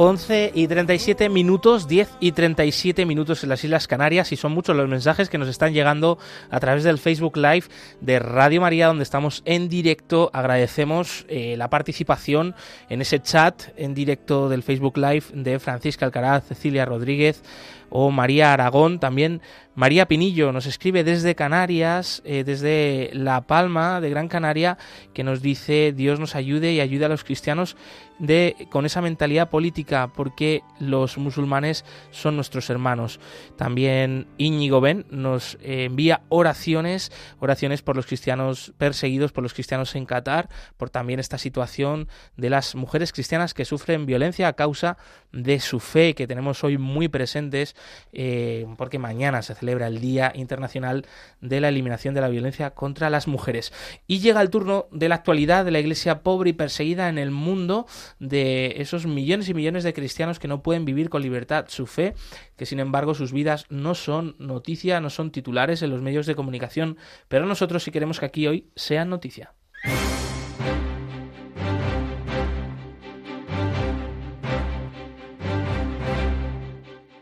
11 0.00 0.52
y 0.54 0.68
37 0.68 1.28
minutos, 1.28 1.88
10 1.88 2.08
y 2.20 2.30
37 2.30 3.04
minutos 3.04 3.42
en 3.42 3.48
las 3.48 3.64
Islas 3.64 3.88
Canarias 3.88 4.30
y 4.30 4.36
son 4.36 4.52
muchos 4.52 4.76
los 4.76 4.88
mensajes 4.88 5.28
que 5.28 5.38
nos 5.38 5.48
están 5.48 5.72
llegando 5.72 6.18
a 6.50 6.60
través 6.60 6.84
del 6.84 6.98
Facebook 6.98 7.36
Live 7.36 7.64
de 8.00 8.20
Radio 8.20 8.60
María 8.60 8.86
donde 8.86 9.02
estamos 9.02 9.42
en 9.44 9.68
directo. 9.68 10.30
Agradecemos 10.32 11.26
eh, 11.28 11.56
la 11.56 11.68
participación 11.68 12.54
en 12.88 13.00
ese 13.00 13.18
chat 13.18 13.60
en 13.76 13.92
directo 13.92 14.48
del 14.48 14.62
Facebook 14.62 14.98
Live 14.98 15.24
de 15.32 15.58
Francisca 15.58 16.06
Alcaraz, 16.06 16.44
Cecilia 16.46 16.84
Rodríguez, 16.84 17.42
o 17.90 18.10
María 18.10 18.52
Aragón, 18.52 18.98
también 18.98 19.40
María 19.78 20.08
Pinillo 20.08 20.50
nos 20.50 20.66
escribe 20.66 21.04
desde 21.04 21.36
Canarias, 21.36 22.20
eh, 22.24 22.42
desde 22.42 23.10
La 23.12 23.42
Palma 23.42 24.00
de 24.00 24.10
Gran 24.10 24.26
Canaria, 24.26 24.76
que 25.14 25.22
nos 25.22 25.40
dice 25.40 25.92
Dios 25.92 26.18
nos 26.18 26.34
ayude 26.34 26.72
y 26.72 26.80
ayude 26.80 27.04
a 27.04 27.08
los 27.08 27.22
cristianos 27.22 27.76
de, 28.18 28.66
con 28.70 28.86
esa 28.86 29.00
mentalidad 29.00 29.50
política, 29.50 30.10
porque 30.12 30.62
los 30.80 31.16
musulmanes 31.16 31.84
son 32.10 32.34
nuestros 32.34 32.70
hermanos. 32.70 33.20
También 33.56 34.26
Íñigo 34.36 34.80
Ben 34.80 35.06
nos 35.10 35.54
eh, 35.62 35.84
envía 35.84 36.22
oraciones, 36.28 37.12
oraciones 37.38 37.82
por 37.82 37.94
los 37.94 38.06
cristianos 38.06 38.72
perseguidos, 38.78 39.30
por 39.30 39.44
los 39.44 39.54
cristianos 39.54 39.94
en 39.94 40.06
Qatar, 40.06 40.48
por 40.76 40.90
también 40.90 41.20
esta 41.20 41.38
situación 41.38 42.08
de 42.36 42.50
las 42.50 42.74
mujeres 42.74 43.12
cristianas 43.12 43.54
que 43.54 43.64
sufren 43.64 44.06
violencia 44.06 44.48
a 44.48 44.54
causa 44.54 44.96
de 45.30 45.60
su 45.60 45.78
fe, 45.78 46.14
que 46.16 46.26
tenemos 46.26 46.64
hoy 46.64 46.78
muy 46.78 47.06
presentes 47.06 47.76
eh, 48.12 48.66
porque 48.76 48.98
mañana 48.98 49.42
se 49.42 49.54
celebra 49.54 49.86
el 49.86 50.00
Día 50.00 50.32
Internacional 50.34 51.06
de 51.40 51.60
la 51.60 51.68
Eliminación 51.68 52.14
de 52.14 52.20
la 52.20 52.28
Violencia 52.28 52.70
contra 52.70 53.10
las 53.10 53.28
Mujeres. 53.28 53.72
Y 54.06 54.20
llega 54.20 54.40
el 54.40 54.50
turno 54.50 54.86
de 54.90 55.08
la 55.08 55.16
actualidad 55.16 55.64
de 55.64 55.70
la 55.70 55.80
Iglesia 55.80 56.22
pobre 56.22 56.50
y 56.50 56.52
perseguida 56.52 57.08
en 57.08 57.18
el 57.18 57.30
mundo, 57.30 57.86
de 58.18 58.74
esos 58.78 59.06
millones 59.06 59.48
y 59.48 59.54
millones 59.54 59.84
de 59.84 59.94
cristianos 59.94 60.38
que 60.38 60.48
no 60.48 60.62
pueden 60.62 60.84
vivir 60.84 61.08
con 61.10 61.22
libertad 61.22 61.66
su 61.68 61.86
fe, 61.86 62.14
que 62.56 62.66
sin 62.66 62.80
embargo 62.80 63.14
sus 63.14 63.32
vidas 63.32 63.66
no 63.68 63.94
son 63.94 64.36
noticia, 64.38 65.00
no 65.00 65.10
son 65.10 65.30
titulares 65.30 65.82
en 65.82 65.90
los 65.90 66.02
medios 66.02 66.26
de 66.26 66.34
comunicación, 66.34 66.96
pero 67.28 67.46
nosotros 67.46 67.82
sí 67.82 67.90
queremos 67.90 68.20
que 68.20 68.26
aquí 68.26 68.46
hoy 68.46 68.70
sean 68.74 69.10
noticia. 69.10 69.54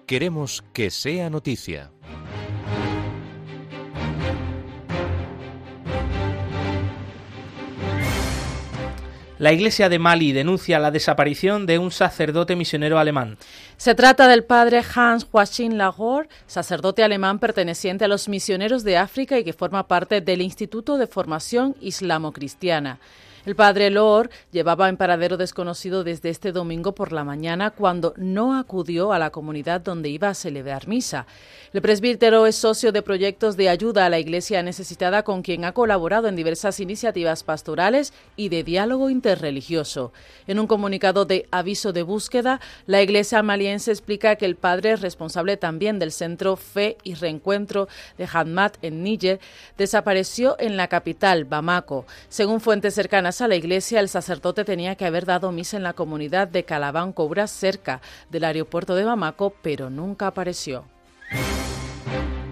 Queremos 0.06 0.62
que 0.72 0.90
sea 0.90 1.28
noticia. 1.30 1.90
La 9.38 9.52
Iglesia 9.52 9.88
de 9.88 9.98
Mali 9.98 10.32
denuncia 10.32 10.78
la 10.78 10.92
desaparición 10.92 11.66
de 11.66 11.80
un 11.80 11.90
sacerdote 11.90 12.54
misionero 12.54 13.00
alemán. 13.00 13.36
Se 13.76 13.96
trata 13.96 14.28
del 14.28 14.44
padre 14.44 14.80
Hans 14.94 15.26
Joachim 15.30 15.72
Lagor, 15.72 16.28
sacerdote 16.46 17.02
alemán 17.02 17.40
perteneciente 17.40 18.04
a 18.04 18.08
los 18.08 18.28
misioneros 18.28 18.84
de 18.84 18.98
África 18.98 19.38
y 19.38 19.44
que 19.44 19.52
forma 19.52 19.88
parte 19.88 20.20
del 20.20 20.40
Instituto 20.40 20.98
de 20.98 21.08
Formación 21.08 21.74
Islamo-Cristiana. 21.80 23.00
El 23.46 23.54
padre 23.54 23.90
Lor 23.90 24.28
llevaba 24.50 24.88
en 24.88 24.96
paradero 24.96 25.36
desconocido 25.36 26.02
desde 26.02 26.30
este 26.30 26.50
domingo 26.50 26.96
por 26.96 27.12
la 27.12 27.22
mañana 27.22 27.70
cuando 27.70 28.12
no 28.16 28.58
acudió 28.58 29.12
a 29.12 29.20
la 29.20 29.30
comunidad 29.30 29.80
donde 29.80 30.08
iba 30.08 30.28
a 30.28 30.34
celebrar 30.34 30.88
misa. 30.88 31.28
El 31.72 31.80
presbítero 31.80 32.46
es 32.46 32.56
socio 32.56 32.90
de 32.90 33.02
proyectos 33.02 33.56
de 33.56 33.68
ayuda 33.68 34.04
a 34.04 34.08
la 34.08 34.18
iglesia 34.18 34.64
necesitada 34.64 35.22
con 35.22 35.42
quien 35.42 35.64
ha 35.64 35.70
colaborado 35.70 36.26
en 36.26 36.34
diversas 36.34 36.80
iniciativas 36.80 37.44
pastorales 37.44 38.12
y 38.34 38.48
de 38.48 38.64
diálogo 38.64 39.10
interreligioso. 39.10 40.12
En 40.48 40.58
un 40.58 40.66
comunicado 40.66 41.24
de 41.24 41.46
aviso 41.52 41.92
de 41.92 42.02
búsqueda, 42.02 42.60
la 42.86 43.00
iglesia 43.00 43.44
maliense 43.44 43.92
explica 43.92 44.34
que 44.34 44.46
el 44.46 44.56
padre 44.56 44.90
es 44.90 45.02
responsable 45.02 45.56
también 45.56 46.00
del 46.00 46.10
centro 46.10 46.56
Fe 46.56 46.98
y 47.04 47.14
Reencuentro 47.14 47.86
de 48.18 48.26
Hadmat 48.26 48.78
en 48.82 49.04
Níger 49.04 49.38
desapareció 49.78 50.56
en 50.58 50.76
la 50.76 50.88
capital, 50.88 51.44
Bamako. 51.44 52.06
Según 52.28 52.60
fuentes 52.60 52.94
cercanas 52.94 53.35
a 53.40 53.48
la 53.48 53.56
iglesia, 53.56 54.00
el 54.00 54.08
sacerdote 54.08 54.64
tenía 54.64 54.94
que 54.94 55.06
haber 55.06 55.26
dado 55.26 55.52
misa 55.52 55.76
en 55.76 55.82
la 55.82 55.92
comunidad 55.92 56.48
de 56.48 56.64
Calabán 56.64 57.12
Cobra, 57.12 57.46
cerca 57.46 58.00
del 58.30 58.44
aeropuerto 58.44 58.94
de 58.94 59.04
Bamako, 59.04 59.54
pero 59.62 59.90
nunca 59.90 60.28
apareció. 60.28 60.84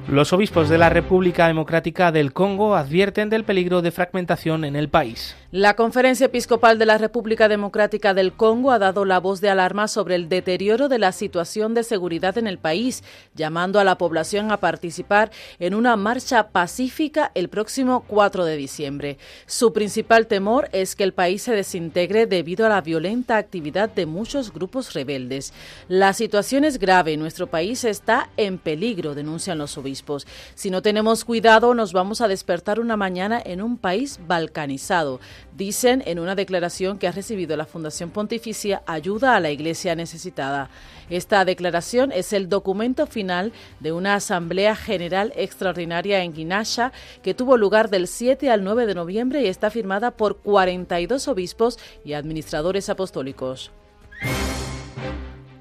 Los 0.09 0.33
obispos 0.33 0.69
de 0.69 0.79
la 0.79 0.91
República 0.91 1.47
Democrática 1.47 2.13
del 2.13 2.33
Congo 2.33 2.77
advierten 2.77 3.31
del 3.31 3.45
peligro 3.45 3.83
de 3.83 3.91
fragmentación 3.91 4.65
en 4.65 4.77
el 4.77 4.89
país. 4.89 5.35
La 5.57 5.77
Conferencia 5.77 6.27
Episcopal 6.27 6.81
de 6.81 6.85
la 6.85 6.99
República 6.99 7.47
Democrática 7.47 8.13
del 8.13 8.33
Congo 8.33 8.73
ha 8.73 8.81
dado 8.81 9.05
la 9.05 9.21
voz 9.21 9.41
de 9.41 9.51
alarma 9.51 9.87
sobre 9.87 10.17
el 10.17 10.29
deterioro 10.29 10.89
de 10.89 10.99
la 10.99 11.13
situación 11.13 11.75
de 11.75 11.85
seguridad 11.85 12.37
en 12.39 12.49
el 12.49 12.59
país, 12.59 13.05
llamando 13.37 13.79
a 13.79 13.85
la 13.85 13.97
población 13.97 14.51
a 14.51 14.57
participar 14.57 15.31
en 15.61 15.77
una 15.77 15.95
marcha 15.95 16.49
pacífica 16.49 17.31
el 17.37 17.49
próximo 17.51 18.03
4 18.09 18.45
de 18.45 18.57
diciembre. 18.57 19.19
Su 19.47 19.73
principal 19.73 20.27
temor 20.27 20.69
es 20.73 20.97
que 20.97 21.05
el 21.05 21.15
país 21.15 21.43
se 21.43 21.53
desintegre 21.53 22.27
debido 22.27 22.67
a 22.67 22.71
la 22.71 22.81
violenta 22.81 23.37
actividad 23.37 23.89
de 23.89 24.07
muchos 24.07 24.53
grupos 24.53 24.93
rebeldes. 24.93 25.53
La 25.87 26.15
situación 26.15 26.65
es 26.65 26.81
grave, 26.81 27.17
nuestro 27.17 27.47
país 27.47 27.85
está 27.85 28.29
en 28.37 28.59
peligro, 28.59 29.15
denuncian 29.15 29.59
los 29.59 29.79
obispos. 29.79 30.27
Si 30.57 30.71
no 30.71 30.83
tenemos 30.83 31.25
cuidado, 31.25 31.75
nos 31.75 31.93
vamos 31.93 32.21
a 32.21 32.27
despertar 32.27 32.81
una 32.81 32.97
mañana 32.97 33.41
en 33.45 33.63
un 33.63 33.79
país 33.79 34.19
balcanizado 34.27 35.21
dicen 35.57 36.03
en 36.07 36.19
una 36.19 36.35
declaración 36.35 36.99
que 36.99 37.09
ha 37.09 37.13
recibido 37.13 37.57
la 37.57 37.67
Fundación 37.67 38.11
Pontificia 38.11 38.83
Ayuda 38.87 39.37
a 39.37 39.41
la 39.41 39.51
Iglesia 39.51 39.95
Necesitada. 39.95 40.71
Esta 41.11 41.45
declaración 41.45 42.13
es 42.13 42.33
el 42.33 42.49
documento 42.49 43.07
final 43.07 43.53
de 43.81 43.93
una 43.93 44.15
Asamblea 44.15 44.75
General 44.75 45.33
Extraordinaria 45.37 46.23
en 46.23 46.33
Guinasha 46.33 46.93
que 47.23 47.35
tuvo 47.35 47.57
lugar 47.57 47.91
del 47.91 48.09
7 48.09 48.51
al 48.51 48.65
9 48.65 48.87
de 48.87 48.95
noviembre 48.95 49.43
y 49.43 49.47
está 49.47 49.71
firmada 49.71 50.11
por 50.13 50.39
42 50.39 51.29
obispos 51.29 51.79
y 52.05 52.15
administradores 52.15 52.89
apostólicos. 52.89 53.71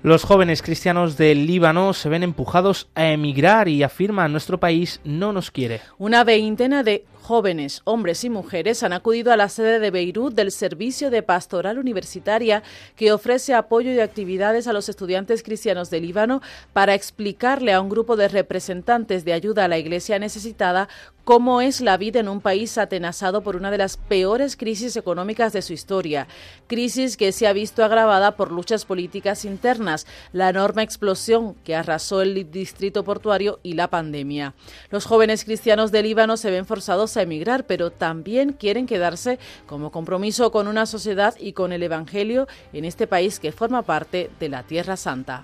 Los 0.04 0.26
jóvenes 0.26 0.62
cristianos 0.62 1.16
del 1.16 1.48
Líbano 1.48 1.94
se 1.94 2.10
ven 2.10 2.24
empujados 2.24 2.90
a 2.94 3.08
emigrar 3.08 3.70
y 3.70 3.84
afirman 3.84 4.34
nuestro 4.34 4.60
país 4.60 5.00
no 5.06 5.32
nos 5.32 5.50
quiere. 5.50 5.80
Una 5.98 6.26
veintena 6.26 6.84
de 6.84 7.06
jóvenes, 7.24 7.82
hombres 7.86 8.24
y 8.26 8.30
mujeres 8.30 8.84
han 8.84 8.92
acudido 8.92 9.32
a 9.32 9.38
la 9.38 9.48
sede 9.48 9.80
de 9.80 9.92
Beirut 9.92 10.36
del 10.36 10.52
Servicio 10.52 11.10
de 11.10 11.24
Pastoral 11.24 11.80
Universitaria 11.80 12.64
que 12.98 13.14
ofrece 13.14 13.54
apoyo 13.54 13.92
y 13.92 14.00
actividades 14.00 14.68
a 14.68 14.74
los 14.74 14.90
estudiantes 14.90 15.42
cristianos 15.42 15.90
de 15.90 16.02
Líbano 16.02 16.42
para 16.74 16.94
explicarle 16.94 17.72
a 17.72 17.80
un 17.80 17.90
grupo 17.90 18.18
de 18.18 18.28
representantes 18.28 19.24
de 19.24 19.34
ayuda 19.34 19.66
a 19.66 19.68
la 19.70 19.78
Iglesia 19.78 20.20
necesitada 20.20 20.90
cómo 21.24 21.62
es 21.62 21.80
la 21.80 21.96
vida 21.96 22.20
en 22.20 22.28
un 22.28 22.42
país 22.42 22.78
atenazado 22.78 23.42
por 23.42 23.56
una 23.56 23.72
de 23.72 23.78
las 23.78 23.96
peores 23.96 24.58
crisis 24.58 24.98
económicas 24.98 25.54
de 25.54 25.62
su 25.62 25.72
historia, 25.72 26.28
crisis 26.68 27.16
que 27.16 27.32
se 27.32 27.48
ha 27.48 27.54
visto 27.54 27.86
agravada 27.86 28.36
por 28.36 28.52
luchas 28.52 28.84
políticas 28.84 29.46
internas, 29.46 30.06
la 30.34 30.50
enorme 30.50 30.84
explosión 30.84 31.56
que 31.64 31.76
arrasó 31.76 32.22
el 32.22 32.52
distrito 32.52 33.06
portuario 33.06 33.60
y 33.64 33.74
la 33.74 33.90
pandemia. 33.90 34.54
Los 34.90 35.06
jóvenes 35.06 35.46
cristianos 35.46 35.92
de 35.92 36.04
Líbano 36.04 36.36
se 36.36 36.52
ven 36.52 36.66
forzados 36.66 37.13
a 37.18 37.22
emigrar, 37.22 37.66
pero 37.66 37.92
también 37.92 38.54
quieren 38.54 38.86
quedarse 38.86 39.40
como 39.66 39.92
compromiso 39.92 40.52
con 40.52 40.68
una 40.68 40.86
sociedad 40.86 41.36
y 41.40 41.54
con 41.54 41.72
el 41.72 41.84
Evangelio 41.84 42.48
en 42.74 42.86
este 42.86 43.08
país 43.08 43.40
que 43.40 43.52
forma 43.52 43.82
parte 43.82 44.30
de 44.40 44.50
la 44.50 44.64
Tierra 44.64 44.98
Santa. 44.98 45.44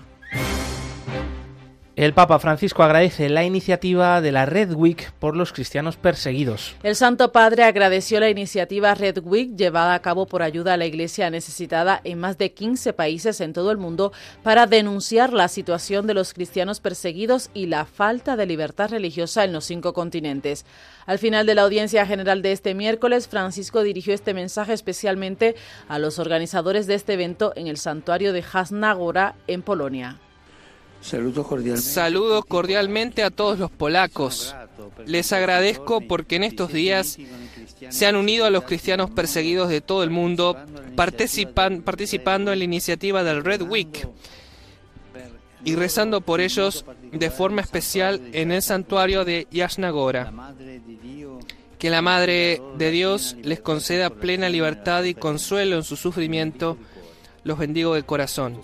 El 1.96 2.14
Papa 2.14 2.38
Francisco 2.38 2.84
agradece 2.84 3.28
la 3.28 3.44
iniciativa 3.44 4.20
de 4.20 4.30
la 4.30 4.46
Red 4.46 4.72
Week 4.74 5.12
por 5.18 5.36
los 5.36 5.52
cristianos 5.52 5.96
perseguidos. 5.96 6.76
El 6.84 6.94
Santo 6.94 7.32
Padre 7.32 7.64
agradeció 7.64 8.20
la 8.20 8.30
iniciativa 8.30 8.94
Red 8.94 9.18
Week 9.24 9.56
llevada 9.56 9.94
a 9.94 10.00
cabo 10.00 10.26
por 10.26 10.42
ayuda 10.42 10.74
a 10.74 10.76
la 10.76 10.86
Iglesia 10.86 11.28
necesitada 11.30 12.00
en 12.04 12.20
más 12.20 12.38
de 12.38 12.52
15 12.52 12.92
países 12.92 13.40
en 13.40 13.52
todo 13.52 13.72
el 13.72 13.76
mundo 13.76 14.12
para 14.44 14.66
denunciar 14.66 15.32
la 15.32 15.48
situación 15.48 16.06
de 16.06 16.14
los 16.14 16.32
cristianos 16.32 16.78
perseguidos 16.78 17.50
y 17.54 17.66
la 17.66 17.84
falta 17.84 18.36
de 18.36 18.46
libertad 18.46 18.90
religiosa 18.90 19.42
en 19.42 19.52
los 19.52 19.64
cinco 19.64 19.92
continentes. 19.92 20.64
Al 21.06 21.18
final 21.18 21.44
de 21.44 21.56
la 21.56 21.62
audiencia 21.62 22.06
general 22.06 22.40
de 22.40 22.52
este 22.52 22.72
miércoles, 22.72 23.26
Francisco 23.26 23.82
dirigió 23.82 24.14
este 24.14 24.32
mensaje 24.32 24.72
especialmente 24.74 25.56
a 25.88 25.98
los 25.98 26.20
organizadores 26.20 26.86
de 26.86 26.94
este 26.94 27.14
evento 27.14 27.52
en 27.56 27.66
el 27.66 27.78
santuario 27.78 28.32
de 28.32 28.44
Hasnagora 28.52 29.34
en 29.48 29.62
Polonia. 29.62 30.20
Saludo 31.00 32.42
cordialmente. 32.42 33.22
a 33.22 33.30
todos 33.30 33.58
los 33.58 33.70
polacos. 33.70 34.54
Les 35.06 35.32
agradezco 35.32 36.00
porque 36.02 36.36
en 36.36 36.44
estos 36.44 36.72
días 36.72 37.18
se 37.88 38.06
han 38.06 38.16
unido 38.16 38.44
a 38.44 38.50
los 38.50 38.64
cristianos 38.64 39.10
perseguidos 39.10 39.68
de 39.68 39.80
todo 39.80 40.02
el 40.02 40.10
mundo 40.10 40.56
participando 40.96 42.52
en 42.52 42.58
la 42.58 42.64
iniciativa 42.64 43.24
del 43.24 43.44
Red 43.44 43.62
Week 43.62 44.08
y 45.64 45.74
rezando 45.74 46.20
por 46.20 46.40
ellos 46.40 46.84
de 47.12 47.30
forma 47.30 47.60
especial 47.60 48.20
en 48.32 48.52
el 48.52 48.62
santuario 48.62 49.24
de 49.24 49.46
Yasnagora. 49.50 50.32
Que 51.78 51.90
la 51.90 52.02
Madre 52.02 52.60
de 52.76 52.90
Dios 52.90 53.36
les 53.42 53.60
conceda 53.60 54.10
plena 54.10 54.48
libertad 54.48 55.04
y 55.04 55.14
consuelo 55.14 55.76
en 55.76 55.84
su 55.84 55.96
sufrimiento. 55.96 56.76
Los 57.42 57.58
bendigo 57.58 57.94
de 57.94 58.02
corazón. 58.02 58.60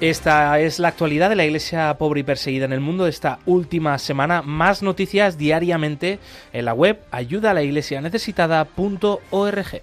Esta 0.00 0.60
es 0.60 0.78
la 0.78 0.86
actualidad 0.86 1.28
de 1.28 1.34
la 1.34 1.44
iglesia 1.44 1.98
pobre 1.98 2.20
y 2.20 2.22
perseguida 2.22 2.66
en 2.66 2.72
el 2.72 2.78
mundo 2.78 3.08
esta 3.08 3.40
última 3.46 3.98
semana. 3.98 4.42
Más 4.42 4.80
noticias 4.80 5.36
diariamente 5.36 6.20
en 6.52 6.66
la 6.66 6.72
web 6.72 7.00
ayudalaiglesianecesitada.org. 7.10 9.82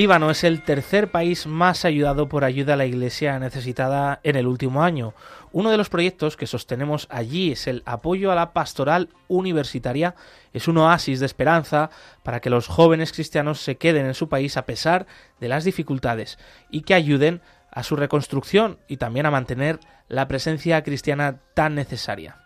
Líbano 0.00 0.30
es 0.30 0.44
el 0.44 0.62
tercer 0.62 1.10
país 1.10 1.46
más 1.46 1.84
ayudado 1.84 2.26
por 2.26 2.42
ayuda 2.42 2.72
a 2.72 2.76
la 2.78 2.86
Iglesia 2.86 3.38
necesitada 3.38 4.18
en 4.22 4.34
el 4.36 4.46
último 4.46 4.82
año. 4.82 5.12
Uno 5.52 5.70
de 5.70 5.76
los 5.76 5.90
proyectos 5.90 6.38
que 6.38 6.46
sostenemos 6.46 7.06
allí 7.10 7.52
es 7.52 7.66
el 7.66 7.82
apoyo 7.84 8.32
a 8.32 8.34
la 8.34 8.54
pastoral 8.54 9.10
universitaria. 9.28 10.14
Es 10.54 10.68
un 10.68 10.78
oasis 10.78 11.20
de 11.20 11.26
esperanza 11.26 11.90
para 12.22 12.40
que 12.40 12.48
los 12.48 12.66
jóvenes 12.66 13.12
cristianos 13.12 13.60
se 13.60 13.76
queden 13.76 14.06
en 14.06 14.14
su 14.14 14.30
país 14.30 14.56
a 14.56 14.64
pesar 14.64 15.06
de 15.38 15.48
las 15.48 15.64
dificultades 15.64 16.38
y 16.70 16.80
que 16.80 16.94
ayuden 16.94 17.42
a 17.70 17.82
su 17.82 17.94
reconstrucción 17.94 18.78
y 18.88 18.96
también 18.96 19.26
a 19.26 19.30
mantener 19.30 19.80
la 20.08 20.28
presencia 20.28 20.82
cristiana 20.82 21.40
tan 21.52 21.74
necesaria. 21.74 22.36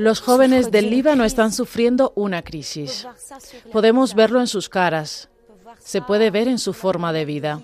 Los 0.00 0.22
jóvenes 0.22 0.70
del 0.70 0.88
Líbano 0.88 1.24
están 1.24 1.52
sufriendo 1.52 2.14
una 2.16 2.40
crisis. 2.40 3.06
Podemos 3.70 4.14
verlo 4.14 4.40
en 4.40 4.46
sus 4.46 4.70
caras. 4.70 5.28
Se 5.78 6.00
puede 6.00 6.30
ver 6.30 6.48
en 6.48 6.58
su 6.58 6.72
forma 6.72 7.12
de 7.12 7.26
vida. 7.26 7.60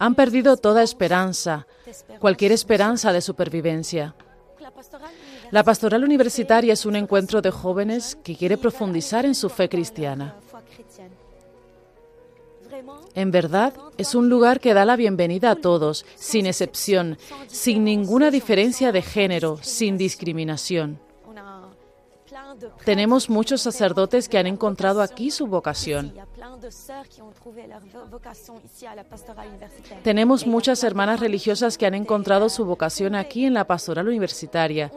Han 0.00 0.16
perdido 0.16 0.56
toda 0.56 0.82
esperanza, 0.82 1.68
cualquier 2.18 2.50
esperanza 2.50 3.12
de 3.12 3.20
supervivencia. 3.20 4.16
La 5.52 5.62
pastoral 5.62 6.02
universitaria 6.02 6.72
es 6.72 6.84
un 6.86 6.96
encuentro 6.96 7.40
de 7.40 7.52
jóvenes 7.52 8.18
que 8.24 8.34
quiere 8.34 8.58
profundizar 8.58 9.24
en 9.24 9.36
su 9.36 9.50
fe 9.50 9.68
cristiana. 9.68 10.34
En 13.14 13.30
verdad, 13.30 13.74
es 13.96 14.14
un 14.14 14.28
lugar 14.28 14.60
que 14.60 14.74
da 14.74 14.84
la 14.84 14.96
bienvenida 14.96 15.50
a 15.50 15.56
todos, 15.56 16.04
sin 16.16 16.46
excepción, 16.46 17.18
sin 17.46 17.84
ninguna 17.84 18.30
diferencia 18.30 18.92
de 18.92 19.02
género, 19.02 19.58
sin 19.62 19.96
discriminación. 19.96 20.98
Tenemos 22.84 23.30
muchos 23.30 23.62
sacerdotes 23.62 24.28
que 24.28 24.38
han 24.38 24.46
encontrado 24.46 25.02
aquí 25.02 25.30
su 25.30 25.46
vocación. 25.46 26.14
Tenemos 30.02 30.46
muchas 30.46 30.84
hermanas 30.84 31.20
religiosas 31.20 31.78
que 31.78 31.86
han 31.86 31.94
encontrado 31.94 32.48
su 32.48 32.64
vocación 32.64 33.14
aquí 33.14 33.44
en 33.44 33.54
la 33.54 33.66
pastoral 33.66 34.08
universitaria. 34.08 34.90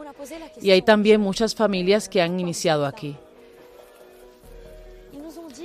Y 0.60 0.70
hay 0.70 0.82
también 0.82 1.20
muchas 1.20 1.54
familias 1.54 2.08
que 2.08 2.22
han 2.22 2.38
iniciado 2.38 2.86
aquí. 2.86 3.16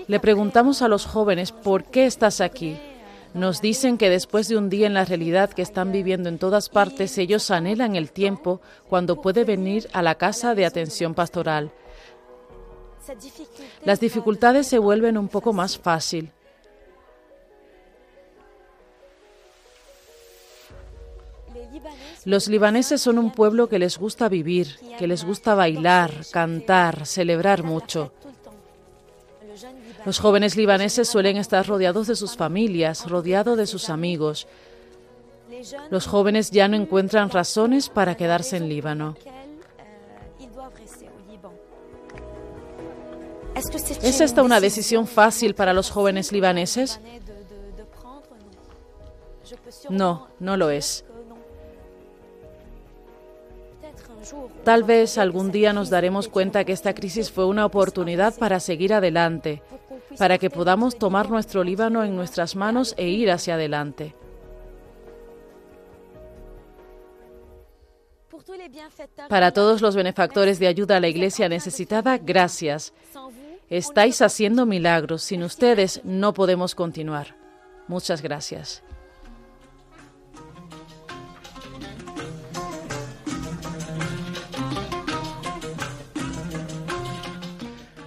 Le 0.08 0.20
preguntamos 0.20 0.82
a 0.82 0.88
los 0.88 1.06
jóvenes, 1.06 1.52
¿por 1.52 1.86
qué 1.86 2.06
estás 2.06 2.42
aquí? 2.42 2.78
Nos 3.34 3.62
dicen 3.62 3.98
que 3.98 4.10
después 4.10 4.48
de 4.48 4.58
un 4.58 4.70
día 4.70 4.86
en 4.86 4.94
la 4.94 5.06
realidad 5.06 5.50
que 5.50 5.62
están 5.62 5.92
viviendo 5.92 6.30
en 6.30 6.38
todas 6.38 6.70
partes, 6.70 7.18
ellos 7.18 7.50
anhelan 7.52 7.96
el 7.96 8.12
tiempo 8.12 8.62
cuando 8.90 9.22
puede 9.22 9.44
venir 9.44 9.90
a 9.94 10.02
la 10.02 10.16
casa 10.16 10.56
de 10.56 10.66
atención 10.66 11.14
pastoral. 11.14 11.72
Las 13.86 14.00
dificultades 14.00 14.68
se 14.68 14.78
vuelven 14.78 15.18
un 15.18 15.30
poco 15.30 15.52
más 15.52 15.78
fácil. 15.78 16.32
Los 22.26 22.48
libaneses 22.48 23.02
son 23.02 23.18
un 23.18 23.32
pueblo 23.32 23.68
que 23.68 23.80
les 23.80 23.98
gusta 23.98 24.30
vivir, 24.30 24.78
que 24.98 25.08
les 25.08 25.26
gusta 25.26 25.56
bailar, 25.56 26.12
cantar, 26.32 27.06
celebrar 27.06 27.64
mucho. 27.64 28.14
Los 30.06 30.20
jóvenes 30.20 30.58
libaneses 30.58 31.08
suelen 31.08 31.38
estar 31.38 31.66
rodeados 31.66 32.08
de 32.08 32.16
sus 32.16 32.36
familias, 32.36 33.10
rodeados 33.10 33.58
de 33.58 33.68
sus 33.68 33.90
amigos. 33.90 34.48
Los 35.90 36.08
jóvenes 36.08 36.52
ya 36.52 36.68
no 36.68 36.76
encuentran 36.76 37.30
razones 37.30 37.90
para 37.90 38.16
quedarse 38.16 38.58
en 38.58 38.68
Líbano. 38.68 39.16
¿Es 44.02 44.20
esta 44.20 44.44
una 44.44 44.60
decisión 44.60 45.08
fácil 45.08 45.56
para 45.56 45.74
los 45.74 45.90
jóvenes 45.90 46.32
libaneses? 46.32 47.00
No, 49.90 50.28
no 50.40 50.58
lo 50.58 50.70
es. 50.70 51.06
Tal 54.64 54.84
vez 54.84 55.18
algún 55.18 55.52
día 55.52 55.74
nos 55.74 55.90
daremos 55.90 56.30
cuenta 56.30 56.64
que 56.64 56.72
esta 56.72 56.94
crisis 56.94 57.30
fue 57.30 57.46
una 57.46 57.66
oportunidad 57.66 58.36
para 58.36 58.60
seguir 58.60 58.94
adelante, 58.94 59.62
para 60.18 60.38
que 60.38 60.50
podamos 60.50 60.98
tomar 60.98 61.30
nuestro 61.30 61.64
Líbano 61.64 62.04
en 62.04 62.16
nuestras 62.16 62.56
manos 62.56 62.94
e 62.98 63.08
ir 63.08 63.32
hacia 63.32 63.56
adelante. 63.56 64.16
Para 69.30 69.52
todos 69.52 69.82
los 69.82 69.96
benefactores 69.96 70.60
de 70.60 70.68
ayuda 70.68 70.98
a 70.98 71.00
la 71.00 71.08
Iglesia 71.08 71.50
necesitada, 71.50 72.18
gracias. 72.18 72.94
Estáis 73.70 74.22
haciendo 74.22 74.66
milagros. 74.66 75.24
Sin 75.24 75.44
ustedes 75.44 76.02
no 76.04 76.34
podemos 76.34 76.76
continuar. 76.76 77.36
Muchas 77.88 78.22
gracias. 78.22 78.84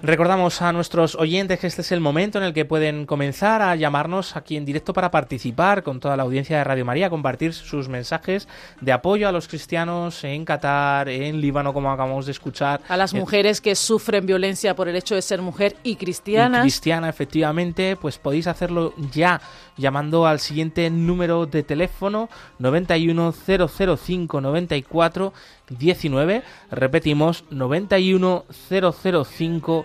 Recordamos 0.07 0.63
a 0.63 0.73
nuestros 0.73 1.17
oyentes 1.17 1.59
que 1.59 1.67
este 1.67 1.83
es 1.83 1.91
el 1.91 1.99
momento 1.99 2.39
en 2.39 2.45
el 2.45 2.55
que 2.55 2.65
pueden 2.65 3.07
comenzar 3.07 3.61
a 3.61 3.75
llamarnos 3.75 4.37
aquí 4.37 4.57
en 4.57 4.65
directo 4.65 4.93
para 4.93 5.11
participar 5.11 5.83
con 5.83 5.99
toda 5.99 6.17
la 6.17 6.23
audiencia 6.23 6.59
de 6.59 6.63
Radio 6.63 6.85
María, 6.85 7.11
compartir 7.11 7.53
sus 7.53 7.89
mensajes 7.89 8.47
de 8.81 8.93
apoyo 8.93 9.29
a 9.29 9.33
los 9.33 9.49
cristianos 9.49 10.23
en 10.23 10.45
Qatar, 10.45 11.09
en 11.09 11.41
Líbano, 11.41 11.75
como 11.75 11.91
acabamos 11.91 12.27
de 12.27 12.31
escuchar. 12.31 12.83
A 12.87 12.97
las 12.97 13.15
mujeres 13.15 13.61
que 13.61 13.75
sufren 13.75 14.27
violencia 14.27 14.77
por 14.77 14.89
el 14.89 14.95
hecho 14.95 15.17
de 15.17 15.23
ser 15.23 15.43
mujer 15.43 15.75
y 15.83 15.97
cristianas. 15.97 16.61
Y 16.61 16.69
cristiana, 16.69 17.09
efectivamente, 17.09 17.97
pues 17.97 18.19
podéis 18.19 18.47
hacerlo 18.47 18.95
ya 19.11 19.41
llamando 19.77 20.25
al 20.25 20.39
siguiente 20.39 20.89
número 20.89 21.47
de 21.47 21.65
teléfono 21.65 22.29
91005 22.61 24.41
94 24.41 25.33
19. 25.69 26.43
Repetimos, 26.71 27.45
91005 27.51 29.85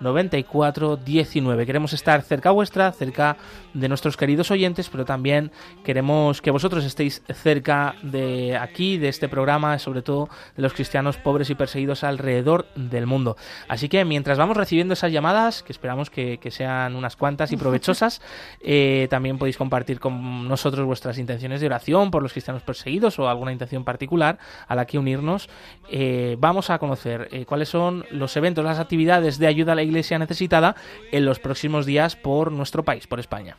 94 0.00 0.96
19. 0.96 1.66
Queremos 1.66 1.92
estar 1.92 2.22
cerca 2.22 2.50
vuestra, 2.50 2.92
cerca 2.92 3.36
de 3.74 3.88
nuestros 3.88 4.16
queridos 4.16 4.50
oyentes, 4.50 4.88
pero 4.88 5.04
también 5.04 5.50
queremos 5.84 6.40
que 6.42 6.50
vosotros 6.50 6.84
estéis 6.84 7.22
cerca 7.32 7.94
de 8.02 8.56
aquí, 8.56 8.98
de 8.98 9.08
este 9.08 9.28
programa, 9.28 9.78
sobre 9.78 10.02
todo 10.02 10.28
de 10.56 10.62
los 10.62 10.72
cristianos 10.72 11.16
pobres 11.16 11.50
y 11.50 11.54
perseguidos 11.54 12.04
alrededor 12.04 12.66
del 12.74 13.06
mundo. 13.06 13.36
Así 13.68 13.88
que 13.88 14.04
mientras 14.04 14.38
vamos 14.38 14.56
recibiendo 14.56 14.94
esas 14.94 15.12
llamadas, 15.12 15.62
que 15.62 15.72
esperamos 15.72 16.10
que, 16.10 16.38
sean 16.50 16.96
unas 16.96 17.14
cuantas 17.14 17.52
y 17.52 17.56
provechosas, 17.56 18.20
eh, 18.60 19.06
también 19.08 19.38
podéis 19.38 19.56
compartir 19.56 20.00
con 20.00 20.48
nosotros 20.48 20.84
vuestras 20.84 21.16
intenciones 21.18 21.60
de 21.60 21.66
oración 21.66 22.10
por 22.10 22.22
los 22.22 22.32
cristianos 22.32 22.62
perseguidos 22.62 23.18
o 23.18 23.28
alguna 23.28 23.52
intención 23.52 23.84
particular 23.84 24.38
a 24.66 24.74
la 24.74 24.86
que 24.86 24.98
unirnos. 24.98 25.48
Eh, 25.90 26.36
vamos 26.40 26.70
a 26.70 26.78
conocer 26.78 27.28
eh, 27.30 27.44
cuáles 27.44 27.68
son 27.68 28.04
los 28.10 28.36
eventos, 28.36 28.64
las 28.64 28.80
actividades 28.80 29.38
de 29.38 29.46
ayuda 29.46 29.72
a 29.72 29.74
la 29.76 29.82
iglesia 29.82 29.89
necesitada 30.18 30.76
en 31.12 31.24
los 31.24 31.38
próximos 31.38 31.86
días 31.86 32.16
por 32.16 32.52
nuestro 32.52 32.84
país, 32.84 33.06
por 33.06 33.20
España. 33.20 33.56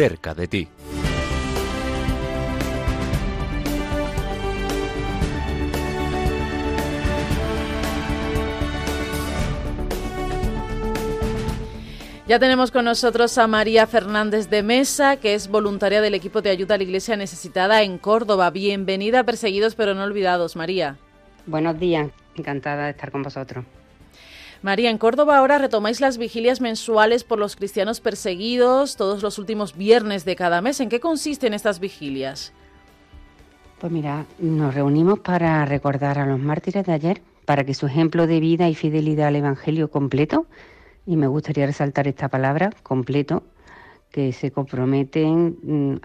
cerca 0.00 0.34
de 0.34 0.48
ti. 0.48 0.68
Ya 12.30 12.38
tenemos 12.38 12.70
con 12.70 12.84
nosotros 12.84 13.36
a 13.38 13.48
María 13.48 13.88
Fernández 13.88 14.48
de 14.48 14.62
Mesa, 14.62 15.16
que 15.16 15.34
es 15.34 15.48
voluntaria 15.48 16.00
del 16.00 16.14
equipo 16.14 16.42
de 16.42 16.50
ayuda 16.50 16.76
a 16.76 16.78
la 16.78 16.84
Iglesia 16.84 17.16
necesitada 17.16 17.82
en 17.82 17.98
Córdoba. 17.98 18.50
Bienvenida, 18.50 19.24
perseguidos 19.24 19.74
pero 19.74 19.94
no 19.94 20.04
olvidados, 20.04 20.54
María. 20.54 20.96
Buenos 21.46 21.80
días, 21.80 22.08
encantada 22.36 22.84
de 22.84 22.90
estar 22.92 23.10
con 23.10 23.24
vosotros. 23.24 23.64
María, 24.62 24.90
en 24.90 24.98
Córdoba 24.98 25.38
ahora 25.38 25.58
retomáis 25.58 26.00
las 26.00 26.18
vigilias 26.18 26.60
mensuales 26.60 27.24
por 27.24 27.40
los 27.40 27.56
cristianos 27.56 28.00
perseguidos 28.00 28.94
todos 28.94 29.24
los 29.24 29.36
últimos 29.40 29.76
viernes 29.76 30.24
de 30.24 30.36
cada 30.36 30.62
mes. 30.62 30.78
¿En 30.78 30.88
qué 30.88 31.00
consisten 31.00 31.52
estas 31.52 31.80
vigilias? 31.80 32.52
Pues 33.80 33.90
mira, 33.90 34.24
nos 34.38 34.72
reunimos 34.72 35.18
para 35.18 35.64
recordar 35.64 36.20
a 36.20 36.26
los 36.26 36.38
mártires 36.38 36.86
de 36.86 36.92
ayer, 36.92 37.22
para 37.44 37.64
que 37.64 37.74
su 37.74 37.86
ejemplo 37.86 38.28
de 38.28 38.38
vida 38.38 38.68
y 38.68 38.76
fidelidad 38.76 39.26
al 39.26 39.34
Evangelio 39.34 39.90
completo 39.90 40.46
y 41.10 41.16
me 41.16 41.26
gustaría 41.26 41.66
resaltar 41.66 42.06
esta 42.06 42.28
palabra, 42.28 42.70
completo, 42.84 43.42
que 44.12 44.32
se 44.32 44.52
comprometen 44.52 45.56
mm, 45.60 45.96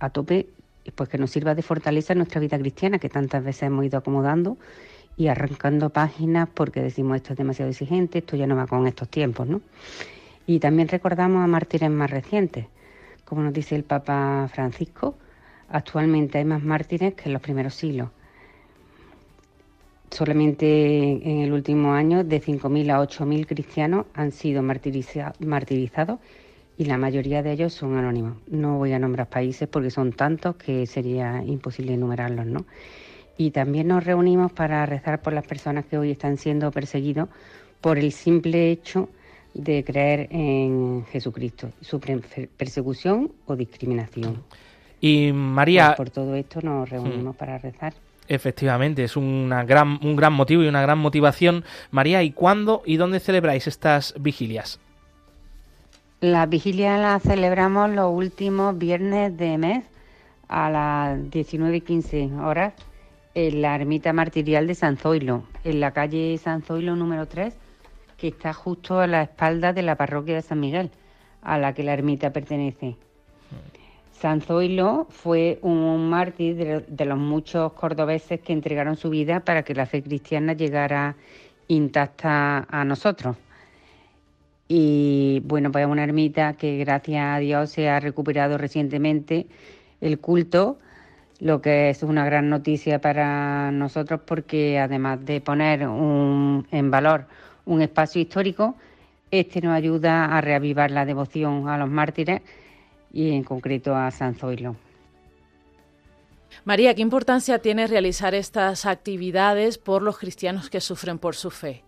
a 0.00 0.08
tope, 0.08 0.48
pues 0.94 1.10
que 1.10 1.18
nos 1.18 1.32
sirva 1.32 1.54
de 1.54 1.60
fortaleza 1.60 2.14
en 2.14 2.20
nuestra 2.20 2.40
vida 2.40 2.58
cristiana, 2.58 2.98
que 2.98 3.10
tantas 3.10 3.44
veces 3.44 3.64
hemos 3.64 3.84
ido 3.84 3.98
acomodando 3.98 4.56
y 5.18 5.26
arrancando 5.26 5.90
páginas 5.90 6.48
porque 6.54 6.80
decimos 6.80 7.16
esto 7.16 7.34
es 7.34 7.36
demasiado 7.36 7.70
exigente, 7.70 8.20
esto 8.20 8.36
ya 8.36 8.46
no 8.46 8.56
va 8.56 8.66
con 8.66 8.86
estos 8.86 9.10
tiempos, 9.10 9.46
¿no? 9.46 9.60
Y 10.46 10.60
también 10.60 10.88
recordamos 10.88 11.44
a 11.44 11.46
mártires 11.46 11.90
más 11.90 12.10
recientes, 12.10 12.64
como 13.26 13.42
nos 13.42 13.52
dice 13.52 13.76
el 13.76 13.84
Papa 13.84 14.48
Francisco, 14.50 15.14
actualmente 15.68 16.38
hay 16.38 16.46
más 16.46 16.62
mártires 16.62 17.12
que 17.12 17.24
en 17.28 17.34
los 17.34 17.42
primeros 17.42 17.74
siglos 17.74 18.08
solamente 20.14 21.28
en 21.28 21.40
el 21.40 21.52
último 21.52 21.92
año 21.92 22.22
de 22.24 22.40
5.000 22.40 22.90
a 22.90 23.02
8.000 23.02 23.46
cristianos 23.46 24.06
han 24.14 24.30
sido 24.32 24.62
martirizados 24.62 26.18
y 26.78 26.84
la 26.84 26.98
mayoría 26.98 27.42
de 27.42 27.52
ellos 27.52 27.72
son 27.72 27.96
anónimos. 27.96 28.36
No 28.46 28.78
voy 28.78 28.92
a 28.92 28.98
nombrar 28.98 29.28
países 29.28 29.68
porque 29.68 29.90
son 29.90 30.12
tantos 30.12 30.56
que 30.56 30.86
sería 30.86 31.42
imposible 31.44 31.94
enumerarlos, 31.94 32.46
¿no? 32.46 32.64
Y 33.36 33.50
también 33.50 33.88
nos 33.88 34.04
reunimos 34.04 34.52
para 34.52 34.86
rezar 34.86 35.20
por 35.20 35.32
las 35.32 35.46
personas 35.46 35.84
que 35.86 35.98
hoy 35.98 36.12
están 36.12 36.36
siendo 36.36 36.70
perseguidos 36.70 37.28
por 37.80 37.98
el 37.98 38.12
simple 38.12 38.70
hecho 38.70 39.08
de 39.52 39.84
creer 39.84 40.28
en 40.30 41.04
Jesucristo, 41.06 41.70
su 41.80 42.00
persecución 42.00 43.32
o 43.46 43.56
discriminación. 43.56 44.42
Y 45.00 45.32
María... 45.32 45.88
Pues 45.88 45.96
por 45.96 46.10
todo 46.10 46.34
esto 46.34 46.60
nos 46.62 46.88
reunimos 46.88 47.34
hmm. 47.34 47.38
para 47.38 47.58
rezar. 47.58 47.94
Efectivamente, 48.28 49.04
es 49.04 49.16
una 49.16 49.64
gran, 49.64 49.98
un 50.02 50.16
gran 50.16 50.32
motivo 50.32 50.62
y 50.62 50.68
una 50.68 50.82
gran 50.82 50.98
motivación. 50.98 51.64
María, 51.90 52.22
¿y 52.22 52.32
cuándo 52.32 52.82
y 52.86 52.96
dónde 52.96 53.20
celebráis 53.20 53.66
estas 53.66 54.14
vigilias? 54.18 54.80
Las 56.20 56.48
vigilias 56.48 56.98
las 56.98 57.22
celebramos 57.22 57.90
los 57.90 58.10
últimos 58.10 58.78
viernes 58.78 59.36
de 59.36 59.58
mes 59.58 59.84
a 60.48 60.70
las 60.70 61.30
19 61.30 61.76
y 61.76 61.80
15 61.82 62.32
horas 62.42 62.72
en 63.34 63.60
la 63.60 63.74
ermita 63.74 64.12
martirial 64.12 64.66
de 64.66 64.74
San 64.74 64.96
Zoilo, 64.96 65.44
en 65.64 65.80
la 65.80 65.90
calle 65.90 66.38
San 66.38 66.62
Zoilo 66.62 66.96
número 66.96 67.26
3, 67.26 67.54
que 68.16 68.28
está 68.28 68.54
justo 68.54 69.00
a 69.00 69.06
la 69.06 69.22
espalda 69.22 69.72
de 69.72 69.82
la 69.82 69.96
parroquia 69.96 70.36
de 70.36 70.42
San 70.42 70.60
Miguel, 70.60 70.90
a 71.42 71.58
la 71.58 71.74
que 71.74 71.82
la 71.82 71.92
ermita 71.92 72.32
pertenece. 72.32 72.96
San 74.24 74.40
Zoilo 74.40 75.06
fue 75.10 75.58
un 75.60 76.08
mártir 76.08 76.56
de, 76.88 77.04
los 77.04 77.18
muchos 77.18 77.74
cordobeses 77.74 78.40
que 78.40 78.54
entregaron 78.54 78.96
su 78.96 79.10
vida 79.10 79.40
para 79.40 79.64
que 79.64 79.74
la 79.74 79.84
fe 79.84 80.02
cristiana 80.02 80.54
llegara 80.54 81.14
intacta 81.68 82.66
a 82.70 82.84
nosotros. 82.86 83.36
Y 84.66 85.42
bueno, 85.44 85.70
pues 85.70 85.84
es 85.84 85.90
una 85.90 86.04
ermita 86.04 86.54
que 86.54 86.78
gracias 86.78 87.22
a 87.22 87.38
Dios 87.38 87.68
se 87.68 87.90
ha 87.90 88.00
recuperado 88.00 88.56
recientemente 88.56 89.46
el 90.00 90.18
culto, 90.18 90.78
lo 91.38 91.60
que 91.60 91.90
es 91.90 92.02
una 92.02 92.24
gran 92.24 92.48
noticia 92.48 93.02
para 93.02 93.72
nosotros 93.72 94.22
porque 94.24 94.78
además 94.78 95.22
de 95.26 95.42
poner 95.42 95.82
en 95.82 96.90
valor 96.90 97.26
un 97.66 97.82
espacio 97.82 98.22
histórico, 98.22 98.74
este 99.30 99.60
nos 99.60 99.74
ayuda 99.74 100.34
a 100.34 100.40
reavivar 100.40 100.90
la 100.90 101.04
devoción 101.04 101.68
a 101.68 101.76
los 101.76 101.90
mártires 101.90 102.40
y 103.14 103.30
en 103.30 103.44
concreto 103.44 103.94
a 103.94 104.10
San 104.10 104.34
Zoilo. 104.34 104.76
María, 106.64 106.94
¿qué 106.94 107.02
importancia 107.02 107.60
tiene 107.60 107.86
realizar 107.86 108.34
estas 108.34 108.86
actividades 108.86 109.78
por 109.78 110.02
los 110.02 110.18
cristianos 110.18 110.68
que 110.68 110.80
sufren 110.80 111.18
por 111.18 111.36
su 111.36 111.50
fe? 111.50 111.82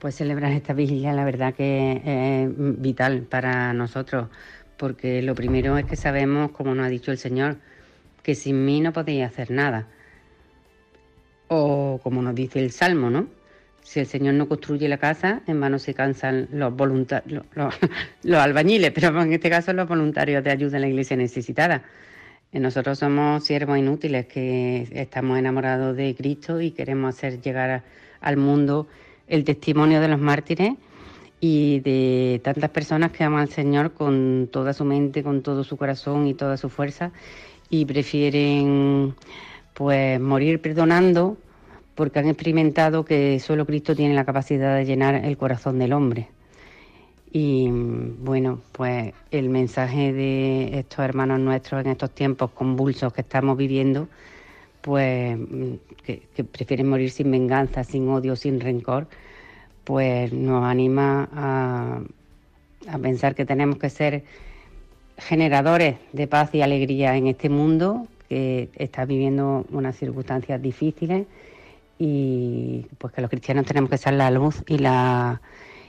Pues 0.00 0.16
celebrar 0.16 0.52
esta 0.52 0.72
vigilia 0.72 1.12
la 1.12 1.24
verdad 1.24 1.54
que 1.54 2.02
es 2.04 2.50
vital 2.80 3.22
para 3.22 3.72
nosotros, 3.72 4.28
porque 4.76 5.22
lo 5.22 5.34
primero 5.34 5.78
es 5.78 5.86
que 5.86 5.96
sabemos, 5.96 6.50
como 6.50 6.74
nos 6.74 6.86
ha 6.86 6.90
dicho 6.90 7.12
el 7.12 7.18
Señor, 7.18 7.56
que 8.22 8.34
sin 8.34 8.64
mí 8.64 8.80
no 8.80 8.92
podéis 8.92 9.24
hacer 9.24 9.50
nada. 9.50 9.86
O 11.48 12.00
como 12.02 12.22
nos 12.22 12.34
dice 12.34 12.60
el 12.60 12.72
Salmo, 12.72 13.10
¿no? 13.10 13.37
Si 13.88 14.00
el 14.00 14.06
Señor 14.06 14.34
no 14.34 14.46
construye 14.48 14.86
la 14.86 14.98
casa, 14.98 15.40
en 15.46 15.62
vano 15.62 15.78
se 15.78 15.94
cansan 15.94 16.46
los 16.52 16.76
voluntarios, 16.76 17.46
los, 18.22 18.38
albañiles, 18.38 18.90
pero 18.90 19.18
en 19.22 19.32
este 19.32 19.48
caso 19.48 19.72
los 19.72 19.88
voluntarios 19.88 20.44
de 20.44 20.50
ayuda 20.50 20.76
en 20.76 20.82
la 20.82 20.88
iglesia 20.88 21.16
necesitada. 21.16 21.84
Eh, 22.52 22.60
nosotros 22.60 22.98
somos 22.98 23.46
siervos 23.46 23.78
inútiles 23.78 24.26
que 24.26 24.86
estamos 24.92 25.38
enamorados 25.38 25.96
de 25.96 26.14
Cristo 26.14 26.60
y 26.60 26.72
queremos 26.72 27.14
hacer 27.14 27.40
llegar 27.40 27.82
al 28.20 28.36
mundo 28.36 28.88
el 29.26 29.44
testimonio 29.44 30.02
de 30.02 30.08
los 30.08 30.20
mártires 30.20 30.74
y 31.40 31.80
de 31.80 32.42
tantas 32.44 32.68
personas 32.68 33.10
que 33.12 33.24
aman 33.24 33.40
al 33.40 33.48
Señor 33.48 33.94
con 33.94 34.50
toda 34.52 34.74
su 34.74 34.84
mente, 34.84 35.22
con 35.22 35.40
todo 35.40 35.64
su 35.64 35.78
corazón 35.78 36.26
y 36.26 36.34
toda 36.34 36.58
su 36.58 36.68
fuerza 36.68 37.10
y 37.70 37.86
prefieren 37.86 39.14
pues 39.72 40.20
morir 40.20 40.60
perdonando 40.60 41.38
porque 41.98 42.20
han 42.20 42.28
experimentado 42.28 43.04
que 43.04 43.40
solo 43.40 43.66
Cristo 43.66 43.96
tiene 43.96 44.14
la 44.14 44.24
capacidad 44.24 44.76
de 44.76 44.84
llenar 44.84 45.16
el 45.16 45.36
corazón 45.36 45.80
del 45.80 45.92
hombre. 45.92 46.28
Y 47.32 47.68
bueno, 47.72 48.60
pues 48.70 49.14
el 49.32 49.48
mensaje 49.48 50.12
de 50.12 50.78
estos 50.78 51.00
hermanos 51.00 51.40
nuestros 51.40 51.84
en 51.84 51.90
estos 51.90 52.12
tiempos 52.12 52.52
convulsos 52.52 53.12
que 53.12 53.22
estamos 53.22 53.56
viviendo, 53.56 54.06
pues 54.80 55.36
que, 56.04 56.44
prefieren 56.44 56.88
morir 56.88 57.10
sin 57.10 57.32
venganza, 57.32 57.82
sin 57.82 58.08
odio, 58.08 58.36
sin 58.36 58.60
rencor, 58.60 59.08
pues 59.82 60.32
nos 60.32 60.64
anima 60.64 61.28
a 61.32 62.98
pensar 63.02 63.34
que 63.34 63.44
tenemos 63.44 63.76
que 63.76 63.90
ser 63.90 64.22
generadores 65.16 65.96
de 66.12 66.28
paz 66.28 66.54
y 66.54 66.62
alegría 66.62 67.16
en 67.16 67.26
este 67.26 67.48
mundo 67.48 68.06
que 68.28 68.68
está 68.76 69.04
viviendo 69.04 69.66
unas 69.72 69.96
circunstancias 69.96 70.62
difíciles 70.62 71.26
y 71.98 72.86
pues 72.98 73.12
que 73.12 73.20
los 73.20 73.30
cristianos 73.30 73.66
tenemos 73.66 73.90
que 73.90 73.98
ser 73.98 74.14
la 74.14 74.30
luz 74.30 74.62
y 74.66 74.78
la, 74.78 75.40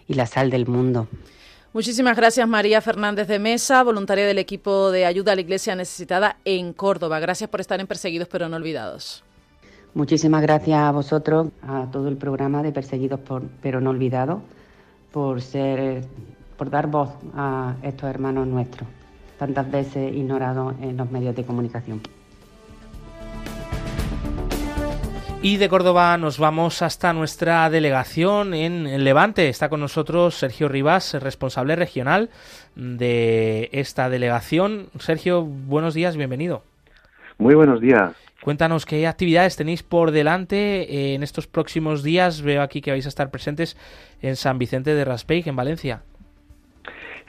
y 0.07 0.13
la 0.13 0.25
sal 0.25 0.49
del 0.49 0.67
mundo. 0.67 1.07
Muchísimas 1.71 2.17
gracias 2.17 2.47
María 2.47 2.81
Fernández 2.81 3.27
de 3.27 3.37
Mesa, 3.37 3.83
voluntaria 3.83 4.25
del 4.25 4.39
equipo 4.39 4.91
de 4.91 5.05
ayuda 5.05 5.33
a 5.33 5.35
la 5.35 5.41
Iglesia 5.41 5.75
necesitada 5.75 6.37
en 6.45 6.73
Córdoba. 6.73 7.19
Gracias 7.19 7.49
por 7.49 7.61
estar 7.61 7.79
en 7.79 7.87
Perseguidos 7.87 8.27
pero 8.27 8.49
no 8.49 8.57
olvidados. 8.57 9.23
Muchísimas 9.93 10.41
gracias 10.41 10.79
a 10.79 10.91
vosotros, 10.91 11.49
a 11.61 11.87
todo 11.91 12.07
el 12.07 12.17
programa 12.17 12.63
de 12.63 12.71
Perseguidos 12.71 13.19
por, 13.19 13.43
pero 13.61 13.81
no 13.81 13.91
olvidados, 13.91 14.41
por 15.11 15.41
ser, 15.41 16.03
por 16.57 16.69
dar 16.69 16.87
voz 16.87 17.09
a 17.35 17.75
estos 17.83 18.09
hermanos 18.09 18.47
nuestros 18.47 18.87
tantas 19.39 19.71
veces 19.71 20.13
ignorado 20.13 20.75
en 20.81 20.97
los 20.97 21.09
medios 21.09 21.35
de 21.35 21.45
comunicación. 21.45 22.01
Y 25.41 25.55
de 25.55 25.69
Córdoba 25.69 26.17
nos 26.17 26.37
vamos 26.37 26.81
hasta 26.81 27.13
nuestra 27.13 27.69
delegación 27.69 28.53
en 28.53 29.05
Levante. 29.05 29.47
Está 29.47 29.69
con 29.69 29.79
nosotros 29.79 30.35
Sergio 30.35 30.67
Rivas, 30.67 31.13
responsable 31.13 31.77
regional 31.77 32.29
de 32.75 33.69
esta 33.71 34.09
delegación. 34.09 34.89
Sergio, 34.99 35.43
buenos 35.43 35.93
días, 35.93 36.17
bienvenido. 36.17 36.63
Muy 37.37 37.55
buenos 37.55 37.79
días. 37.79 38.11
Cuéntanos 38.41 38.85
qué 38.85 39.07
actividades 39.07 39.55
tenéis 39.55 39.81
por 39.81 40.11
delante 40.11 41.13
en 41.13 41.23
estos 41.23 41.47
próximos 41.47 42.03
días. 42.03 42.41
Veo 42.41 42.61
aquí 42.61 42.81
que 42.81 42.91
vais 42.91 43.05
a 43.05 43.09
estar 43.09 43.31
presentes 43.31 43.77
en 44.21 44.35
San 44.35 44.59
Vicente 44.59 44.93
de 44.93 45.05
Raspeig, 45.05 45.47
en 45.47 45.55
Valencia. 45.55 46.01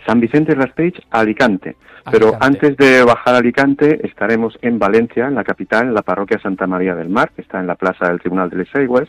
San 0.07 0.21
Vicente 0.21 0.55
Raspage, 0.55 1.03
Alicante. 1.11 1.77
Pero 2.11 2.33
antes 2.41 2.77
de 2.77 3.05
bajar 3.05 3.35
a 3.35 3.39
Alicante, 3.39 4.07
estaremos 4.07 4.59
en 4.63 4.79
Valencia, 4.79 5.27
en 5.27 5.35
la 5.35 5.45
capital, 5.45 5.89
en 5.89 5.95
la 5.95 6.03
parroquia 6.03 6.41
Santa 6.41 6.67
María 6.67 6.95
del 6.95 7.09
Mar, 7.09 7.31
que 7.35 7.43
está 7.43 7.61
en 7.61 7.67
la 7.67 7.75
plaza 7.75 8.09
del 8.09 8.21
Tribunal 8.21 8.51
de 8.51 8.57
Les 8.57 8.75
Aigües, 8.75 9.09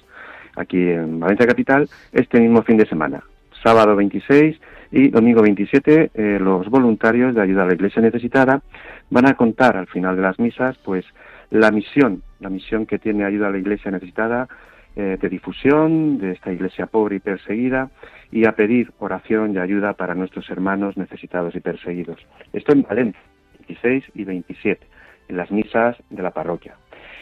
aquí 0.56 0.90
en 0.90 1.20
Valencia 1.20 1.48
Capital, 1.48 1.90
este 2.12 2.40
mismo 2.40 2.64
fin 2.64 2.78
de 2.78 2.86
semana. 2.86 3.24
Sábado 3.64 3.96
26 3.96 4.60
y 4.92 5.10
domingo 5.10 5.42
27, 5.42 6.12
eh, 6.14 6.38
los 6.42 6.68
voluntarios 6.68 7.34
de 7.34 7.42
ayuda 7.42 7.64
a 7.64 7.68
la 7.68 7.74
Iglesia 7.74 8.02
necesitada 8.02 8.62
van 9.10 9.28
a 9.28 9.36
contar 9.36 9.78
al 9.78 9.88
final 9.88 10.16
de 10.16 10.22
las 10.22 10.40
misas, 10.40 10.78
pues, 10.84 11.06
la 11.50 11.72
misión, 11.72 12.24
la 12.40 12.50
misión 12.50 12.86
que 12.86 13.00
tiene 13.00 13.24
ayuda 13.24 13.48
a 13.48 13.52
la 13.52 13.58
Iglesia 13.58 13.92
necesitada 13.92 14.48
eh, 14.96 15.18
de 15.22 15.30
difusión 15.30 16.18
de 16.18 16.32
esta 16.34 16.52
iglesia 16.52 16.86
pobre 16.86 17.16
y 17.16 17.20
perseguida 17.20 17.90
y 18.30 18.46
a 18.46 18.52
pedir 18.54 18.92
oración 19.00 19.54
y 19.54 19.58
ayuda 19.58 19.94
para 19.94 20.16
nuestros 20.16 20.50
hermanos 20.50 20.98
necesitados 20.98 21.56
y 21.56 21.62
perseguidos. 21.62 22.20
Esto 22.52 22.74
en 22.74 22.84
Valencia, 22.84 23.22
26 23.60 24.04
y 24.16 24.24
27, 24.26 24.86
en 25.30 25.38
las 25.38 25.50
misas 25.50 25.96
de 26.10 26.22
la 26.22 26.32
parroquia. 26.32 26.76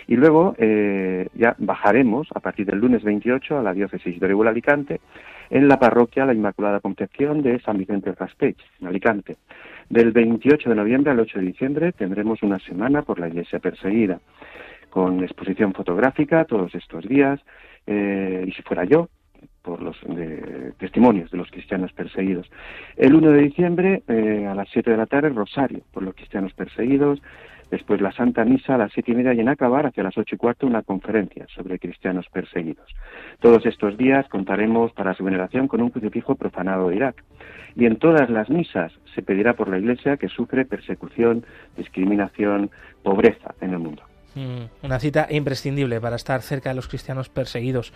Y 0.08 0.16
luego 0.16 0.56
eh, 0.58 1.28
ya 1.36 1.56
bajaremos 1.60 2.28
a 2.34 2.40
partir 2.40 2.66
del 2.66 2.80
lunes 2.80 3.04
28 3.04 3.60
a 3.60 3.62
la 3.62 3.74
diócesis 3.74 4.20
de 4.20 4.26
Orihuel 4.26 4.48
Alicante 4.48 5.00
en 5.52 5.68
la 5.68 5.78
parroquia 5.78 6.26
La 6.26 6.34
Inmaculada 6.34 6.80
Concepción 6.80 7.44
de 7.44 7.60
San 7.60 7.78
Vicente 7.78 8.12
Raspech, 8.14 8.58
en 8.82 8.88
Alicante. 8.88 9.38
Del 9.90 10.12
28 10.12 10.70
de 10.70 10.76
noviembre 10.76 11.12
al 11.12 11.20
8 11.20 11.38
de 11.38 11.46
diciembre 11.46 11.92
tendremos 11.92 12.42
una 12.42 12.58
semana 12.58 13.04
por 13.04 13.20
la 13.20 13.28
iglesia 13.28 13.60
perseguida 13.60 14.20
con 14.90 15.24
exposición 15.24 15.74
fotográfica 15.74 16.46
todos 16.46 16.74
estos 16.76 17.08
días, 17.08 17.40
eh, 17.88 18.46
y 18.48 18.52
si 18.52 18.62
fuera 18.64 18.84
yo, 18.84 19.10
por 19.62 19.82
los 19.82 19.98
testimonios 20.78 21.32
de 21.32 21.38
los 21.38 21.50
cristianos 21.52 21.92
perseguidos. 21.94 22.50
El 22.96 23.14
1 23.14 23.32
de 23.32 23.42
diciembre, 23.42 24.04
eh, 24.08 24.48
a 24.48 24.56
las 24.56 24.70
7 24.70 24.92
de 24.92 24.98
la 24.98 25.06
tarde, 25.06 25.30
Rosario 25.30 25.82
por 25.92 26.04
los 26.04 26.16
cristianos 26.16 26.54
perseguidos, 26.54 27.22
después 27.70 28.02
la 28.02 28.12
Santa 28.12 28.46
Misa 28.46 28.76
a 28.76 28.78
las 28.78 28.92
siete 28.92 29.12
y 29.12 29.16
media 29.16 29.34
y 29.34 29.40
en 29.40 29.50
acabar, 29.50 29.86
hacia 29.86 30.04
las 30.04 30.18
ocho 30.18 30.36
y 30.36 30.38
cuarto, 30.38 30.66
una 30.66 30.82
conferencia 30.82 31.46
sobre 31.54 31.78
cristianos 31.78 32.26
perseguidos. 32.32 32.88
Todos 33.40 33.66
estos 33.66 33.98
días 33.98 34.28
contaremos 34.30 34.92
para 34.94 35.14
su 35.14 35.24
veneración 35.24 35.68
con 35.68 35.82
un 35.82 35.90
crucifijo 35.90 36.36
profanado 36.36 36.90
de 36.90 36.96
Irak. 36.96 37.24
Y 37.76 37.86
en 37.86 37.98
todas 37.98 38.30
las 38.30 38.50
misas 38.50 38.92
se 39.14 39.22
pedirá 39.22 39.54
por 39.54 39.70
la 39.70 39.78
Iglesia 39.78 40.18
que 40.18 40.30
sufre 40.30 40.66
persecución, 40.66 41.46
discriminación, 41.78 42.72
pobreza 43.04 43.54
en 43.62 43.74
el 43.74 43.80
mundo. 43.80 44.09
Mm, 44.36 44.86
una 44.86 45.00
cita 45.00 45.28
imprescindible 45.30 46.00
para 46.00 46.16
estar 46.16 46.42
cerca 46.42 46.70
de 46.70 46.76
los 46.76 46.88
cristianos 46.88 47.30
perseguidos. 47.30 47.94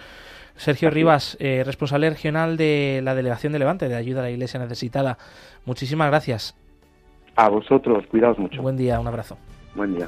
Sergio 0.55 0.89
Rivas, 0.89 1.37
eh, 1.39 1.63
responsable 1.65 2.09
regional 2.09 2.57
de 2.57 3.01
la 3.03 3.15
Delegación 3.15 3.53
de 3.53 3.59
Levante 3.59 3.87
de 3.87 3.95
Ayuda 3.95 4.21
a 4.21 4.23
la 4.23 4.31
Iglesia 4.31 4.59
Necesitada. 4.59 5.17
Muchísimas 5.65 6.09
gracias. 6.09 6.55
A 7.35 7.49
vosotros, 7.49 8.05
cuidaos 8.07 8.37
mucho. 8.37 8.61
Buen 8.61 8.77
día, 8.77 8.99
un 8.99 9.07
abrazo. 9.07 9.37
Buen 9.75 9.95
día. 9.95 10.07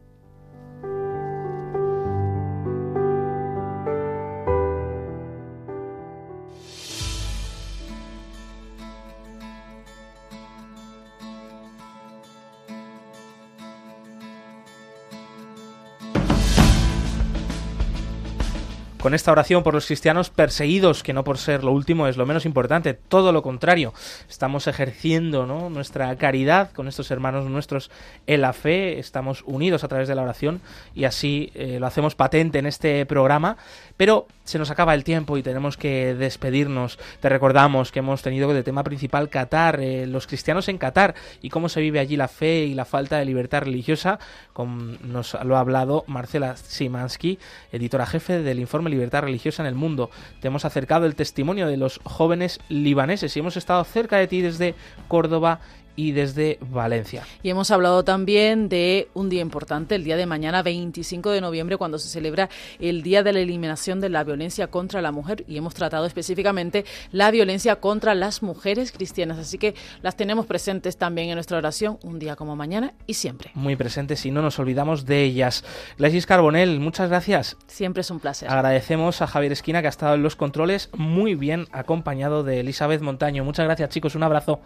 Con 19.01 19.15
esta 19.15 19.31
oración 19.31 19.63
por 19.63 19.73
los 19.73 19.87
cristianos 19.87 20.29
perseguidos, 20.29 21.01
que 21.01 21.11
no 21.11 21.23
por 21.23 21.39
ser 21.39 21.63
lo 21.63 21.71
último 21.71 22.07
es 22.07 22.17
lo 22.17 22.27
menos 22.27 22.45
importante, 22.45 22.93
todo 22.93 23.31
lo 23.31 23.41
contrario, 23.41 23.93
estamos 24.29 24.67
ejerciendo 24.67 25.45
nuestra 25.69 26.15
caridad 26.17 26.71
con 26.71 26.87
estos 26.87 27.09
hermanos 27.09 27.49
nuestros 27.49 27.89
en 28.27 28.41
la 28.41 28.53
fe, 28.53 28.99
estamos 28.99 29.43
unidos 29.47 29.83
a 29.83 29.87
través 29.87 30.07
de 30.07 30.13
la 30.13 30.21
oración 30.21 30.61
y 30.93 31.05
así 31.05 31.51
eh, 31.55 31.77
lo 31.79 31.87
hacemos 31.87 32.13
patente 32.13 32.59
en 32.59 32.67
este 32.67 33.05
programa, 33.07 33.57
pero 33.97 34.27
se 34.51 34.59
nos 34.59 34.69
acaba 34.69 34.93
el 34.93 35.05
tiempo 35.05 35.37
y 35.37 35.43
tenemos 35.43 35.77
que 35.77 36.13
despedirnos. 36.13 36.99
Te 37.21 37.29
recordamos 37.29 37.91
que 37.91 37.99
hemos 37.99 38.21
tenido 38.21 38.53
de 38.53 38.63
tema 38.63 38.83
principal 38.83 39.29
Qatar, 39.29 39.79
eh, 39.79 40.05
los 40.05 40.27
cristianos 40.27 40.67
en 40.67 40.77
Qatar 40.77 41.15
y 41.41 41.49
cómo 41.49 41.69
se 41.69 41.79
vive 41.79 41.99
allí 41.99 42.17
la 42.17 42.27
fe 42.27 42.65
y 42.65 42.73
la 42.73 42.83
falta 42.83 43.17
de 43.17 43.25
libertad 43.25 43.61
religiosa, 43.61 44.19
como 44.51 44.97
nos 45.01 45.37
lo 45.45 45.55
ha 45.55 45.61
hablado 45.61 46.03
Marcela 46.07 46.57
Simansky, 46.57 47.39
editora 47.71 48.05
jefe 48.05 48.41
del 48.41 48.59
informe 48.59 48.89
Libertad 48.89 49.21
Religiosa 49.21 49.63
en 49.63 49.67
el 49.67 49.75
Mundo. 49.75 50.09
Te 50.41 50.49
hemos 50.49 50.65
acercado 50.65 51.05
el 51.05 51.15
testimonio 51.15 51.67
de 51.67 51.77
los 51.77 52.01
jóvenes 52.03 52.59
libaneses 52.67 53.35
y 53.35 53.39
hemos 53.39 53.55
estado 53.55 53.83
cerca 53.85 54.17
de 54.17 54.27
ti 54.27 54.41
desde 54.41 54.75
Córdoba 55.07 55.61
y 56.01 56.13
desde 56.13 56.57
Valencia. 56.61 57.27
Y 57.43 57.51
hemos 57.51 57.69
hablado 57.69 58.03
también 58.03 58.69
de 58.69 59.09
un 59.13 59.29
día 59.29 59.41
importante, 59.41 59.93
el 59.93 60.03
día 60.03 60.17
de 60.17 60.25
mañana 60.25 60.63
25 60.63 61.29
de 61.29 61.41
noviembre, 61.41 61.77
cuando 61.77 61.99
se 61.99 62.09
celebra 62.09 62.49
el 62.79 63.03
Día 63.03 63.21
de 63.21 63.33
la 63.33 63.39
Eliminación 63.39 63.99
de 63.99 64.09
la 64.09 64.23
Violencia 64.23 64.65
contra 64.65 65.03
la 65.03 65.11
Mujer 65.11 65.45
y 65.47 65.57
hemos 65.57 65.75
tratado 65.75 66.07
específicamente 66.07 66.85
la 67.11 67.29
violencia 67.29 67.75
contra 67.75 68.15
las 68.15 68.41
mujeres 68.41 68.91
cristianas. 68.91 69.37
Así 69.37 69.59
que 69.59 69.75
las 70.01 70.15
tenemos 70.15 70.47
presentes 70.47 70.97
también 70.97 71.29
en 71.29 71.35
nuestra 71.35 71.59
oración, 71.59 71.99
un 72.01 72.17
día 72.17 72.35
como 72.35 72.55
mañana 72.55 72.95
y 73.05 73.13
siempre. 73.13 73.51
Muy 73.53 73.75
presentes 73.75 74.25
y 74.25 74.31
no 74.31 74.41
nos 74.41 74.57
olvidamos 74.57 75.05
de 75.05 75.21
ellas. 75.21 75.63
Gladys 75.99 76.25
Carbonell, 76.25 76.79
muchas 76.79 77.09
gracias. 77.09 77.57
Siempre 77.67 78.01
es 78.01 78.09
un 78.09 78.19
placer. 78.19 78.49
Agradecemos 78.49 79.21
a 79.21 79.27
Javier 79.27 79.51
Esquina 79.51 79.81
que 79.81 79.87
ha 79.87 79.91
estado 79.91 80.15
en 80.15 80.23
los 80.23 80.35
controles 80.35 80.89
muy 80.97 81.35
bien 81.35 81.67
acompañado 81.71 82.43
de 82.43 82.61
Elizabeth 82.61 83.01
Montaño. 83.01 83.43
Muchas 83.43 83.65
gracias 83.65 83.89
chicos, 83.89 84.15
un 84.15 84.23
abrazo. 84.23 84.61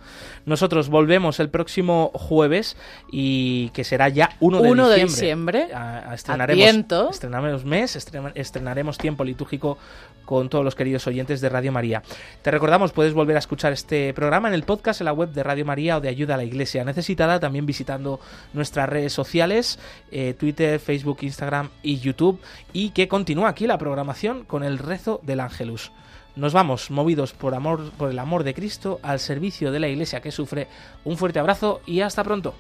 Nosotros 0.46 0.88
volvemos 0.88 1.25
el 1.40 1.50
próximo 1.50 2.12
jueves 2.14 2.78
y 3.12 3.70
que 3.70 3.84
será 3.84 4.10
ya 4.10 4.32
1 4.40 4.62
de 4.62 4.72
1 4.72 4.90
diciembre. 4.90 5.60
De 5.60 5.66
diciembre. 5.66 6.14
estrenaremos, 6.14 7.12
estrenaremos 7.12 7.66
mes, 7.66 7.96
estrenaremos 8.36 8.98
tiempo 8.98 9.24
litúrgico 9.24 9.78
con 10.26 10.50
todos 10.50 10.66
los 10.66 10.76
queridos 10.76 11.06
oyentes 11.08 11.40
de 11.40 11.50
Radio 11.50 11.72
María. 11.72 12.04
Te 12.42 12.52
recordamos, 12.52 12.92
puedes 12.92 13.14
volver 13.14 13.36
a 13.36 13.40
escuchar 13.40 13.72
este 13.74 14.14
programa 14.14 14.48
en 14.48 14.54
el 14.54 14.64
podcast 14.64 15.02
en 15.02 15.06
la 15.06 15.14
web 15.14 15.30
de 15.30 15.44
Radio 15.44 15.66
María 15.66 15.98
o 15.98 16.02
de 16.02 16.10
Ayuda 16.10 16.34
a 16.34 16.38
la 16.38 16.44
Iglesia 16.44 16.84
Necesitada, 16.84 17.40
también 17.40 17.66
visitando 17.66 18.20
nuestras 18.54 18.90
redes 18.90 19.14
sociales, 19.14 19.80
eh, 20.12 20.34
Twitter, 20.34 20.80
Facebook, 20.80 21.20
Instagram 21.22 21.70
y 21.84 22.00
YouTube, 22.00 22.40
y 22.74 22.90
que 22.90 23.08
continúa 23.08 23.50
aquí 23.50 23.68
la 23.68 23.78
programación 23.78 24.44
con 24.46 24.64
el 24.64 24.78
rezo 24.80 25.22
del 25.24 25.40
Ángelus. 25.40 25.92
Nos 26.36 26.52
vamos 26.52 26.92
movidos 26.92 27.32
por 27.32 27.56
amor 27.56 27.92
por 27.92 28.12
el 28.12 28.20
amor 28.20 28.44
de 28.44 28.54
Cristo 28.54 29.00
al 29.04 29.20
servicio 29.20 29.72
de 29.72 29.80
la 29.80 29.88
iglesia 29.88 30.22
que 30.22 30.32
sufre. 30.32 30.68
Un 31.06 31.18
fuerte 31.18 31.40
abrazo 31.40 31.82
y 31.86 32.02
hasta 32.02 32.24
pronto. 32.24 32.54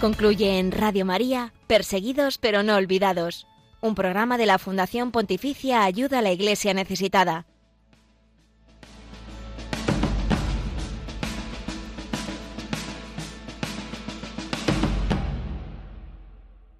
Concluye 0.00 0.58
en 0.58 0.72
Radio 0.72 1.04
María, 1.04 1.54
Perseguidos 1.66 2.36
pero 2.38 2.62
no 2.62 2.74
olvidados, 2.74 3.46
un 3.80 3.94
programa 3.94 4.36
de 4.36 4.46
la 4.46 4.58
Fundación 4.58 5.12
Pontificia 5.12 5.84
Ayuda 5.84 6.18
a 6.18 6.22
la 6.22 6.32
Iglesia 6.32 6.74
Necesitada 6.74 7.46